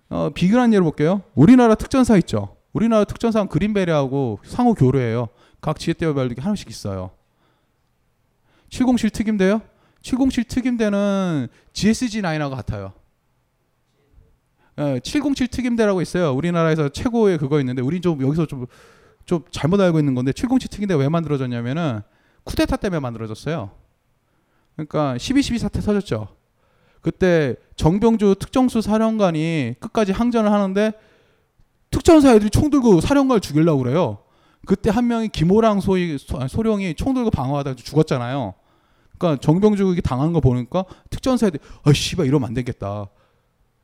어, 0.10 0.30
비교한 0.34 0.74
예를 0.74 0.84
볼게요. 0.84 1.24
우리나라 1.34 1.74
특전사 1.76 2.18
있죠. 2.18 2.58
우리나라 2.74 3.06
특전사는 3.06 3.48
그린베리하고 3.48 4.40
상호 4.44 4.74
교류해요. 4.74 5.30
각 5.60 5.80
지휘대별로 5.80 6.36
하나씩 6.38 6.70
있어요. 6.70 7.12
707 8.70 9.10
특임대요? 9.10 9.62
707 10.02 10.44
특임대는 10.44 11.48
GSG9하고 11.74 12.52
같아요. 12.52 12.94
예, 14.80 15.00
707 15.04 15.48
특임대라고 15.48 16.02
있어요. 16.02 16.34
우리나라에서 16.34 16.90
최고의 16.90 17.38
그거 17.38 17.60
있는데 17.62 17.82
우리 17.82 18.02
좀 18.02 18.22
여기서 18.22 18.46
좀, 18.46 18.68
좀 19.26 19.44
잘못 19.52 19.80
알고 19.80 20.00
있는 20.00 20.14
건데 20.14 20.34
707 20.34 20.70
특임대가 20.70 21.00
왜 21.00 21.10
만들어졌냐면은 21.10 22.02
쿠데타 22.44 22.76
때문에 22.76 23.00
만들어졌어요. 23.00 23.72
그러니까 24.78 25.16
12.12 25.18 25.58
사태 25.58 25.82
터졌죠. 25.82 26.30
그때 27.02 27.56
정병주 27.76 28.36
특정수 28.40 28.82
사령관이 28.82 29.76
끝까지 29.80 30.12
항전을 30.12 30.52
하는데 30.52 30.94
특전사 31.90 32.34
애들이 32.34 32.50
총 32.50 32.70
들고 32.70 33.02
사령관을 33.02 33.42
죽이려고 33.42 33.84
그래요. 33.84 34.20
그때 34.66 34.90
한 34.90 35.08
명이 35.08 35.30
김호랑 35.30 35.80
소위 35.80 36.18
소령이 36.18 36.94
총 36.96 37.14
들고 37.14 37.32
방어하다 37.32 37.76
죽었잖아요. 37.76 38.54
그러니까 39.18 39.42
정병주국이 39.42 40.02
당한 40.02 40.34
거 40.34 40.40
보니까 40.40 40.86
특전사 41.10 41.48
애들이 41.48 41.64
아 41.84 41.94
씨발 41.94 42.28
이러면 42.28 42.50
안 42.50 42.54
되겠다. 42.54 43.08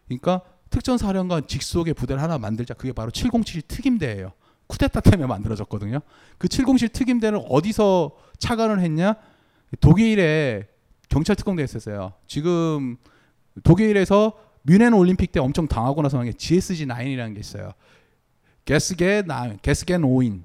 그러니까 0.07 0.41
특전사령관 0.69 1.47
직속의 1.47 1.93
부대를 1.93 2.21
하나 2.21 2.37
만들자. 2.37 2.73
그게 2.73 2.91
바로 2.93 3.09
707 3.09 3.61
특임대예요. 3.63 4.33
쿠데타 4.67 5.01
때문에 5.01 5.27
만들어졌거든요. 5.27 5.99
그 6.37 6.47
707 6.47 6.89
특임대는 6.89 7.45
어디서 7.47 8.11
차관을 8.39 8.81
했냐? 8.81 9.15
독일에 9.79 10.67
경찰 11.13 11.35
특공대 11.35 11.61
했었어요. 11.61 12.13
지금 12.25 12.97
독일에서 13.63 14.33
뮌헨 14.63 14.93
올림픽 14.95 15.31
때 15.31 15.39
엄청 15.39 15.67
당하고 15.67 16.01
나서 16.01 16.19
게 16.23 16.31
GSG9이라는 16.31 17.35
게 17.35 17.39
있어요. 17.39 17.71
게스게 18.65 19.21
나 19.27 19.55
게스겐 19.61 20.01
5인 20.01 20.41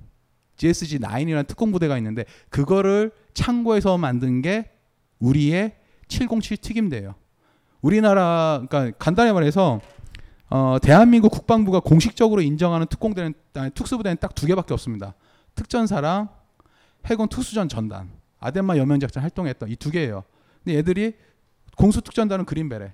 GSG9이라는 0.58 1.46
특공 1.46 1.72
부대가 1.72 1.96
있는데 1.96 2.26
그거를 2.50 3.12
참고해서 3.32 3.96
만든 3.96 4.42
게 4.42 4.70
우리의 5.20 5.74
707 6.08 6.58
특임대예요. 6.58 7.14
우리나라 7.80 8.62
그러니까 8.68 8.94
간단히 8.98 9.32
말해서 9.32 9.80
어, 10.50 10.76
대한민국 10.82 11.30
국방부가 11.30 11.80
공식적으로 11.80 12.42
인정하는 12.42 12.86
특공대는 12.88 13.32
아니, 13.54 13.70
특수부대는 13.70 14.18
딱 14.20 14.34
두 14.34 14.46
개밖에 14.46 14.74
없습니다. 14.74 15.14
특전사랑 15.54 16.28
해군 17.06 17.26
특수전 17.28 17.70
전단, 17.70 18.10
아덴마 18.38 18.76
여명작전 18.76 19.22
활동했던 19.22 19.70
이 19.70 19.76
두 19.76 19.90
개예요. 19.90 20.24
근데 20.68 20.76
얘들이 20.76 21.14
공수특전단은 21.78 22.44
그린베레, 22.44 22.92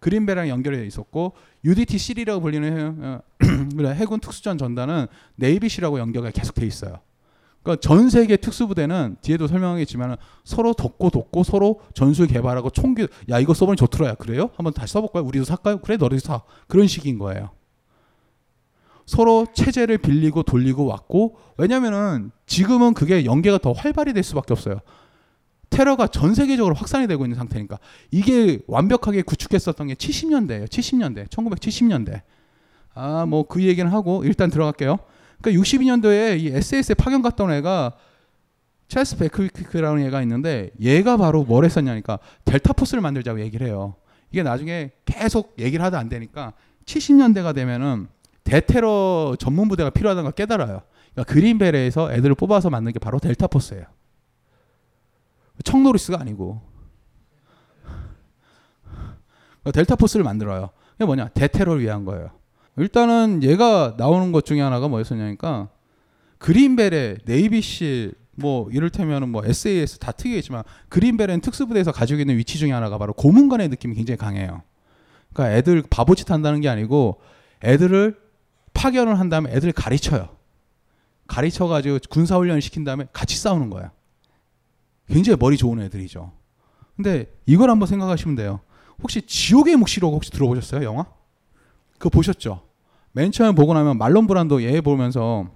그린베랑 0.00 0.48
연결해 0.48 0.86
있었고 0.86 1.34
UDT-C라고 1.62 2.40
불리는 2.40 3.04
어, 3.04 3.20
해군 3.94 4.18
특수전 4.18 4.56
전단은 4.56 5.08
네이비시라고 5.36 5.98
연결이 5.98 6.32
계속 6.32 6.54
돼 6.54 6.66
있어요. 6.66 7.00
그러니까 7.62 7.80
전 7.82 8.08
세계 8.08 8.36
특수부대는 8.38 9.16
뒤에도 9.20 9.46
설명하겠지만 9.46 10.16
서로 10.42 10.72
돕고 10.72 11.10
돕고 11.10 11.42
서로 11.44 11.82
전술 11.92 12.28
개발하고 12.28 12.70
총기 12.70 13.06
야 13.28 13.38
이거 13.38 13.52
써보니 13.52 13.76
좋더라야 13.76 14.14
그래요? 14.14 14.48
한번 14.56 14.72
다시 14.72 14.94
써볼까요? 14.94 15.22
우리도 15.24 15.44
살까요? 15.44 15.78
그래 15.82 15.98
너희도 15.98 16.18
사 16.18 16.40
그런 16.66 16.86
식인 16.86 17.18
거예요. 17.18 17.50
서로 19.04 19.46
체제를 19.52 19.98
빌리고 19.98 20.44
돌리고 20.44 20.86
왔고 20.86 21.36
왜냐면은 21.58 22.30
지금은 22.46 22.94
그게 22.94 23.26
연계가 23.26 23.58
더 23.58 23.72
활발히 23.72 24.14
될 24.14 24.22
수밖에 24.22 24.54
없어요. 24.54 24.80
테러가 25.72 26.06
전 26.06 26.34
세계적으로 26.34 26.74
확산이 26.74 27.06
되고 27.08 27.24
있는 27.24 27.36
상태니까 27.36 27.78
이게 28.10 28.58
완벽하게 28.66 29.22
구축했었던 29.22 29.86
게 29.88 29.94
70년대예요. 29.94 30.66
70년대, 30.68 31.28
1970년대. 31.28 32.20
아, 32.94 33.24
뭐 33.26 33.44
그 33.44 33.62
얘기는 33.62 33.90
하고 33.90 34.22
일단 34.24 34.50
들어갈게요. 34.50 34.98
그러니까 35.40 35.62
62년도에 35.62 36.38
이 36.38 36.48
SS에 36.48 36.94
파견 36.94 37.22
갔던 37.22 37.50
애가 37.52 37.92
찰스 38.88 39.16
베크위크라는 39.16 40.04
애가 40.06 40.20
있는데 40.22 40.70
얘가 40.78 41.16
바로 41.16 41.42
뭘 41.44 41.64
했었냐니까 41.64 42.18
델타 42.44 42.74
포스를 42.74 43.00
만들자고 43.00 43.40
얘기를 43.40 43.66
해요. 43.66 43.94
이게 44.30 44.42
나중에 44.42 44.90
계속 45.06 45.54
얘기를 45.58 45.82
하다 45.84 45.98
안 45.98 46.08
되니까 46.10 46.52
70년대가 46.84 47.54
되면은 47.54 48.08
대테러 48.44 49.36
전문 49.38 49.68
부대가 49.68 49.88
필요하다는 49.88 50.24
걸 50.24 50.32
깨달아요. 50.32 50.82
그러니까 51.14 51.32
그린벨에서 51.32 52.12
애들을 52.12 52.34
뽑아서 52.34 52.68
만든 52.68 52.92
게 52.92 52.98
바로 52.98 53.18
델타 53.18 53.46
포스예요. 53.46 53.84
청노리스가 55.62 56.20
아니고 56.20 56.60
그러니까 59.62 59.70
델타 59.72 59.96
포스를 59.96 60.24
만들어요. 60.24 60.70
이게 60.96 61.04
뭐냐 61.04 61.28
대테러를 61.28 61.82
위한 61.82 62.04
거예요. 62.04 62.30
일단은 62.76 63.42
얘가 63.42 63.94
나오는 63.98 64.32
것 64.32 64.44
중에 64.44 64.60
하나가 64.60 64.88
뭐였었냐니까 64.88 65.68
그린벨의 66.38 67.18
네이비실 67.24 68.14
뭐 68.34 68.70
이를테면은 68.70 69.28
뭐 69.28 69.44
SAS 69.44 69.98
다 69.98 70.10
특이했지만 70.12 70.64
그린벨은 70.88 71.40
특수부대에서 71.40 71.92
가지고 71.92 72.20
있는 72.20 72.36
위치 72.36 72.58
중에 72.58 72.72
하나가 72.72 72.98
바로 72.98 73.12
고문관의 73.12 73.68
느낌이 73.68 73.94
굉장히 73.94 74.16
강해요. 74.16 74.62
그러니까 75.32 75.56
애들 75.56 75.84
바보짓 75.88 76.30
한다는 76.30 76.60
게 76.60 76.68
아니고 76.68 77.20
애들을 77.62 78.20
파견을 78.74 79.18
한 79.18 79.28
다음에 79.28 79.50
애들 79.52 79.72
가르쳐요. 79.72 80.28
가르쳐 81.26 81.66
가지고 81.66 81.98
군사 82.10 82.36
훈련을 82.36 82.60
시킨 82.60 82.84
다음에 82.84 83.06
같이 83.12 83.36
싸우는 83.36 83.70
거야. 83.70 83.92
굉장히 85.12 85.36
머리 85.38 85.56
좋은 85.56 85.80
애들이죠. 85.80 86.32
근데 86.96 87.32
이걸 87.46 87.70
한번 87.70 87.86
생각하시면 87.86 88.36
돼요. 88.36 88.60
혹시 89.02 89.22
지옥의 89.22 89.76
묵시록 89.76 90.12
혹시 90.12 90.30
들어보셨어요? 90.30 90.84
영화? 90.84 91.06
그거 91.94 92.08
보셨죠? 92.10 92.62
맨 93.12 93.30
처음에 93.32 93.54
보고 93.54 93.74
나면 93.74 93.98
말론 93.98 94.26
브란도 94.26 94.62
얘 94.62 94.80
보면서 94.80 95.46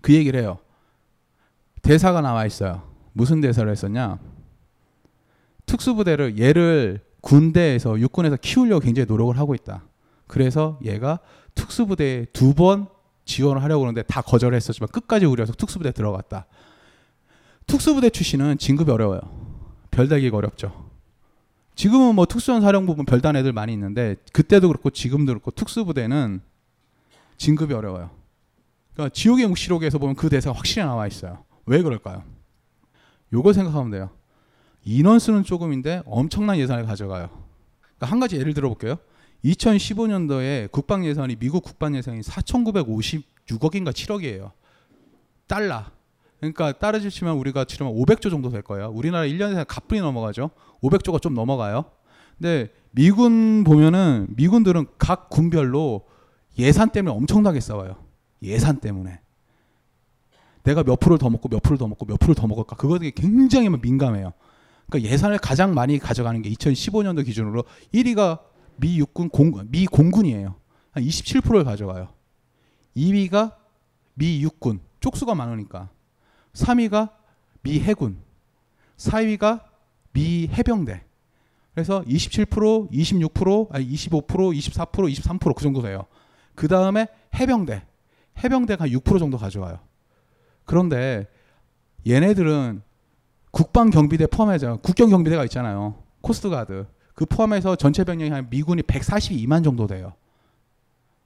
그 0.00 0.14
얘기를 0.14 0.40
해요. 0.40 0.58
대사가 1.82 2.20
나와 2.20 2.44
있어요. 2.46 2.82
무슨 3.12 3.40
대사를 3.40 3.70
했었냐? 3.70 4.18
특수부대를 5.66 6.38
얘를 6.38 7.04
군대에서 7.20 7.98
육군에서 7.98 8.36
키우려고 8.36 8.80
굉장히 8.80 9.06
노력을 9.06 9.36
하고 9.38 9.54
있다. 9.54 9.84
그래서 10.26 10.78
얘가 10.84 11.20
특수부대에 11.54 12.26
두 12.32 12.54
번 12.54 12.88
지원을 13.24 13.62
하려고 13.62 13.84
하는데 13.84 14.02
다 14.02 14.22
거절했었지만 14.22 14.88
끝까지 14.88 15.24
우려서 15.26 15.52
특수부대 15.52 15.92
들어갔다. 15.92 16.46
특수부대 17.70 18.10
출신은 18.10 18.58
진급이 18.58 18.90
어려워요. 18.90 19.20
별달기가 19.92 20.36
어렵죠. 20.36 20.90
지금은 21.76 22.16
뭐 22.16 22.26
특수전 22.26 22.62
사령부 22.62 22.96
분 22.96 23.04
별단 23.04 23.36
애들 23.36 23.52
많이 23.52 23.72
있는데 23.72 24.16
그때도 24.32 24.66
그렇고 24.66 24.90
지금도 24.90 25.32
그렇고 25.32 25.52
특수부대는 25.52 26.40
진급이 27.36 27.72
어려워요. 27.72 28.10
그러니까 28.92 29.14
지옥의 29.14 29.46
묵시록에서 29.46 29.98
보면 29.98 30.16
그 30.16 30.28
대사가 30.28 30.56
확실히 30.58 30.84
나와 30.84 31.06
있어요. 31.06 31.44
왜 31.64 31.80
그럴까요? 31.80 32.24
요걸 33.32 33.54
생각하면 33.54 33.92
돼요. 33.92 34.10
인원수는 34.84 35.44
조금인데 35.44 36.02
엄청난 36.06 36.58
예산을 36.58 36.86
가져가요. 36.86 37.30
그러니까 37.80 38.06
한 38.06 38.18
가지 38.18 38.36
예를 38.36 38.52
들어볼게요. 38.52 38.96
2015년도에 39.44 40.72
국방 40.72 41.04
예산이 41.06 41.36
미국 41.36 41.62
국방 41.62 41.94
예산이 41.94 42.22
4,956억인가 42.22 43.92
7억이에요. 43.92 44.50
달러. 45.46 45.99
그러니까 46.40 46.72
따르지 46.72 47.10
치면 47.10 47.36
우리가 47.36 47.64
치르면 47.64 47.94
500조 47.94 48.30
정도 48.30 48.48
될 48.48 48.62
거예요. 48.62 48.88
우리나라 48.88 49.26
1년에 49.26 49.64
가뿐히 49.68 50.00
넘어가죠. 50.00 50.50
500조가 50.82 51.20
좀 51.20 51.34
넘어가요. 51.34 51.84
근데 52.38 52.70
미군 52.92 53.62
보면은 53.64 54.26
미군들은 54.30 54.86
각 54.98 55.28
군별로 55.28 56.06
예산 56.58 56.90
때문에 56.90 57.14
엄청나게 57.14 57.60
싸워요. 57.60 57.96
예산 58.42 58.80
때문에. 58.80 59.20
내가 60.62 60.82
몇 60.82 60.98
프로를 60.98 61.18
더 61.18 61.28
먹고 61.30 61.48
몇 61.48 61.62
프로를 61.62 61.78
더 61.78 61.86
먹고 61.86 62.06
몇 62.06 62.18
프로를 62.18 62.34
더 62.34 62.46
먹을까? 62.46 62.76
그거에 62.76 63.10
굉장히 63.10 63.68
민감해요. 63.68 64.32
그러니까 64.88 65.10
예산을 65.12 65.38
가장 65.38 65.74
많이 65.74 65.98
가져가는 65.98 66.40
게 66.42 66.50
2015년도 66.50 67.24
기준으로 67.24 67.64
1위가 67.94 68.40
미 68.76 68.98
육군 68.98 69.28
공, 69.28 69.52
미 69.70 69.86
공군이에요. 69.86 70.54
한 70.92 71.04
27%를 71.04 71.64
가져가요. 71.64 72.08
2위가 72.96 73.54
미 74.14 74.42
육군 74.42 74.80
쪽수가 75.00 75.34
많으니까. 75.34 75.90
3위가 76.54 77.10
미 77.62 77.80
해군. 77.80 78.18
4위가 78.96 79.62
미 80.12 80.48
해병대. 80.48 81.04
그래서 81.74 82.02
27%, 82.02 82.90
26%, 82.90 83.68
아니 83.72 83.88
25%, 83.88 84.26
24%, 84.26 85.12
23%그 85.12 85.62
정도 85.62 85.82
돼요. 85.82 86.06
그 86.54 86.68
다음에 86.68 87.08
해병대. 87.34 87.82
해병대가 88.42 88.86
6% 88.86 89.18
정도 89.18 89.38
가져와요. 89.38 89.78
그런데 90.64 91.26
얘네들은 92.06 92.82
국방 93.50 93.90
경비대 93.90 94.26
포함해서 94.26 94.76
국경 94.76 95.10
경비대가 95.10 95.44
있잖아요. 95.44 96.02
Coast 96.20 96.50
Guard. 96.50 96.86
그 97.14 97.26
포함해서 97.26 97.76
전체 97.76 98.04
병력이 98.04 98.30
한 98.30 98.48
미군이 98.48 98.82
142만 98.82 99.64
정도 99.64 99.86
돼요. 99.86 100.14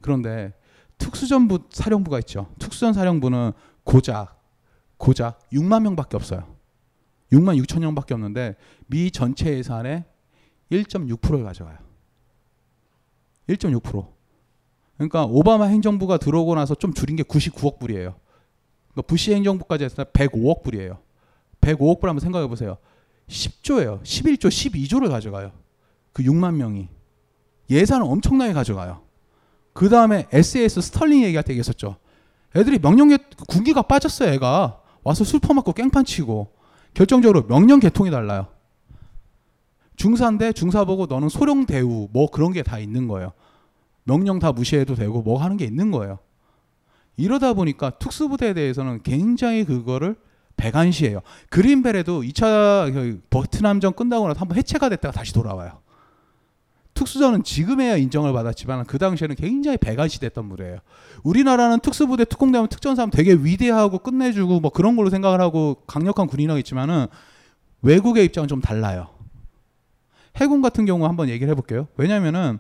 그런데 0.00 0.52
특수전부 0.98 1.64
사령부가 1.70 2.18
있죠. 2.20 2.48
특수전 2.58 2.92
사령부는 2.92 3.52
고작 3.84 4.43
고작 5.04 5.38
6만 5.50 5.82
명밖에 5.82 6.16
없어요. 6.16 6.46
6만 7.30 7.62
6천 7.62 7.80
명밖에 7.80 8.14
없는데 8.14 8.56
미 8.86 9.10
전체 9.10 9.54
예산의 9.54 10.04
1.6%를 10.72 11.44
가져가요. 11.44 11.76
1.6%. 13.50 14.08
그러니까 14.96 15.26
오바마 15.26 15.66
행정부가 15.66 16.16
들어오고 16.16 16.54
나서 16.54 16.74
좀 16.74 16.94
줄인 16.94 17.16
게 17.16 17.22
99억 17.22 17.78
불이에요. 17.80 18.14
그러니까 18.92 19.02
부시 19.06 19.34
행정부까지 19.34 19.84
해서 19.84 20.04
105억 20.04 20.62
불이에요. 20.62 20.98
105억 21.60 22.00
불 22.00 22.08
한번 22.08 22.20
생각해 22.20 22.46
보세요. 22.46 22.78
10조예요. 23.28 24.02
11조, 24.02 24.48
12조를 24.48 25.10
가져가요. 25.10 25.52
그 26.14 26.22
6만 26.22 26.54
명이. 26.54 26.88
예산을 27.68 28.06
엄청나게 28.06 28.54
가져가요. 28.54 29.02
그 29.74 29.90
다음에 29.90 30.26
SAS 30.32 30.80
스털링 30.80 31.24
얘기할 31.24 31.44
때 31.44 31.52
얘기했었죠. 31.52 31.96
애들이 32.56 32.78
명령 32.78 33.10
군기가 33.48 33.82
빠졌어요. 33.82 34.30
애가 34.30 34.83
와서 35.04 35.22
술 35.24 35.38
퍼먹고 35.40 35.72
깽판 35.72 36.04
치고 36.04 36.52
결정적으로 36.94 37.46
명령 37.46 37.78
개통이 37.80 38.10
달라요. 38.10 38.48
중사인데 39.96 40.52
중사 40.52 40.84
보고 40.84 41.06
너는 41.06 41.28
소령 41.28 41.66
대우 41.66 42.08
뭐 42.12 42.30
그런 42.30 42.52
게 42.52 42.62
다 42.62 42.78
있는 42.78 43.06
거예요. 43.06 43.32
명령 44.04 44.38
다 44.38 44.52
무시해도 44.52 44.94
되고 44.96 45.22
뭐 45.22 45.40
하는 45.40 45.56
게 45.56 45.64
있는 45.64 45.90
거예요. 45.90 46.18
이러다 47.16 47.52
보니까 47.52 47.90
특수부대에 47.90 48.54
대해서는 48.54 49.02
굉장히 49.02 49.64
그거를 49.64 50.16
배관시해요. 50.56 51.20
그린벨에도 51.50 52.22
2차 52.22 53.20
베트남전 53.30 53.94
끝나고 53.94 54.28
나서 54.28 54.40
한번 54.40 54.58
해체가 54.58 54.88
됐다가 54.88 55.12
다시 55.12 55.32
돌아와요. 55.32 55.80
특수전은 57.04 57.44
지금에야 57.44 57.96
인정을 57.96 58.32
받았지만 58.32 58.86
그 58.86 58.98
당시에는 58.98 59.36
굉장히 59.36 59.76
배관시됐던 59.76 60.46
무대예요. 60.46 60.78
우리나라는 61.22 61.80
특수부대 61.80 62.24
특공대하면 62.24 62.68
특전사하면 62.68 63.10
되게 63.10 63.34
위대하고 63.34 63.98
끝내주고 63.98 64.60
뭐 64.60 64.70
그런 64.70 64.96
걸로 64.96 65.10
생각을 65.10 65.40
하고 65.40 65.82
강력한 65.86 66.26
군인하고 66.26 66.58
있지만은 66.58 67.06
외국의 67.82 68.24
입장은 68.24 68.48
좀 68.48 68.60
달라요. 68.60 69.08
해군 70.36 70.62
같은 70.62 70.86
경우 70.86 71.06
한번 71.06 71.28
얘기를 71.28 71.50
해볼게요. 71.50 71.86
왜냐면은 71.96 72.58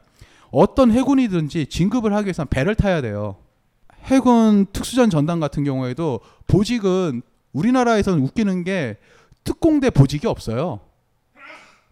어떤 0.50 0.92
해군이든지 0.92 1.66
진급을 1.66 2.14
하기 2.14 2.26
위해서는 2.26 2.48
배를 2.48 2.74
타야 2.74 3.00
돼요. 3.00 3.36
해군 4.04 4.66
특수전 4.72 5.10
전단 5.10 5.40
같은 5.40 5.64
경우에도 5.64 6.20
보직은 6.46 7.22
우리나라에서는 7.52 8.22
웃기는 8.22 8.64
게 8.64 8.98
특공대 9.42 9.90
보직이 9.90 10.26
없어요. 10.26 10.80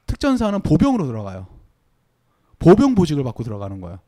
특전사는 0.07 0.61
보병으로 0.61 1.07
들어가요. 1.07 1.52
보병 2.63 2.95
보직을 2.95 3.25
받고 3.25 3.43
들어가는 3.43 3.81
거예요. 3.81 3.99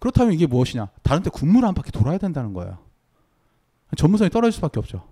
그렇다면 0.00 0.34
이게 0.34 0.46
무엇이냐? 0.46 0.88
다른 1.02 1.22
데 1.22 1.30
군무를 1.30 1.66
한 1.66 1.74
바퀴 1.74 1.92
돌아야 1.92 2.18
된다는 2.18 2.52
거예요. 2.52 2.78
전문성이 3.96 4.28
떨어질 4.28 4.52
수밖에 4.52 4.80
없죠. 4.80 5.08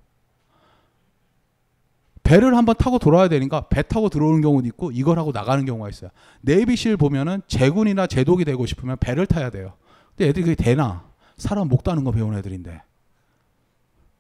배를 2.24 2.56
한번 2.56 2.74
타고 2.76 2.98
돌아야 2.98 3.28
되니까 3.28 3.68
배 3.68 3.82
타고 3.82 4.08
들어오는 4.08 4.40
경우도 4.40 4.66
있고 4.68 4.90
이걸 4.90 5.18
하고 5.18 5.30
나가는 5.30 5.64
경우가 5.64 5.88
있어요. 5.88 6.10
네이비실 6.40 6.96
보면은 6.96 7.42
제군이나 7.46 8.06
제독이 8.06 8.44
되고 8.44 8.66
싶으면 8.66 8.96
배를 8.98 9.26
타야 9.26 9.50
돼요. 9.50 9.74
근데 10.10 10.30
애들이 10.30 10.44
그게 10.44 10.54
되나? 10.54 11.04
사람 11.36 11.68
목 11.68 11.84
따는 11.84 12.02
거 12.02 12.10
배운 12.10 12.34
애들인데. 12.34 12.82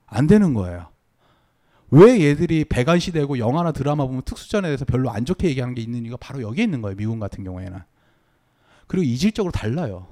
안 0.06 0.26
되는 0.26 0.54
거예요. 0.54 0.88
왜 1.90 2.20
얘들이 2.20 2.64
배관시 2.64 3.10
되고 3.10 3.38
영화나 3.38 3.72
드라마 3.72 4.06
보면 4.06 4.22
특수전에 4.22 4.68
대해서 4.68 4.84
별로 4.84 5.10
안 5.10 5.24
좋게 5.24 5.48
얘기하는 5.48 5.74
게 5.74 5.82
있는 5.82 6.04
이유가 6.04 6.18
바로 6.18 6.42
여기에 6.42 6.64
있는 6.64 6.82
거예요. 6.82 6.96
미군 6.96 7.18
같은 7.18 7.42
경우에는. 7.42 7.80
그리고 8.86 9.04
이질적으로 9.04 9.52
달라요. 9.52 10.06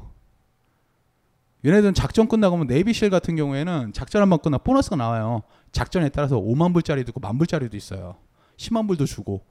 얘네들은 1.65 1.95
작전 1.95 2.27
끝나고 2.29 2.65
네이비실 2.65 3.09
같은 3.11 3.37
경우에는 3.37 3.93
작전 3.93 4.21
한 4.23 4.31
번 4.31 4.41
끝나 4.41 4.59
보너스가 4.59 4.97
나와요. 4.97 5.43
작전에 5.71 6.09
따라서 6.09 6.37
5만 6.41 6.73
불짜리도 6.73 7.11
있고 7.11 7.21
만 7.21 7.39
불짜리도 7.39 7.77
있어요. 7.77 8.17
10만 8.57 8.89
불도 8.89 9.07
주고. 9.07 9.43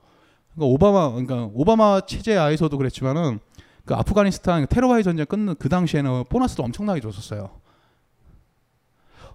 그러니까 0.53 0.73
오바마 0.73 1.09
그러니까 1.11 1.49
오바마 1.53 2.01
체제 2.01 2.35
하에서도 2.35 2.77
그랬지만은 2.77 3.39
그 3.85 3.95
아프가니스탄 3.95 4.67
테러와의 4.67 5.03
전쟁 5.03 5.25
끝난 5.25 5.55
그 5.55 5.69
당시에는 5.69 6.25
보너스도 6.29 6.63
엄청나게 6.63 6.99
줬었어요. 6.99 7.49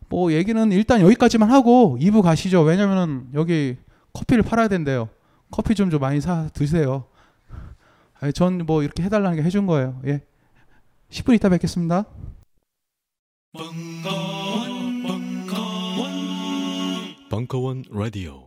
뭐 0.08 0.32
얘기는 0.32 0.70
일단 0.72 1.00
여기까지만 1.00 1.50
하고 1.50 1.96
2부 2.00 2.22
가시죠. 2.22 2.62
왜냐면은 2.62 3.26
여기 3.34 3.76
커피를 4.12 4.42
팔아야 4.42 4.68
된대요. 4.68 5.08
커피 5.50 5.74
좀 5.74 5.90
좀 5.90 6.00
많이 6.00 6.20
사 6.20 6.48
드세요. 6.52 7.06
전뭐 8.34 8.82
이렇게 8.82 9.02
해달라는 9.02 9.36
게 9.36 9.42
해준 9.42 9.66
거예요. 9.66 10.00
예. 10.06 10.22
10분 11.10 11.34
있다 11.34 11.48
뵙겠습니다. 11.50 12.04
벙커원, 13.52 15.02
벙커원, 15.02 16.10
벙커원 17.30 17.84
라디오. 17.90 18.45